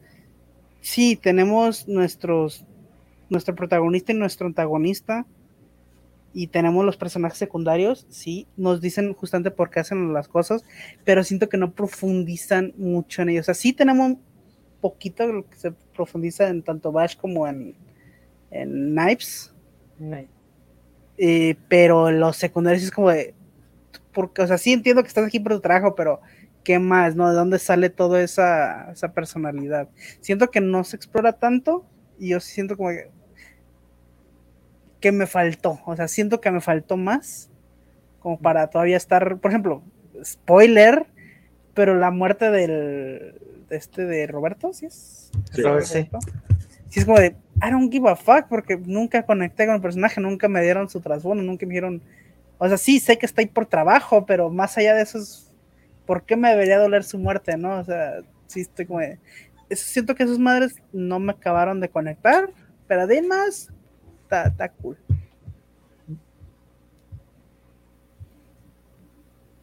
[0.80, 2.64] sí, tenemos nuestros,
[3.28, 5.26] nuestro protagonista y nuestro antagonista,
[6.38, 10.64] y tenemos los personajes secundarios, sí, nos dicen justamente por qué hacen las cosas,
[11.02, 13.42] pero siento que no profundizan mucho en ellos.
[13.42, 14.20] O sea, sí tenemos un
[14.80, 17.74] poquito de lo que se profundiza en tanto Bash como en,
[18.52, 19.52] en Knives.
[21.16, 23.34] Eh, pero los secundarios es como de.
[24.12, 26.20] Porque, o sea, sí entiendo que estás aquí por tu trabajo, pero
[26.62, 27.16] ¿qué más?
[27.16, 27.28] ¿No?
[27.28, 29.88] ¿De dónde sale toda esa, esa personalidad?
[30.20, 31.84] Siento que no se explora tanto
[32.16, 33.10] y yo siento como que
[35.00, 35.80] que me faltó.
[35.86, 37.50] O sea, siento que me faltó más
[38.20, 39.82] como para todavía estar, por ejemplo,
[40.24, 41.06] spoiler,
[41.74, 43.34] pero la muerte del
[43.68, 45.30] de este de Roberto, ¿sí es?
[45.52, 46.08] Sí, sí.
[46.94, 50.48] es como de, I don't give a fuck, porque nunca conecté con el personaje, nunca
[50.48, 52.02] me dieron su trasfondo, nunca me dieron,
[52.56, 55.52] o sea, sí, sé que está ahí por trabajo, pero más allá de eso es,
[56.06, 57.78] ¿por qué me debería doler su muerte, no?
[57.78, 59.18] O sea, sí estoy como de,
[59.70, 62.50] siento que esas madres no me acabaron de conectar,
[62.86, 63.70] pero además
[64.28, 64.96] está, cool.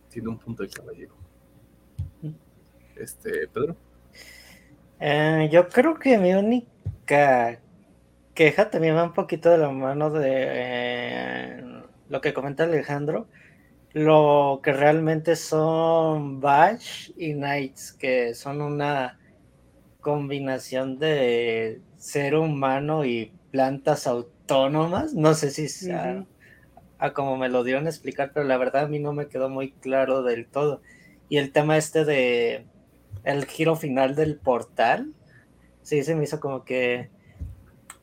[0.10, 1.16] Tiene un punto de caballero.
[2.96, 3.76] Este, Pedro.
[5.00, 7.60] Eh, yo creo que mi única
[8.34, 11.64] queja también va un poquito de la mano de eh,
[12.08, 13.28] lo que comenta Alejandro.
[13.92, 19.20] Lo que realmente son Bash y Knights, que son una
[20.02, 25.14] combinación de ser humano y plantas autónomas autónomas.
[25.14, 26.26] No sé si sea
[27.00, 29.50] a, como me lo dieron a explicar, pero la verdad a mí no me quedó
[29.50, 30.82] muy claro del todo.
[31.30, 32.66] Y el tema este de
[33.24, 35.14] el giro final del portal,
[35.82, 37.10] sí se me hizo como que.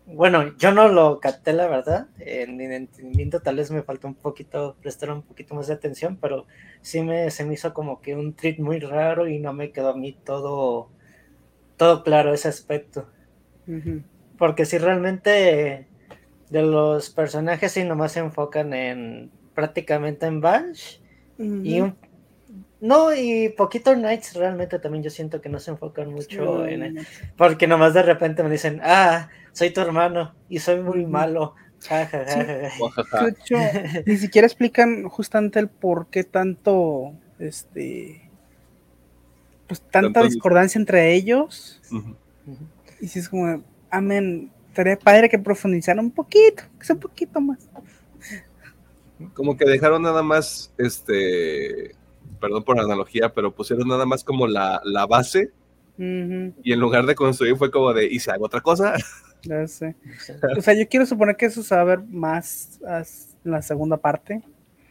[0.04, 2.08] Bueno, yo no lo capté, la verdad.
[2.18, 6.18] En mi entendimiento tal vez me faltó un poquito, prestar un poquito más de atención,
[6.20, 6.46] pero
[6.80, 9.90] sí me, se me hizo como que un trip muy raro y no me quedó
[9.90, 10.90] a mí todo,
[11.76, 13.06] todo claro ese aspecto.
[14.36, 15.86] Porque si realmente
[16.52, 20.98] de los personajes y nomás se enfocan en prácticamente en Bash
[21.38, 21.82] y
[22.80, 27.06] no y poquito Knights realmente también yo siento que no se enfocan mucho en él,
[27.36, 31.54] porque nomás de repente me dicen ah soy tu hermano y soy muy malo
[34.06, 38.30] ni siquiera explican justamente el por qué tanto este
[39.66, 41.80] pues tanta discordancia entre ellos.
[43.00, 47.40] Y si es como amén estaría padre que profundizara un poquito, que sea un poquito
[47.42, 47.58] más.
[49.34, 51.94] Como que dejaron nada más, este,
[52.40, 55.50] perdón por la analogía, pero pusieron nada más como la, base
[55.98, 58.94] y en lugar de construir fue como de, ¿y si hago otra cosa?
[59.44, 59.96] Ya sé.
[60.56, 62.78] O sea, yo quiero suponer que eso se va a ver más
[63.44, 64.40] en la segunda parte,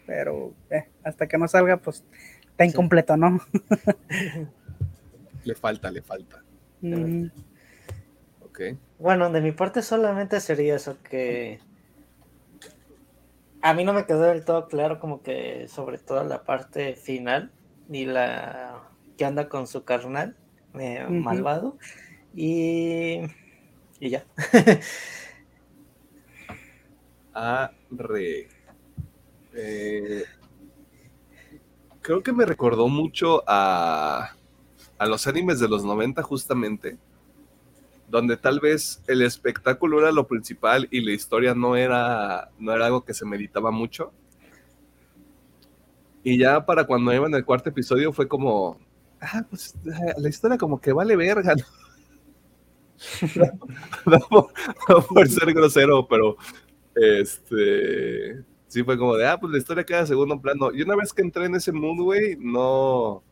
[0.05, 2.03] pero eh, hasta que no salga, pues
[2.49, 3.39] está incompleto, ¿no?
[5.45, 6.43] le falta, le falta.
[8.51, 8.61] Ok.
[8.99, 11.59] Bueno, de mi parte solamente sería eso, que
[13.61, 17.51] a mí no me quedó del todo claro como que sobre todo la parte final,
[17.87, 18.83] ni la
[19.17, 20.35] que anda con su carnal
[20.73, 21.77] eh, malvado,
[22.35, 23.21] y,
[23.99, 24.25] y ya.
[27.33, 28.49] Arre.
[29.53, 30.23] Eh,
[32.01, 34.35] creo que me recordó mucho a,
[34.97, 36.97] a los animes de los 90 justamente,
[38.11, 42.85] donde tal vez el espectáculo era lo principal y la historia no era, no era
[42.85, 44.11] algo que se meditaba mucho.
[46.23, 48.77] Y ya para cuando iba en el cuarto episodio fue como,
[49.21, 49.75] ah, pues
[50.17, 51.55] la historia como que vale verga.
[54.05, 56.35] no por ser grosero, pero
[56.93, 60.71] este, sí fue como de, ah, pues la historia queda segundo plano.
[60.73, 63.23] Y una vez que entré en ese mood, güey, no,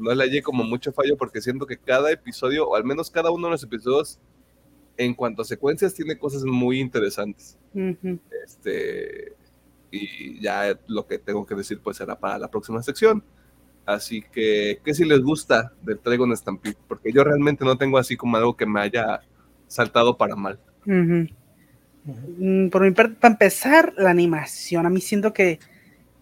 [0.00, 3.30] no le hallé como mucho fallo porque siento que cada episodio, o al menos cada
[3.30, 4.18] uno de los episodios,
[4.96, 7.58] en cuanto a secuencias, tiene cosas muy interesantes.
[8.44, 9.32] Este,
[9.90, 13.22] y ya lo que tengo que decir, pues será para la próxima sección.
[13.86, 16.76] Así que, ¿qué si les gusta del Dragon Stampede?
[16.86, 19.20] Porque yo realmente no tengo así como algo que me haya
[19.66, 20.60] saltado para mal.
[20.84, 24.86] Mm, por mi parte, para empezar, la animación.
[24.86, 25.58] A mí siento que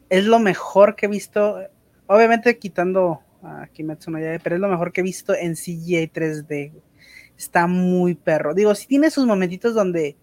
[0.08, 1.58] es lo mejor que he visto.
[2.06, 6.10] Obviamente quitando a Kimetsu no Yaiba, pero es lo mejor que he visto en CGI
[6.12, 6.72] 3D.
[7.36, 8.54] Está muy perro.
[8.54, 10.16] Digo, si tiene sus momentitos donde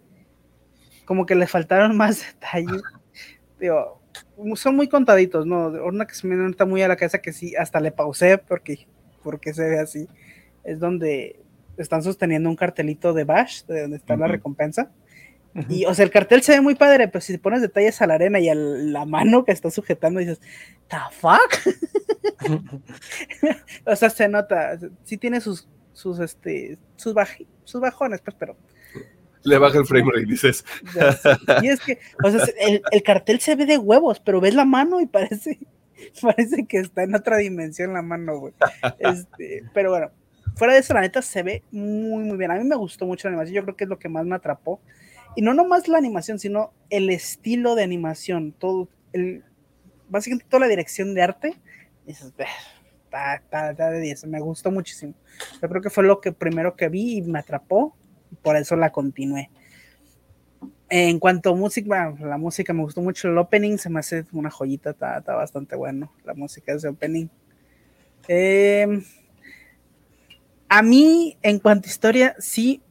[1.06, 2.82] como que le faltaron más detalles.
[3.60, 4.02] Digo,
[4.56, 5.68] son muy contaditos, ¿no?
[5.86, 8.88] Una que se me nota muy a la cabeza que sí, hasta le pausé porque,
[9.24, 10.10] porque se ve así.
[10.64, 11.40] Es donde
[11.78, 14.92] están sosteniendo un cartelito de Bash, de donde está la recompensa.
[15.70, 18.08] Y, o sea, el cartel se ve muy padre, pero si te pones detalles a
[18.08, 20.42] la arena y a la mano que está sujetando, dices,
[20.90, 21.76] ¿the fuck?
[23.86, 27.16] o sea, se nota, sí tiene sus, sus, este, sus,
[27.64, 28.58] sus bajones, pues, pero.
[29.44, 30.66] Le baja el frame rate, dices.
[31.62, 34.66] y es que, o sea, el, el, cartel se ve de huevos, pero ves la
[34.66, 35.60] mano y parece,
[36.22, 38.54] parece que está en otra dimensión la mano, güey.
[39.00, 40.12] Este, pero bueno,
[40.56, 42.52] fuera de eso, la neta se ve muy, muy bien.
[42.52, 44.36] A mí me gustó mucho la animación, yo creo que es lo que más me
[44.36, 44.82] atrapó.
[45.36, 49.44] Y no nomás la animación, sino el estilo de animación, todo, el,
[50.10, 51.54] básicamente toda la dirección de arte.
[52.06, 52.34] Dices,
[53.16, 55.14] está, de 10, me gustó muchísimo.
[55.62, 57.96] Yo creo que fue lo que primero que vi y me atrapó,
[58.32, 59.50] y por eso la continué.
[60.90, 64.52] En cuanto a música, la música me gustó mucho el opening, se me hace una
[64.52, 67.28] joyita, está, bastante bueno la música de ese opening.
[68.28, 69.04] Em,
[70.70, 72.82] a mí, en cuanto a historia, sí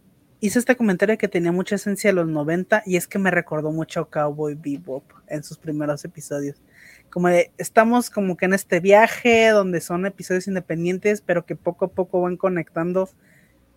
[0.45, 3.73] hice este comentario que tenía mucha esencia de los 90 y es que me recordó
[3.73, 6.61] mucho a Cowboy Bebop en sus primeros episodios.
[7.09, 11.87] Como de, estamos como que en este viaje donde son episodios independientes, pero que poco
[11.87, 13.09] a poco van conectando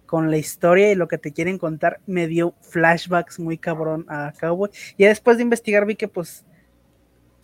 [0.05, 2.01] con la historia y lo que te quieren contar.
[2.05, 4.69] Me dio flashbacks muy cabrón a Cowboy.
[4.97, 6.43] Y después de investigar vi que pues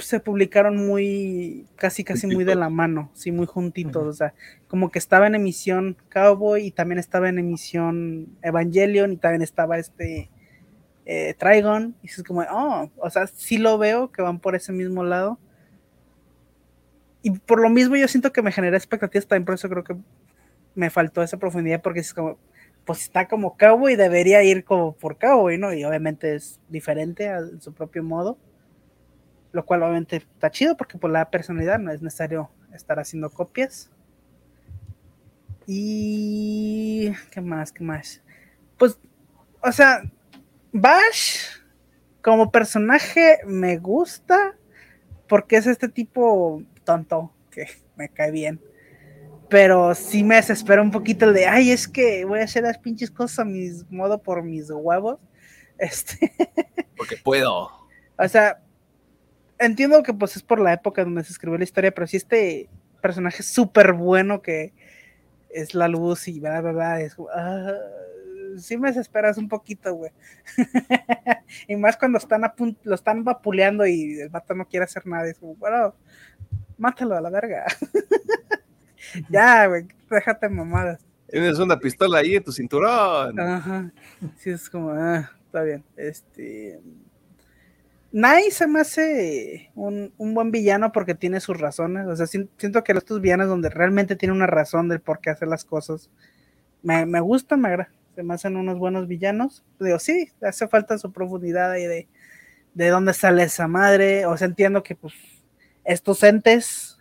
[0.04, 4.34] se publicaron muy, casi, casi muy de la mano, sí, muy juntitos, o sea,
[4.68, 9.78] como que estaba en emisión Cowboy y también estaba en emisión Evangelion y también estaba
[9.78, 10.30] este
[11.06, 14.72] eh, Trigon, y es como, oh, o sea, sí lo veo que van por ese
[14.72, 15.38] mismo lado.
[17.22, 19.96] Y por lo mismo yo siento que me genera expectativas también, por eso creo que
[20.76, 22.38] me faltó esa profundidad, porque es como,
[22.86, 25.74] pues está como Cowboy, debería ir como por Cowboy, ¿no?
[25.74, 28.38] Y obviamente es diferente a su propio modo
[29.54, 33.90] lo cual obviamente está chido porque por la personalidad no es necesario estar haciendo copias.
[35.66, 38.22] Y qué más, qué más.
[38.78, 39.00] Pues,
[39.62, 40.04] o sea,
[40.74, 41.46] Bash
[42.22, 44.56] como personaje me gusta
[45.28, 48.60] porque es este tipo tonto que me cae bien.
[49.50, 52.80] Pero sí me desespera un poquito el de, ay, es que voy a hacer las
[52.80, 55.20] pinches cosas a mi modo por mis huevos.
[55.80, 56.32] Este.
[56.96, 57.70] Porque puedo.
[58.18, 58.63] O sea,
[59.60, 62.70] entiendo que pues es por la época donde se escribió la historia, pero si este
[63.02, 64.74] personaje súper bueno que
[65.50, 67.74] es la luz y bla, bla, bla, es ah,
[68.58, 70.12] sí me desesperas un poquito, güey.
[71.68, 72.42] y más cuando están
[72.84, 75.96] lo están vapuleando y el vato no quiere hacer nada, es como, bueno,
[76.78, 77.66] mátalo a la verga.
[79.30, 81.06] ya, güey, déjate mamadas.
[81.30, 83.40] Tienes una pistola ahí en tu cinturón.
[83.40, 83.92] Ajá.
[84.38, 85.84] Sí, es como, ah, está bien.
[85.96, 86.80] Este,
[88.14, 92.06] Nai se me hace un, buen villano porque tiene sus razones.
[92.06, 95.48] O sea, siento que estos villanos donde realmente tiene una razón del por qué hacer
[95.48, 96.12] las cosas,
[96.84, 97.92] me, me gusta, me agrada.
[98.16, 99.66] Se me hacen unos buenos villanos.
[99.80, 102.08] Digo, sí, hace falta su profundidad y de,
[102.76, 104.28] de dónde sale esa madre.
[104.28, 105.16] O sea, entiendo que pues
[105.84, 107.00] estos entes,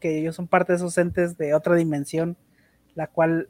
[0.00, 2.36] que ellos son parte de esos entes de otra dimensión,
[2.96, 3.48] la cual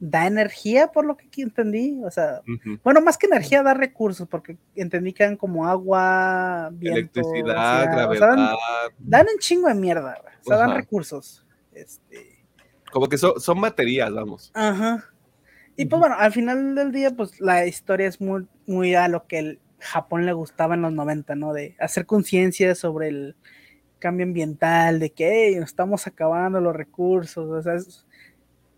[0.00, 2.00] da energía, por lo que aquí entendí.
[2.02, 2.40] O sea,
[2.82, 8.56] bueno, más que energía, da recursos, porque entendí que dan como agua, viento, electricidad, gravedad.
[8.98, 11.46] dan, un chingo de mierda, o sea, dan recursos.
[11.72, 12.40] Este...
[12.90, 14.50] Como que son, son baterías, vamos.
[14.54, 15.04] Ajá.
[15.76, 19.26] Y pues bueno, al final del día, pues la historia es muy, muy a lo
[19.26, 21.52] que el Japón le gustaba en los 90, ¿no?
[21.52, 23.36] De hacer conciencia sobre el
[23.98, 28.06] cambio ambiental, de que estamos acabando los recursos, o sea, es,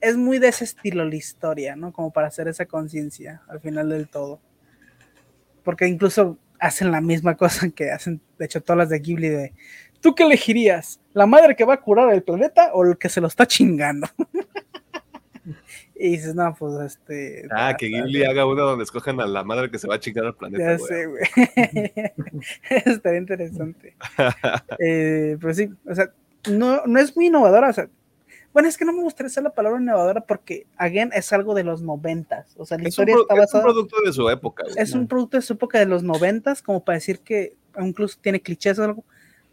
[0.02, 1.92] es muy de ese estilo la historia, ¿no?
[1.92, 4.40] Como para hacer esa conciencia al final del todo.
[5.62, 9.52] Porque incluso hacen la misma cosa que hacen, de hecho, todas las de Ghibli de,
[10.00, 11.00] ¿tú qué elegirías?
[11.12, 14.08] ¿La madre que va a curar el planeta o el que se lo está chingando?
[15.94, 17.46] y dices, no, pues este...
[17.52, 20.26] Ah, que Ghibli haga uno donde escojan a la madre que se va a chingar
[20.26, 20.64] al planeta.
[20.64, 21.22] Ya sé, güey.
[22.86, 23.94] Estaría interesante.
[24.80, 26.10] eh, pero sí, o sea,
[26.50, 27.88] no, no es muy innovadora, o sea,
[28.52, 31.64] bueno, es que no me gustaría usar la palabra innovadora porque, again, es algo de
[31.64, 32.54] los noventas.
[32.58, 33.64] O sea, la historia está basada.
[33.64, 34.64] Es un producto de su época.
[34.76, 38.42] Es un producto de su época de los noventas, como para decir que incluso tiene
[38.42, 39.04] clichés o algo.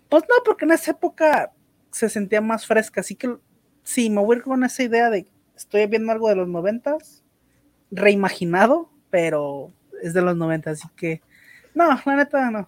[0.10, 1.54] Pues no, porque en esa época
[1.92, 3.00] se sentía más fresca.
[3.00, 3.38] Así que
[3.84, 7.24] sí, me voy a ir con esa idea de estoy viendo algo de los noventas,
[7.92, 9.72] reimaginado, pero
[10.04, 10.80] es de los noventas.
[10.80, 11.22] Así que,
[11.74, 12.68] no, la neta, no.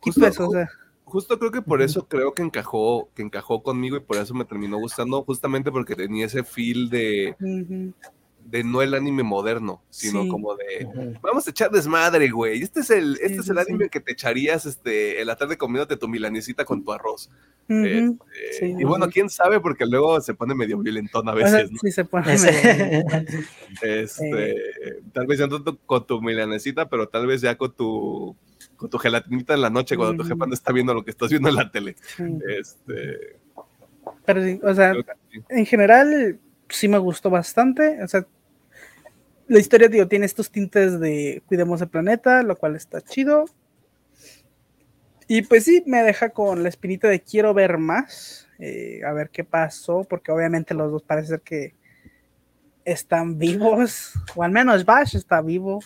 [0.00, 0.68] Justo, o sea
[1.14, 4.44] justo creo que por eso creo que encajó, que encajó conmigo y por eso me
[4.44, 7.36] terminó gustando, justamente porque tenía ese feel de,
[8.46, 12.62] de no el anime moderno, sino como de vamos a echar desmadre, güey.
[12.62, 15.96] Este es el, este es el anime que te echarías este, en la tarde comiéndote
[15.96, 17.30] tu milanesita con tu arroz.
[17.68, 21.70] Este, y bueno, quién sabe, porque luego se pone medio violentón a veces.
[21.80, 23.04] Sí, se pone medio
[23.82, 24.56] este,
[25.12, 28.36] Tal vez ya no con tu milanesita, pero tal vez ya con tu
[28.76, 31.30] con tu gelatinita en la noche cuando tu jefa no está viendo lo que estás
[31.30, 31.96] viendo en la tele.
[32.48, 33.36] Este.
[34.24, 34.94] Pero sí, o sea,
[35.48, 36.38] en general
[36.68, 38.02] sí me gustó bastante.
[38.02, 38.26] O sea,
[39.46, 43.46] la historia, digo, tiene estos tintes de cuidemos el planeta, lo cual está chido.
[45.26, 49.30] Y pues sí, me deja con la espinita de quiero ver más, eh, a ver
[49.30, 51.74] qué pasó, porque obviamente los dos parece ser que
[52.84, 55.80] están vivos, o al menos Bash está vivo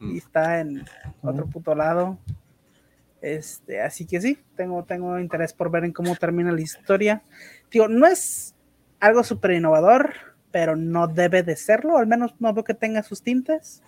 [0.00, 0.84] y está en
[1.22, 2.18] otro puto lado.
[3.20, 7.22] Este, así que sí, tengo, tengo interés por ver en cómo termina la historia.
[7.70, 8.54] Digo, no es
[9.00, 10.14] algo súper innovador,
[10.50, 13.82] pero no debe de serlo, al menos no veo que tenga sus tintes.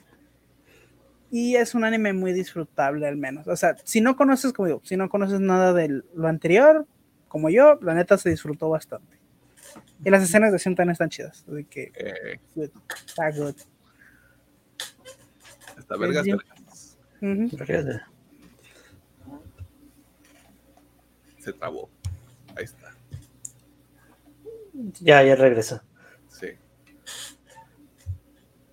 [1.30, 3.46] Y es un anime muy disfrutable, al menos.
[3.46, 6.86] O sea, si no conoces, como digo, si no conoces nada de lo anterior,
[7.28, 9.16] como yo, la neta se disfrutó bastante.
[10.04, 11.44] Y las escenas de acción están chidas.
[11.50, 12.40] Así que, eh.
[13.06, 13.54] está good.
[15.90, 16.24] Está vergas,
[21.40, 21.90] Se trabó.
[22.56, 22.94] Ahí está.
[25.00, 25.82] Ya, ya regresó.
[26.28, 26.46] Sí.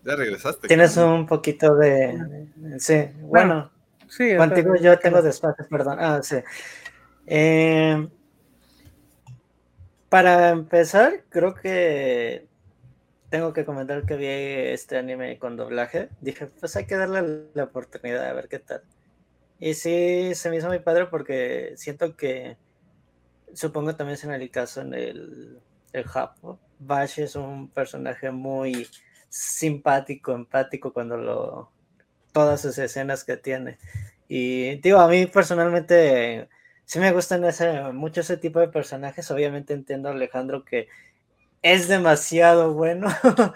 [0.03, 0.67] Ya regresaste.
[0.67, 2.47] Tienes un poquito de.
[2.77, 3.71] Sí, bueno.
[4.07, 5.97] sí, contigo yo tengo despacio, perdón.
[5.99, 6.35] Ah, sí.
[7.25, 8.07] Eh,
[10.07, 12.46] para empezar, creo que
[13.29, 16.09] tengo que comentar que vi este anime con doblaje.
[16.21, 18.83] Dije, pues hay que darle la oportunidad a ver qué tal.
[19.59, 22.57] Y sí, se me hizo muy padre porque siento que,
[23.53, 25.59] supongo también es en el caso en el,
[25.93, 26.59] el Japón.
[26.79, 28.87] Bash es un personaje muy
[29.29, 31.71] simpático, empático cuando lo.
[32.31, 33.77] todas sus escenas que tiene.
[34.27, 36.49] Y digo, a mí personalmente
[36.85, 39.29] sí me gustan ese, mucho ese tipo de personajes.
[39.31, 40.87] Obviamente entiendo, Alejandro, que
[41.61, 43.07] es demasiado bueno.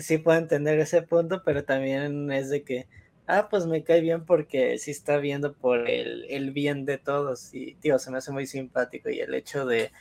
[0.00, 2.86] sí puedo entender ese punto, pero también es de que,
[3.26, 7.52] ah, pues me cae bien porque sí está viendo por el, el bien de todos.
[7.54, 9.10] Y, tío, se me hace muy simpático.
[9.10, 9.92] Y el hecho de,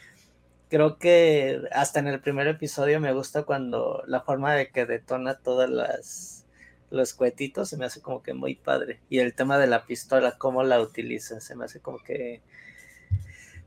[0.70, 5.36] creo que hasta en el primer episodio me gusta cuando la forma de que detona
[5.40, 6.42] todas las
[6.92, 9.00] los cuetitos se me hace como que muy padre.
[9.10, 12.42] Y el tema de la pistola, cómo la utiliza, se me hace como que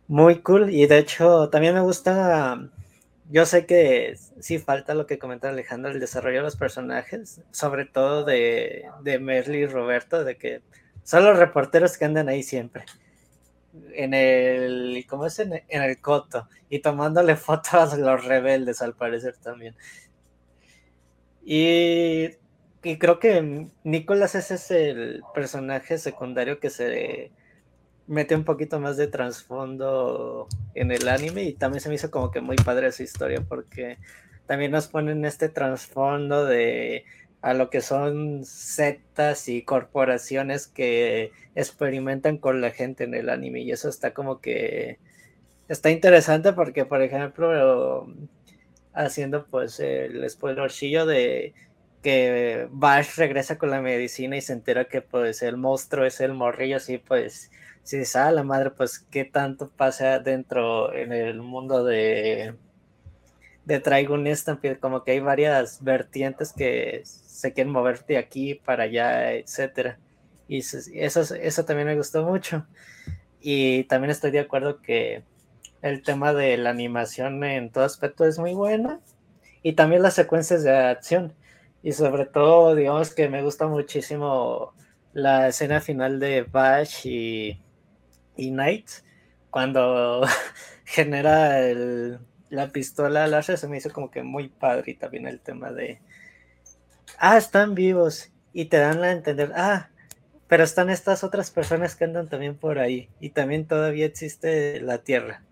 [0.07, 0.71] muy cool.
[0.71, 2.71] Y de hecho, también me gusta
[3.31, 7.87] yo sé que sí falta lo que comenta Alejandro, el desarrollo de los personajes, sobre
[7.87, 10.61] todo de, de Merly y Roberto, de que
[11.05, 12.85] son los reporteros que andan ahí siempre.
[13.95, 15.39] En el, ¿cómo es?
[15.39, 16.49] En, el coto.
[16.69, 19.75] Y tomándole fotos a los rebeldes, al parecer también.
[21.45, 22.31] Y,
[22.83, 27.33] y creo que Nicolás ese es el personaje secundario que se
[28.07, 32.31] mete un poquito más de trasfondo en el anime y también se me hizo como
[32.31, 33.99] que muy padre esa historia porque
[34.47, 37.05] también nos ponen este trasfondo de
[37.41, 43.61] a lo que son sectas y corporaciones que experimentan con la gente en el anime
[43.61, 44.99] y eso está como que
[45.69, 48.07] está interesante porque, por ejemplo,
[48.95, 51.55] haciendo pues el spoilercillo de
[52.03, 56.35] que Bash regresa con la medicina y se entera que pues el monstruo es el
[56.35, 57.51] morrillo, así pues
[57.85, 62.55] si dice, ah, la madre, pues qué tanto pasa dentro en el mundo de
[63.65, 68.85] de Dragon Stampede, como que hay varias vertientes que se quieren mover de aquí para
[68.85, 69.99] allá, etcétera.
[70.49, 72.67] Y eso, eso también me gustó mucho.
[73.41, 75.23] Y también estoy de acuerdo que
[75.83, 79.01] el tema de la animación en todo aspecto es muy buena.
[79.63, 81.35] Y también las secuencias de acción.
[81.83, 84.75] Y sobre todo, digamos que me gusta muchísimo
[85.15, 87.61] la escena final de Bash y,
[88.37, 88.89] y Knight.
[89.51, 90.27] Cuando
[90.85, 91.61] genera
[92.51, 96.01] la pistola láser se me hizo como que muy padre y también el tema de
[97.19, 99.89] ah, están vivos y te dan a entender, ah,
[100.47, 104.99] pero están estas otras personas que andan también por ahí y también todavía existe la
[104.99, 105.43] Tierra.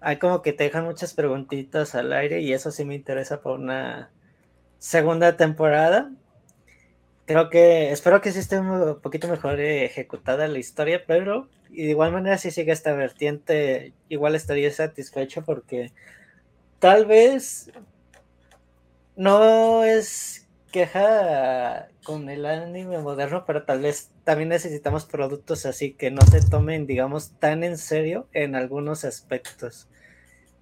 [0.00, 3.58] Hay como que te dejan muchas preguntitas al aire y eso sí me interesa por
[3.58, 4.10] una
[4.78, 6.10] segunda temporada.
[7.26, 12.12] Creo que, espero que sí esté un poquito mejor ejecutada la historia, pero de igual
[12.12, 15.92] manera si sigue esta vertiente, igual estaría satisfecho porque
[16.78, 17.70] tal vez
[19.16, 26.10] no es queja con el anime moderno, pero tal vez también necesitamos productos así que
[26.10, 29.88] no se tomen, digamos, tan en serio en algunos aspectos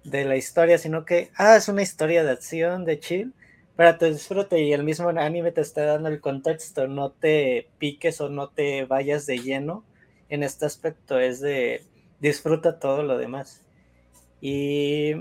[0.03, 3.33] de la historia, sino que, ah, es una historia de acción, de chill,
[3.75, 8.21] para tu disfrute y el mismo anime te está dando el contexto, no te piques
[8.21, 9.83] o no te vayas de lleno
[10.29, 11.83] en este aspecto, es de
[12.19, 13.63] disfruta todo lo demás.
[14.41, 15.13] Y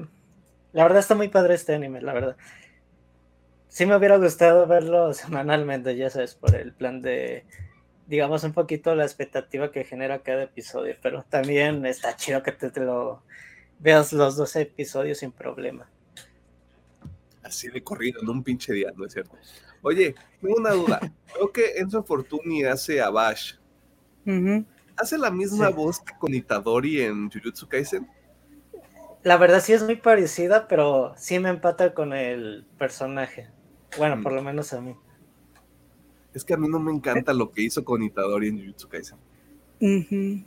[0.72, 2.36] la verdad está muy padre este anime, la verdad
[3.74, 7.44] sí me hubiera gustado verlo semanalmente, ya sabes, por el plan de,
[8.06, 12.80] digamos, un poquito la expectativa que genera cada episodio, pero también está chido que te,
[12.80, 13.24] lo
[13.80, 15.90] veas los 12 episodios sin problema.
[17.42, 19.36] Así de corrido, en un pinche día, ¿no es cierto?
[19.82, 21.00] Oye, tengo una duda.
[21.34, 23.54] Creo que Enzo Fortuni hace a Bash.
[24.96, 28.08] ¿Hace la misma voz que con Itadori en Jujutsu Kaisen?
[29.22, 33.48] La verdad sí es muy parecida, pero sí me empata con el personaje.
[33.98, 34.36] Bueno, por mm.
[34.36, 34.94] lo menos a mí.
[36.34, 39.18] Es que a mí no me encanta lo que hizo con Itadori en Jujutsu Kaisen.
[39.80, 40.44] En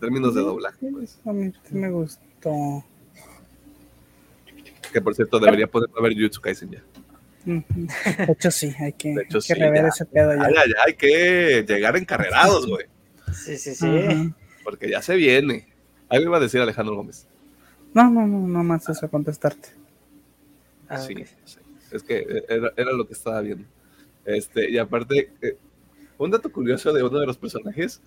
[0.00, 1.18] términos de doblaje, pues.
[1.24, 2.84] A mí me gustó.
[4.92, 6.82] Que por cierto, debería poder ver Jujutsu Kaisen ya.
[7.44, 9.14] De hecho, sí, hay que,
[9.54, 10.50] rever ese pedo ya.
[10.50, 10.82] ya.
[10.86, 12.86] Hay que llegar encarrerados, güey.
[13.32, 13.86] Sí, sí, sí.
[14.64, 15.66] Porque ya se viene.
[16.08, 17.26] Algo iba a decir Alejandro Gómez.
[17.94, 19.70] No, no, no, no más eso contestarte.
[20.88, 21.14] Ah, sí,
[21.90, 23.64] es que eh, era, lo que estaba viendo.
[24.24, 25.56] Este, y aparte, eh,
[26.18, 28.00] un dato curioso de uno de los personajes,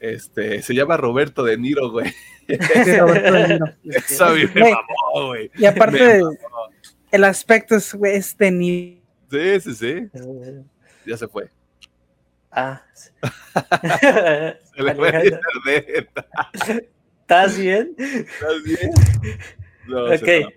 [0.00, 2.12] este, se llama Roberto De Niro, güey.
[2.48, 3.66] Sí, Roberto De Niro.
[3.84, 5.50] Eso a mí me mamó, güey.
[5.56, 6.20] Y aparte,
[7.10, 9.00] el aspecto es, De Niro.
[9.30, 10.08] Sí, sí, sí.
[11.06, 11.50] Ya se fue.
[12.50, 12.82] Ah.
[12.94, 15.22] se le fue a
[17.20, 17.94] ¿Estás bien?
[17.98, 18.90] ¿Estás bien?
[19.86, 20.52] No, ok.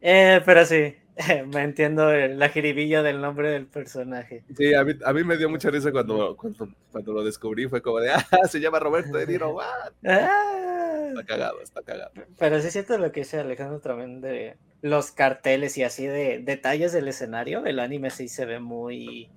[0.00, 0.94] Eh, pero sí,
[1.52, 4.44] me entiendo la jiribilla del nombre del personaje.
[4.56, 7.82] Sí, a mí, a mí me dio mucha risa cuando, cuando, cuando, lo descubrí, fue
[7.82, 9.56] como de, ah, se llama Roberto De Niro?
[10.06, 11.08] Ah.
[11.08, 12.12] Está cagado, está cagado.
[12.38, 16.92] Pero sí siento lo que dice Alejandro también de los carteles y así de detalles
[16.92, 19.30] del escenario, el anime sí se ve muy,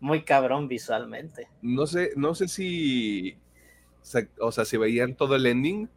[0.00, 1.46] muy cabrón visualmente.
[1.60, 3.36] No sé, no sé si,
[4.40, 5.88] o sea, si veían todo el ending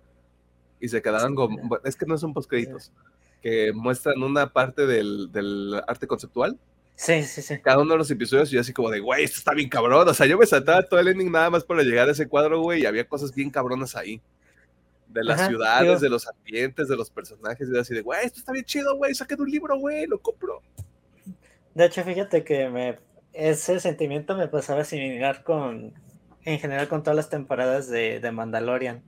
[0.82, 2.92] y se quedaban con, es que no son post créditos
[3.42, 6.58] que muestran una parte del, arte conceptual.
[6.96, 7.60] Sí, sí, sí.
[7.60, 10.08] Cada uno de los episodios, yo así como de, güey, esto está bien cabrón.
[10.08, 12.62] O sea, yo me saltaba todo el ending nada más para llegar a ese cuadro,
[12.62, 14.20] güey, y había cosas bien cabronas ahí.
[15.08, 18.52] De las ciudades, de los ambientes, de los personajes, y así de, güey, esto está
[18.52, 20.62] bien chido, güey, saqué de un libro, güey, lo compro.
[21.74, 23.00] De hecho, fíjate que me,
[23.32, 25.94] ese sentimiento me pasaba similar con,
[26.44, 29.02] en general, con todas las temporadas de, de Mandalorian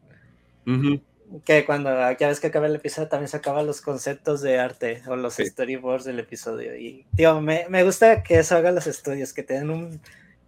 [1.46, 5.04] que cuando ya ves que acaba el episodio también se acaban los conceptos de arte
[5.08, 6.76] o los storyboards del episodio.
[6.76, 10.02] Y, tío, me, me, gusta que eso haga los estudios, que te den un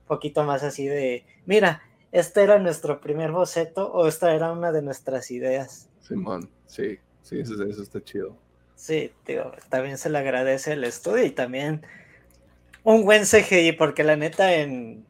[0.08, 4.82] poquito más así de, mira, este era nuestro primer boceto o esta era una de
[4.82, 5.88] nuestras ideas.
[6.02, 8.36] Simón, sí, sí, eso, eso está chido.
[8.76, 11.86] Sí, tío, también se le agradece el estudio y también
[12.84, 15.06] un buen CGI, porque la neta en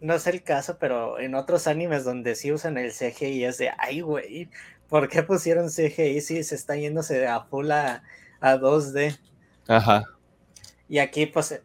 [0.00, 3.70] no es el caso, pero en otros animes donde sí usan el CGI es de,
[3.78, 4.48] ay, güey,
[4.88, 8.02] ¿por qué pusieron CGI si se está yéndose a full a,
[8.40, 9.18] 2D?
[9.66, 10.04] Ajá.
[10.88, 11.60] Y aquí, pues,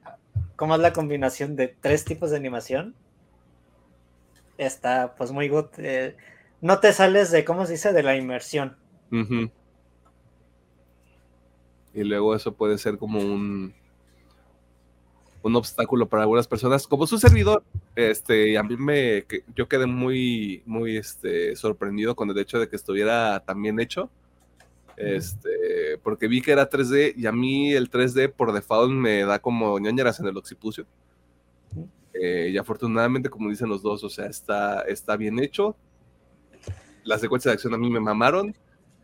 [0.55, 2.95] ¿cómo es la combinación de tres tipos de animación?
[4.57, 5.67] Está, pues, muy good.
[5.77, 6.15] Eh,
[6.61, 7.93] no te sales de, ¿cómo se dice?
[7.93, 8.77] De la inmersión.
[9.11, 9.51] Ujú.
[11.93, 13.75] Y luego eso puede ser como un,
[15.43, 16.87] un obstáculo para algunas personas.
[16.87, 17.63] Como su servidor,
[17.95, 19.25] este, a mí me,
[19.55, 24.09] yo quedé muy, muy, este, sorprendido con el hecho de que estuviera tan bien hecho.
[24.95, 29.39] Este, porque vi que era 3D y a mí el 3D por default me da
[29.39, 30.85] como ñañaras en el occipucio.
[32.13, 35.75] Eh, y afortunadamente, como dicen los dos, o sea, está, está bien hecho.
[37.03, 38.55] Las secuencias de acción a mí me mamaron.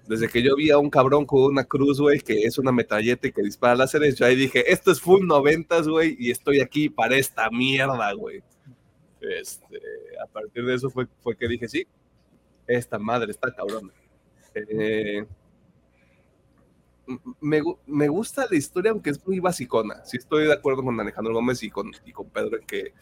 [0.10, 3.28] Desde que yo vi a un cabrón con una cruz, güey, que es una metralleta
[3.28, 6.90] y que dispara láseres, yo ahí dije, esto es full noventas, güey, y estoy aquí
[6.90, 8.42] para esta mierda, güey.
[9.22, 9.78] Este,
[10.20, 11.86] a partir de eso fue, fue que dije, sí,
[12.66, 13.92] esta madre está cabrón.
[14.56, 15.28] Eh,
[17.40, 20.04] me, me gusta la historia, aunque es muy basicona.
[20.06, 22.96] Sí estoy de acuerdo con Alejandro Gómez y con, y con Pedro en que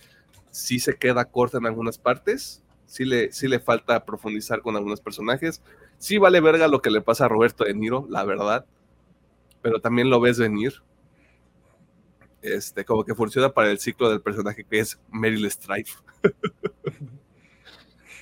[0.52, 5.02] sí se queda corta en algunas partes, sí le, sí le falta profundizar con algunos
[5.02, 5.62] personajes.
[6.00, 8.66] Sí vale verga lo que le pasa a Roberto De Niro, la verdad,
[9.62, 10.82] pero también lo ves venir.
[12.42, 15.88] Este, como que funciona para el ciclo del personaje que es Meryl Streep.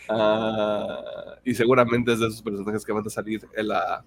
[0.08, 4.06] Ah, y seguramente es de esos personajes que van a salir en la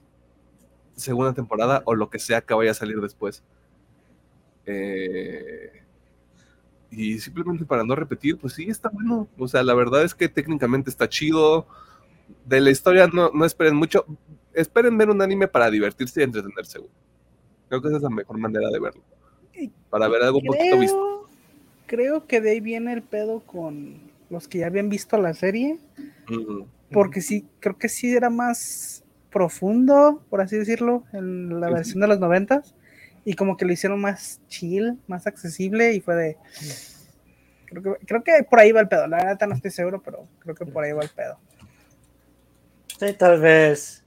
[0.95, 3.43] segunda temporada o lo que sea que vaya a salir después.
[4.65, 5.83] Eh,
[6.91, 9.29] y simplemente para no repetir, pues sí, está bueno.
[9.37, 11.67] O sea, la verdad es que técnicamente está chido.
[12.47, 14.07] De la historia no, no esperen mucho.
[14.53, 16.79] Esperen ver un anime para divertirse y entretenerse.
[16.79, 16.91] güey.
[17.69, 19.03] Creo que esa es la mejor manera de verlo.
[19.91, 21.27] Para ver algo un poquito visto.
[21.87, 24.01] Creo, que de ahí viene el pedo con
[24.31, 25.79] los que ya habían visto la serie.
[26.93, 32.01] Porque sí, creo que sí era más profundo, por así decirlo, en la Sí, versión
[32.01, 32.75] de los noventas.
[33.29, 36.37] Y como que lo hicieron más chill, más accesible y fue de...
[37.67, 39.07] Creo que, creo que por ahí va el pedo.
[39.07, 41.39] La verdad no estoy seguro, pero creo que por ahí va el pedo.
[42.99, 44.03] Sí, tal vez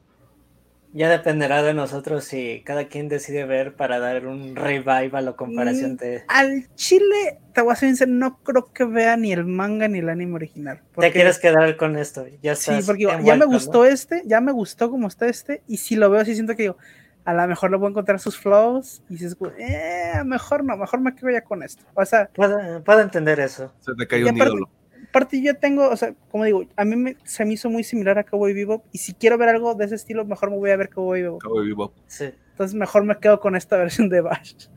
[0.92, 5.94] ya dependerá de nosotros si cada quien decide ver para dar un revival o comparación
[5.94, 6.24] Mm, de...
[6.28, 10.34] Al chile, te voy a no creo que vea ni el manga ni el anime
[10.34, 10.78] original.
[10.80, 12.26] ¿Te porque- quieres quedar con esto?
[12.42, 15.78] Ya Sí, estás porque ya me gustó este, ya me gustó como está este, y
[15.78, 16.78] si lo veo, sí siento que digo,
[17.26, 21.02] a lo mejor le voy a encontrar sus flaws, y dices, eh, mejor no, mejor
[21.02, 21.84] me quedo ya con esto.
[21.94, 23.74] O sea, Puedo, puedo entender eso.
[23.80, 24.70] Se te cae Y un aparte- ídolo.
[25.10, 28.18] aparte yo tengo, o sea, como digo, a mí me, se me hizo muy similar
[28.18, 30.78] a Cowboy Bebop, y si quiero ver algo de ese estilo, mejor me voy a
[30.78, 31.42] ver Cowboy Bebop.
[31.44, 31.94] Cowboy Bebop.
[32.08, 32.32] Sí.
[32.52, 34.68] Entonces mejor me quedo con esta versión de Bash.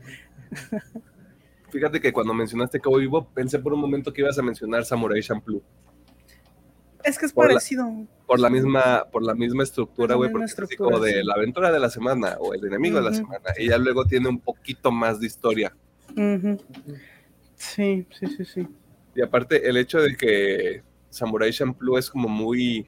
[1.69, 5.21] Fíjate que cuando mencionaste Cowboy Bebop, pensé por un momento que ibas a mencionar Samurai
[5.21, 5.61] Champloo.
[7.05, 7.87] Es que es Por la- parecido.
[8.25, 11.79] Por la misma, por la misma estructura, güey, porque es como de la aventura de
[11.79, 13.41] la semana o el enemigo de la semana.
[13.57, 15.75] Y ya luego tiene un poquito más de historia.
[17.55, 18.67] Sí, sí, sí, sí.
[19.13, 22.87] Y aparte, el hecho de que Samurai Champloo es como muy.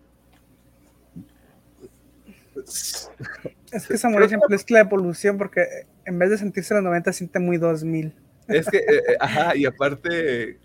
[3.71, 5.65] Es que Samurai Champloo es la evolución, porque
[6.05, 8.13] en vez de sentirse en los 90, siente muy 2000.
[8.47, 10.59] Es que, eh, eh, ajá, y aparte.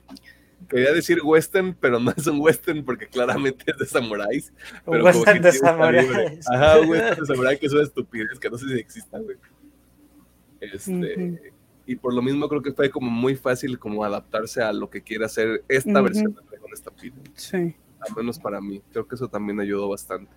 [0.69, 4.53] Quería decir western, pero no es un western porque claramente es de samuráis.
[4.85, 6.51] Pero como western que de samuráis.
[6.51, 9.37] Ajá, un western de samurái que es una estupidez que no sé si exista, güey.
[10.61, 11.39] Este, Ujú.
[11.85, 15.03] Y por lo mismo creo que fue como muy fácil como adaptarse a lo que
[15.03, 16.03] quiere hacer esta Ujú.
[16.05, 17.13] versión de Dragon Stampede.
[17.35, 17.75] Sí.
[17.99, 18.81] Al menos para mí.
[18.93, 20.33] Creo que eso también ayudó bastante.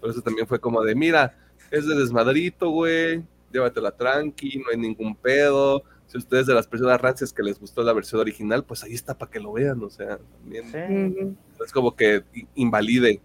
[0.00, 1.36] Por eso también fue como de, mira,
[1.70, 3.24] es de desmadrito, güey.
[3.52, 5.82] Llévatela tranqui, no hay ningún pedo.
[6.14, 9.18] Si ustedes de las personas rancias que les gustó la versión original, pues ahí está
[9.18, 9.82] para que lo vean.
[9.82, 11.36] O sea, también Sí.
[11.64, 12.22] Es como que
[12.54, 13.20] invalide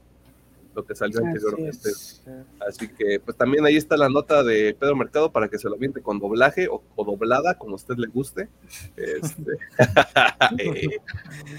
[0.73, 1.87] lo que salió Así anteriormente.
[1.87, 2.23] es.
[2.67, 5.75] Así que, pues también ahí está la nota de Pedro Mercado para que se lo
[5.75, 8.49] aviente con doblaje o, o doblada, como a usted le guste.
[8.97, 9.59] Este,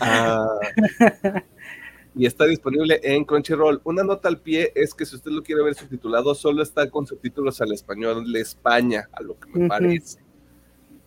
[0.00, 0.58] ah,
[2.16, 3.80] y está disponible en Crunchyroll.
[3.84, 7.06] Una nota al pie es que si usted lo quiere ver subtitulado, solo está con
[7.06, 10.18] subtítulos al español de España, a lo que me parece.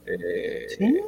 [0.05, 0.99] Eh, ¿Sí?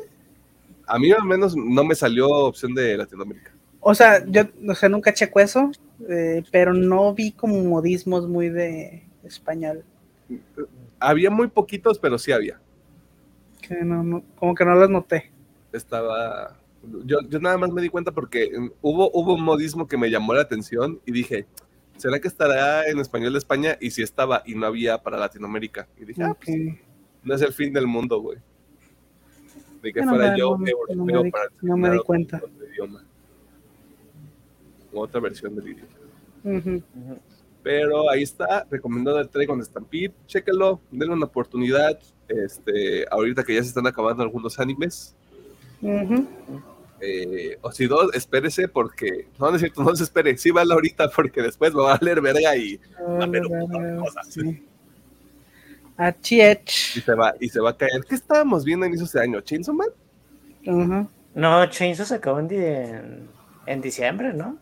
[0.88, 3.52] A mí al menos no me salió opción de Latinoamérica.
[3.80, 5.72] O sea, yo o sea, nunca checo eso,
[6.10, 9.84] eh, pero no vi como modismos muy de español.
[11.00, 12.60] Había muy poquitos, pero sí había.
[13.62, 15.32] Que no, no- como que no los noté.
[15.74, 16.58] estaba.
[17.04, 18.50] Yo, yo nada más me di cuenta porque
[18.82, 21.48] hubo, hubo un modismo que me llamó la atención y dije,
[21.98, 23.76] ¿será que estará en español de España?
[23.82, 25.88] Y si estaba y no había para Latinoamérica.
[26.00, 26.58] Y dije, ah, pues,
[27.24, 28.38] no es el fin del mundo, güey.
[29.86, 31.92] De que no fuera me- yo no me- europeo no me di- para no me
[31.92, 32.42] di cuenta.
[32.72, 33.04] idioma.
[34.94, 36.82] Otra versión del idioma.
[37.62, 42.00] Pero ahí está, recomendado el Dragon Stampede, chéquenlo, denle una oportunidad.
[42.28, 45.16] Este, ahorita que ya se están acabando algunos animes.
[47.02, 50.74] Eh, o si dos, espérese porque, no, no es cierto, no se espere, sí vale
[50.74, 52.80] ahorita porque después me va a leer verga y
[53.22, 53.42] a de
[54.00, 54.28] cosas.
[54.30, 54.64] Sí.
[55.98, 56.98] Achiech.
[56.98, 58.04] Y se va, y se va a caer.
[58.08, 59.42] ¿Qué estábamos viendo a inicios de año?
[59.42, 59.90] ¿Chainsaw Man?
[61.34, 63.30] No, Chainsaw se acabó en, di- en,
[63.66, 64.58] en diciembre, ¿no?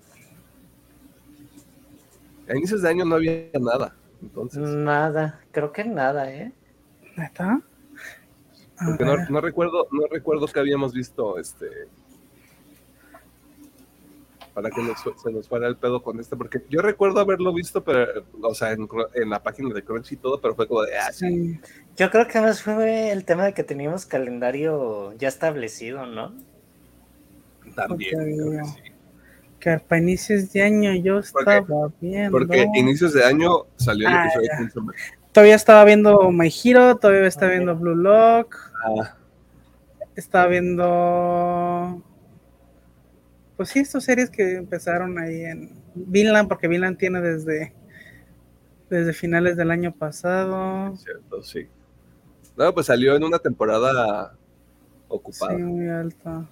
[2.48, 3.96] A inicios de año no había nada.
[4.22, 6.52] Entonces, Nada, creo que nada, ¿eh?
[7.16, 7.62] ¿Neta?
[8.78, 11.68] A porque no, no recuerdo, no recuerdo que habíamos visto este.
[14.54, 17.84] Para que nos se nos fuera el pedo con este, porque yo recuerdo haberlo visto,
[17.84, 18.88] pero, o sea, en,
[19.30, 21.60] la página de Crunchy y todo, pero fue como de, ah, sí.
[21.98, 26.34] Yo creo que más fue el tema de que teníamos calendario ya establecido, ¿no?
[27.76, 28.12] también.
[28.12, 28.92] Creo que sí.
[29.60, 32.32] Que para inicios de año yo Porque- estaba viendo.
[32.38, 34.58] Porque inicios de año salió el Ah, episodio de ya.
[34.58, 34.96] Chainsaw Man.
[35.32, 38.56] Todavía estaba viendo My Hero, todavía estaba viendo Blue Lock,
[38.86, 39.16] Ah,
[40.16, 42.02] estaba viendo.
[43.64, 47.72] Pues sí, estas series que empezaron ahí en Vinland, porque Vinland tiene desde,
[48.90, 50.94] desde finales del año pasado.
[50.98, 51.70] cierto, sí.
[52.58, 54.36] No, pues salió en una temporada
[55.08, 55.56] ocupada.
[55.56, 56.46] Sí, muy alto.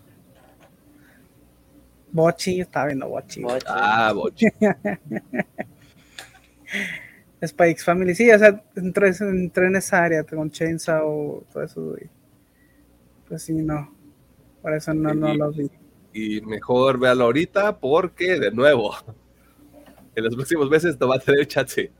[2.13, 3.41] Bochi, estaba viendo Bochi.
[3.41, 3.65] Bochi.
[3.67, 4.53] Ah, boche.
[7.45, 11.93] Spikes Family, sí, o sea, entré, entré en esa área con Chainsaw, todo eso.
[11.97, 12.09] y
[13.27, 13.93] pues sí, no.
[14.61, 15.69] Por eso no, no lo vi.
[16.13, 18.95] Y mejor véalo ahorita porque, de nuevo,
[20.15, 21.91] en los próximos meses no va a tener chance.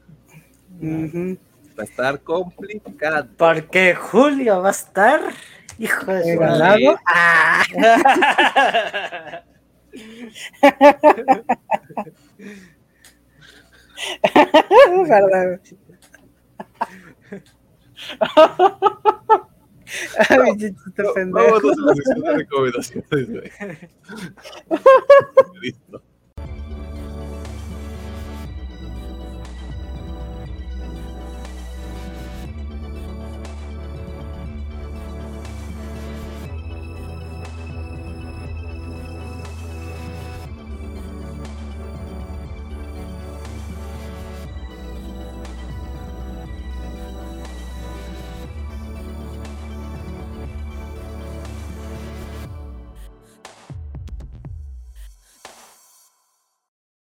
[0.82, 1.38] Ujú.
[1.78, 3.30] Va a estar complicado.
[3.38, 5.22] Porque Julio va a estar.
[5.80, 6.96] Hijo de su madre.
[7.08, 7.64] Ah,
[15.08, 15.60] verdad.
[20.30, 21.14] Ay, No.
[21.34, 23.52] Vámonos a la sección de recomendaciones, güey.
[25.62, 26.04] Listo.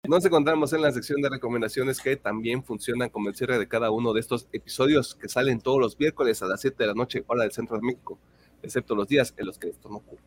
[0.10, 3.92] Nos encontramos en la sección de recomendaciones que también funcionan como el cierre de cada
[3.92, 7.24] uno de estos episodios que salen todos los miércoles a las 7 de la noche,
[7.28, 8.18] hora del centro de México,
[8.64, 10.24] excepto los días en los que esto no ocurre.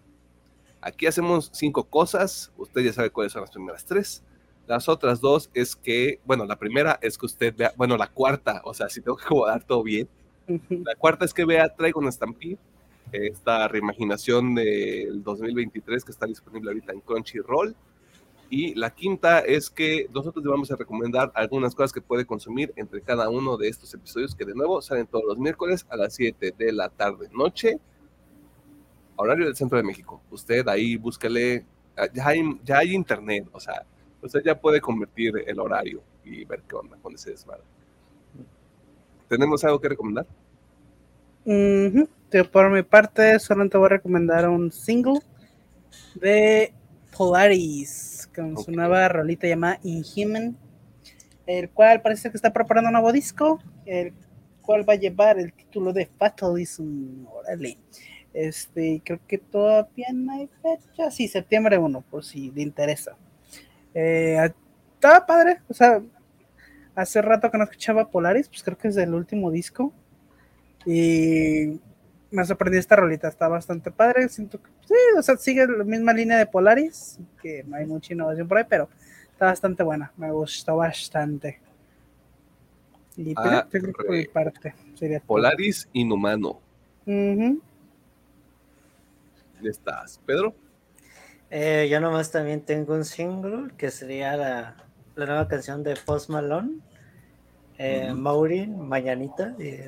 [0.80, 4.22] Aquí hacemos cinco cosas, usted ya sabe cuáles son las primeras tres.
[4.68, 8.62] Las otras dos es que, bueno, la primera es que usted vea, bueno, la cuarta,
[8.64, 10.08] o sea, si tengo que acomodar todo bien,
[10.46, 12.56] la cuarta es que vea Traigo una Stampede,
[13.10, 17.74] esta reimaginación del 2023 que está disponible ahorita en Crunchyroll.
[18.54, 22.70] Y la quinta es que nosotros le vamos a recomendar algunas cosas que puede consumir
[22.76, 26.14] entre cada uno de estos episodios que de nuevo salen todos los miércoles a las
[26.16, 27.80] 7 de la tarde noche,
[29.16, 30.20] horario del centro de México.
[30.30, 31.64] Usted ahí búsquele,
[31.96, 33.86] ah, ya hay, ya hay internet, o sea,
[34.20, 37.64] usted ya puede convertir el horario y ver qué onda con ese desmadre.
[39.28, 40.26] ¿Tenemos algo que recomendar?
[42.52, 45.20] Por mi parte, solo te voy a recomendar un single
[46.16, 46.74] de
[47.16, 50.56] Polaris con su nueva rolita llamada Inhuman,
[51.46, 54.14] el cual parece que está preparando un nuevo disco, el
[54.62, 57.26] cual va a llevar el título de Fatalism.
[57.26, 57.78] Órale.
[58.32, 61.10] Este, creo que todavía no hay fecha.
[61.10, 63.16] Sí, septiembre 1, por si le interesa.
[63.94, 64.50] Eh,
[64.94, 66.00] estaba padre, o sea,
[66.94, 69.92] hace rato que no escuchaba Polaris, pues creo que es del último disco.
[70.86, 71.80] Y
[72.32, 74.28] me sorprendió esta rolita, está bastante padre.
[74.28, 78.12] Siento que sí, o sea, sigue la misma línea de Polaris, que no hay mucha
[78.14, 78.88] innovación por ahí, pero
[79.30, 81.60] está bastante buena, me gustó bastante.
[83.16, 85.28] Y pues, Ah, creo que por mi parte sería todo.
[85.28, 86.60] Polaris Inhumano.
[87.04, 87.60] ¿Dónde
[89.62, 90.20] estás?
[90.26, 90.54] ¿Pedro?
[91.50, 94.76] Eh, yo nomás también tengo un single que sería la,
[95.14, 96.78] la nueva canción de Post Malone,
[97.76, 98.12] eh.
[98.14, 99.54] Maureen, Mañanita.
[99.58, 99.80] y,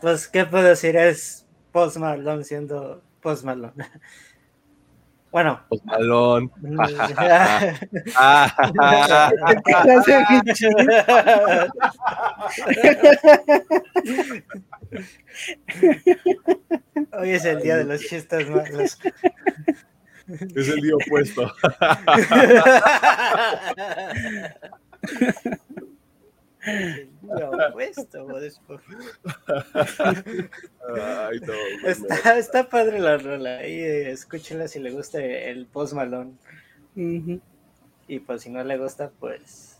[0.00, 0.94] pues, ¿qué puedo decir?
[0.96, 1.43] Es
[1.74, 3.72] Post Malone siendo Post Malone.
[5.32, 5.60] bueno.
[5.68, 6.48] Post Malone.
[8.14, 8.54] Ah.
[17.18, 18.96] Hoy es el día de los chistes malos.
[20.28, 21.52] es el día opuesto.
[27.68, 28.26] Opuesto.
[30.96, 31.52] Ay, no,
[31.88, 33.58] Está, está padre la rola.
[33.58, 36.38] Ahí eh, escúchenla si le gusta el post malón.
[36.96, 39.78] Y pues si no le gusta, pues.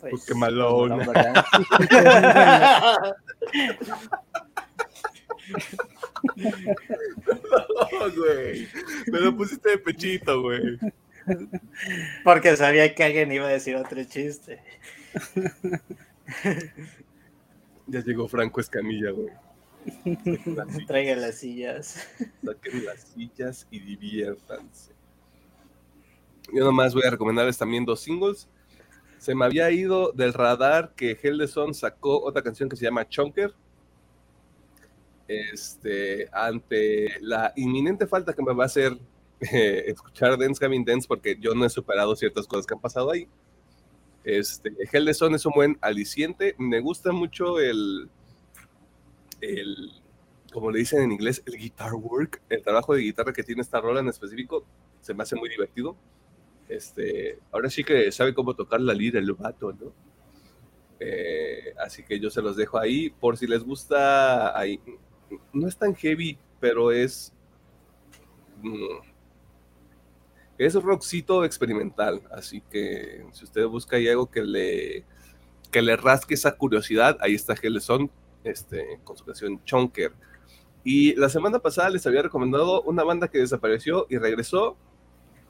[0.00, 0.90] Pues qué malón.
[0.90, 1.44] malón, ¿verdad?
[6.36, 8.68] no, güey.
[9.06, 10.78] Me lo pusiste de pechito, güey.
[12.24, 14.62] Porque sabía que alguien iba a decir otro chiste.
[17.86, 19.30] Ya llegó Franco Escamilla, güey.
[20.04, 22.08] Saquen las sillas, Traigan las sillas.
[22.44, 24.92] saquen las sillas y diviértanse.
[26.52, 28.48] Yo nomás voy a recomendarles también dos singles.
[29.18, 33.54] Se me había ido del radar que Heldeson sacó otra canción que se llama Chunker.
[35.28, 38.98] Este, ante la inminente falta que me va a hacer
[39.40, 43.10] eh, escuchar Dance Gavin Dance, porque yo no he superado ciertas cosas que han pasado
[43.10, 43.28] ahí.
[44.38, 46.54] Este, Heldeson es un buen aliciente.
[46.58, 48.08] Me gusta mucho el,
[49.40, 49.92] el,
[50.52, 53.80] como le dicen en inglés, el guitar work, el trabajo de guitarra que tiene esta
[53.80, 54.64] rola en específico,
[55.00, 55.96] se me hace muy divertido.
[56.68, 59.92] Este, ahora sí que sabe cómo tocar la lira el vato, ¿no?
[61.00, 64.56] Eh, así que yo se los dejo ahí por si les gusta.
[64.56, 64.80] Ahí.
[65.52, 67.32] No es tan heavy, pero es.
[68.62, 69.09] mm,
[70.66, 72.20] es rockcito experimental.
[72.30, 75.04] Así que si usted busca ahí algo que le,
[75.70, 78.10] que le rasque esa curiosidad, ahí está Hellson
[78.44, 80.12] este, con su canción Chonker.
[80.84, 84.76] Y la semana pasada les había recomendado una banda que desapareció y regresó.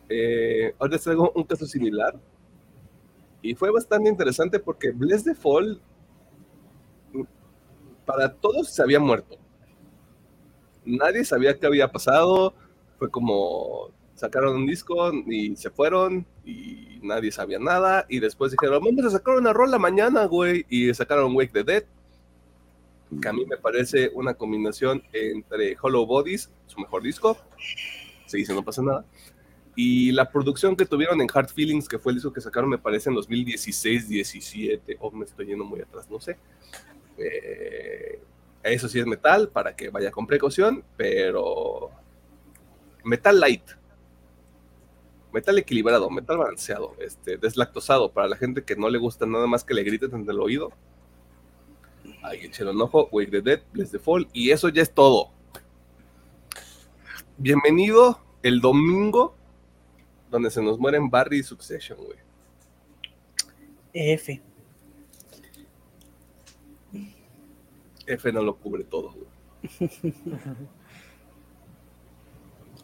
[0.09, 2.15] Eh, ahora les traigo un caso similar.
[3.43, 5.81] Y fue bastante interesante porque Bless the Fall,
[8.07, 9.37] para todos se había muerto.
[10.85, 12.55] Nadie sabía qué había pasado.
[12.97, 13.91] Fue como
[14.21, 18.05] sacaron un disco y se fueron y nadie sabía nada.
[18.07, 20.67] Y después dijeron, vamos a sacar una rola mañana, güey.
[20.69, 21.85] Y sacaron Wake the Dead,
[23.23, 27.39] que a mí me parece una combinación entre Hollow Bodies, su mejor disco.
[28.27, 29.07] Se dice, no pasa nada.
[29.75, 32.77] Y la producción que tuvieron en Hard Feelings, que fue el disco que sacaron, me
[32.77, 36.37] parece en 2016-17, o me estoy yendo muy atrás, no sé.
[37.17, 38.21] Eh,
[38.65, 41.91] eso sí es metal, para que vaya con precaución, pero
[43.03, 43.80] metal light.
[45.32, 49.62] Metal equilibrado, metal balanceado, este, deslactosado, para la gente que no le gusta nada más
[49.62, 50.73] que le griten en el oído.
[52.23, 55.31] Ahí echaron un ojo, Wake the Dead, Bless the Fall, y eso ya es todo.
[57.39, 59.35] Bienvenido el domingo
[60.31, 62.19] donde se nos mueren Barry y Succession, güey.
[63.93, 64.43] F.
[68.07, 69.90] F no lo cubre todo, güey.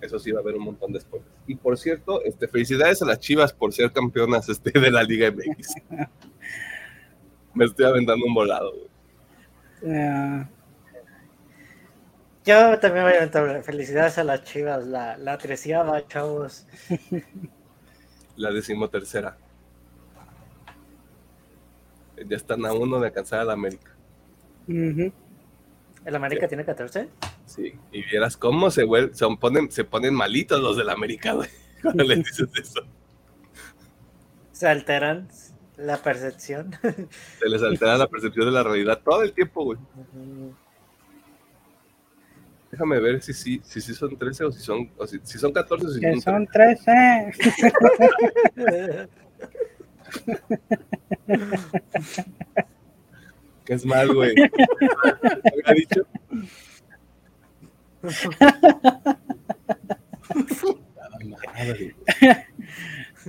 [0.00, 1.30] Eso sí va a haber un montón de spoilers.
[1.46, 5.30] Y por cierto, este, felicidades a las Chivas por ser campeonas este, de la Liga
[5.30, 5.74] MX.
[7.54, 8.72] Me estoy aventando un volado,
[12.44, 16.66] Yo también voy a aventar felicidades a las chivas, la, la treceava, chavos.
[18.36, 19.36] La decimotercera.
[22.28, 23.90] Ya están a uno de alcanzar a la América.
[24.68, 25.12] ujú.
[26.04, 27.08] ¿El América tiene 14?
[27.46, 31.48] Sí, y vieras cómo se, vuel- se, ponen, se ponen malitos los del América, güey,
[31.82, 32.80] cuando les dices eso.
[34.52, 35.28] Se alteran
[35.76, 36.74] la percepción.
[37.38, 39.78] Se les altera la percepción de la realidad todo el tiempo, güey.
[42.72, 45.52] Déjame ver si sí si, sí son 13 o si son, o si, si son
[45.52, 47.32] 14 o si Que son son 13.
[53.64, 54.32] Que es mal, güey.
[54.40, 56.06] Había dicho.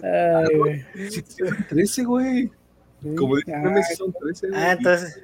[0.04, 0.86] Ay.
[1.10, 2.52] Sí, son 13, güey.
[3.16, 3.44] Como sí
[3.96, 4.50] son 13.
[4.50, 4.62] güey.
[4.62, 5.24] ah, entonces,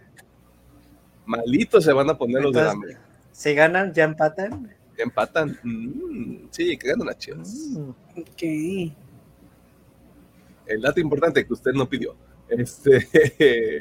[1.25, 3.01] Malitos se van a poner los de la entonces América.
[3.31, 4.73] si ganan, ya empatan.
[4.97, 5.57] Empatan.
[5.63, 7.49] Mm, sí, que ganan las chivas.
[7.71, 7.89] Mm.
[8.19, 8.43] ok.
[10.65, 12.15] El dato importante que usted no pidió.
[12.47, 13.07] Este,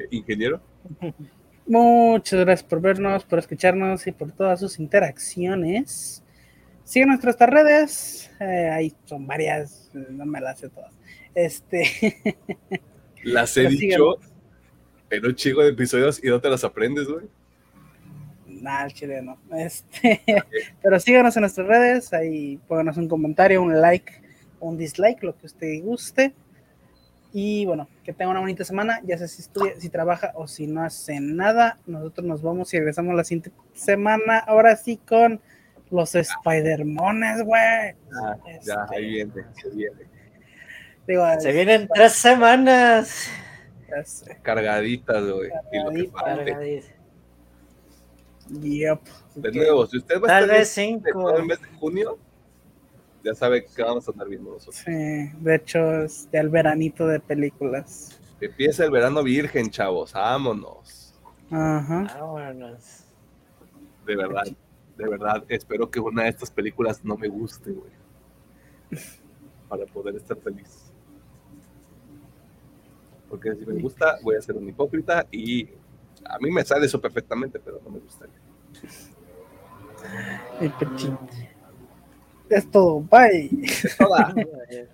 [0.11, 0.61] ingeniero.
[1.67, 6.23] Muchas gracias por vernos, por escucharnos y por todas sus interacciones.
[6.85, 10.93] Sigan nuestras redes, eh, ahí son varias, no me las sé todas.
[11.35, 11.85] Este,
[13.23, 14.19] Las he Pues dicho
[15.11, 17.27] en un chico de episodios y no te las aprendes, güey.
[18.47, 19.39] nada, el chile no.
[19.57, 20.23] Este,
[20.83, 24.13] pero síganos en nuestras redes, ahí póganos un comentario, un like,
[24.61, 26.35] un dislike, lo que usted guste.
[27.33, 30.67] Y bueno, que tenga una bonita semana, ya sea si estudia, si trabaja o si
[30.67, 31.79] no hace nada.
[31.87, 35.41] Nosotros nos vamos y regresamos la siguiente semana, ahora sí con
[35.91, 37.61] los Spider-Mones, güey.
[37.63, 39.97] Ah, ya, Este, ahí viene, se viene.
[41.07, 43.29] Digo, Se vienen tres semanas.
[44.43, 45.51] Cargaditas, güey.
[45.73, 45.91] Y lo
[46.45, 46.83] que.
[48.61, 49.01] Yep.
[49.37, 51.37] De nuevo, si usted va a Tal estar vez viendo cinco.
[51.37, 52.19] el mes de junio,
[53.25, 54.77] ya sabe que vamos a andar viendo nosotros.
[54.77, 54.93] Sí,
[55.41, 58.21] de hecho, es ya el veranito de películas.
[58.41, 60.13] Empieza el verano virgen, chavos.
[60.13, 61.15] Vámonos.
[61.51, 62.19] Ajá.
[62.19, 63.05] Vámonos.
[64.07, 64.45] De verdad,
[64.97, 67.93] de verdad, espero que una de estas películas no me guste, güey.
[69.69, 70.93] Para poder estar feliz.
[73.29, 75.69] Porque si me gusta, voy a ser un hipócrita y
[76.25, 78.35] a mí me sale eso perfectamente, pero no me gustaría.
[80.61, 81.17] El pechín.
[82.53, 83.01] Es todo.
[83.01, 83.51] Bye.
[83.99, 84.27] Toda.
[84.27, 84.89] Adiós.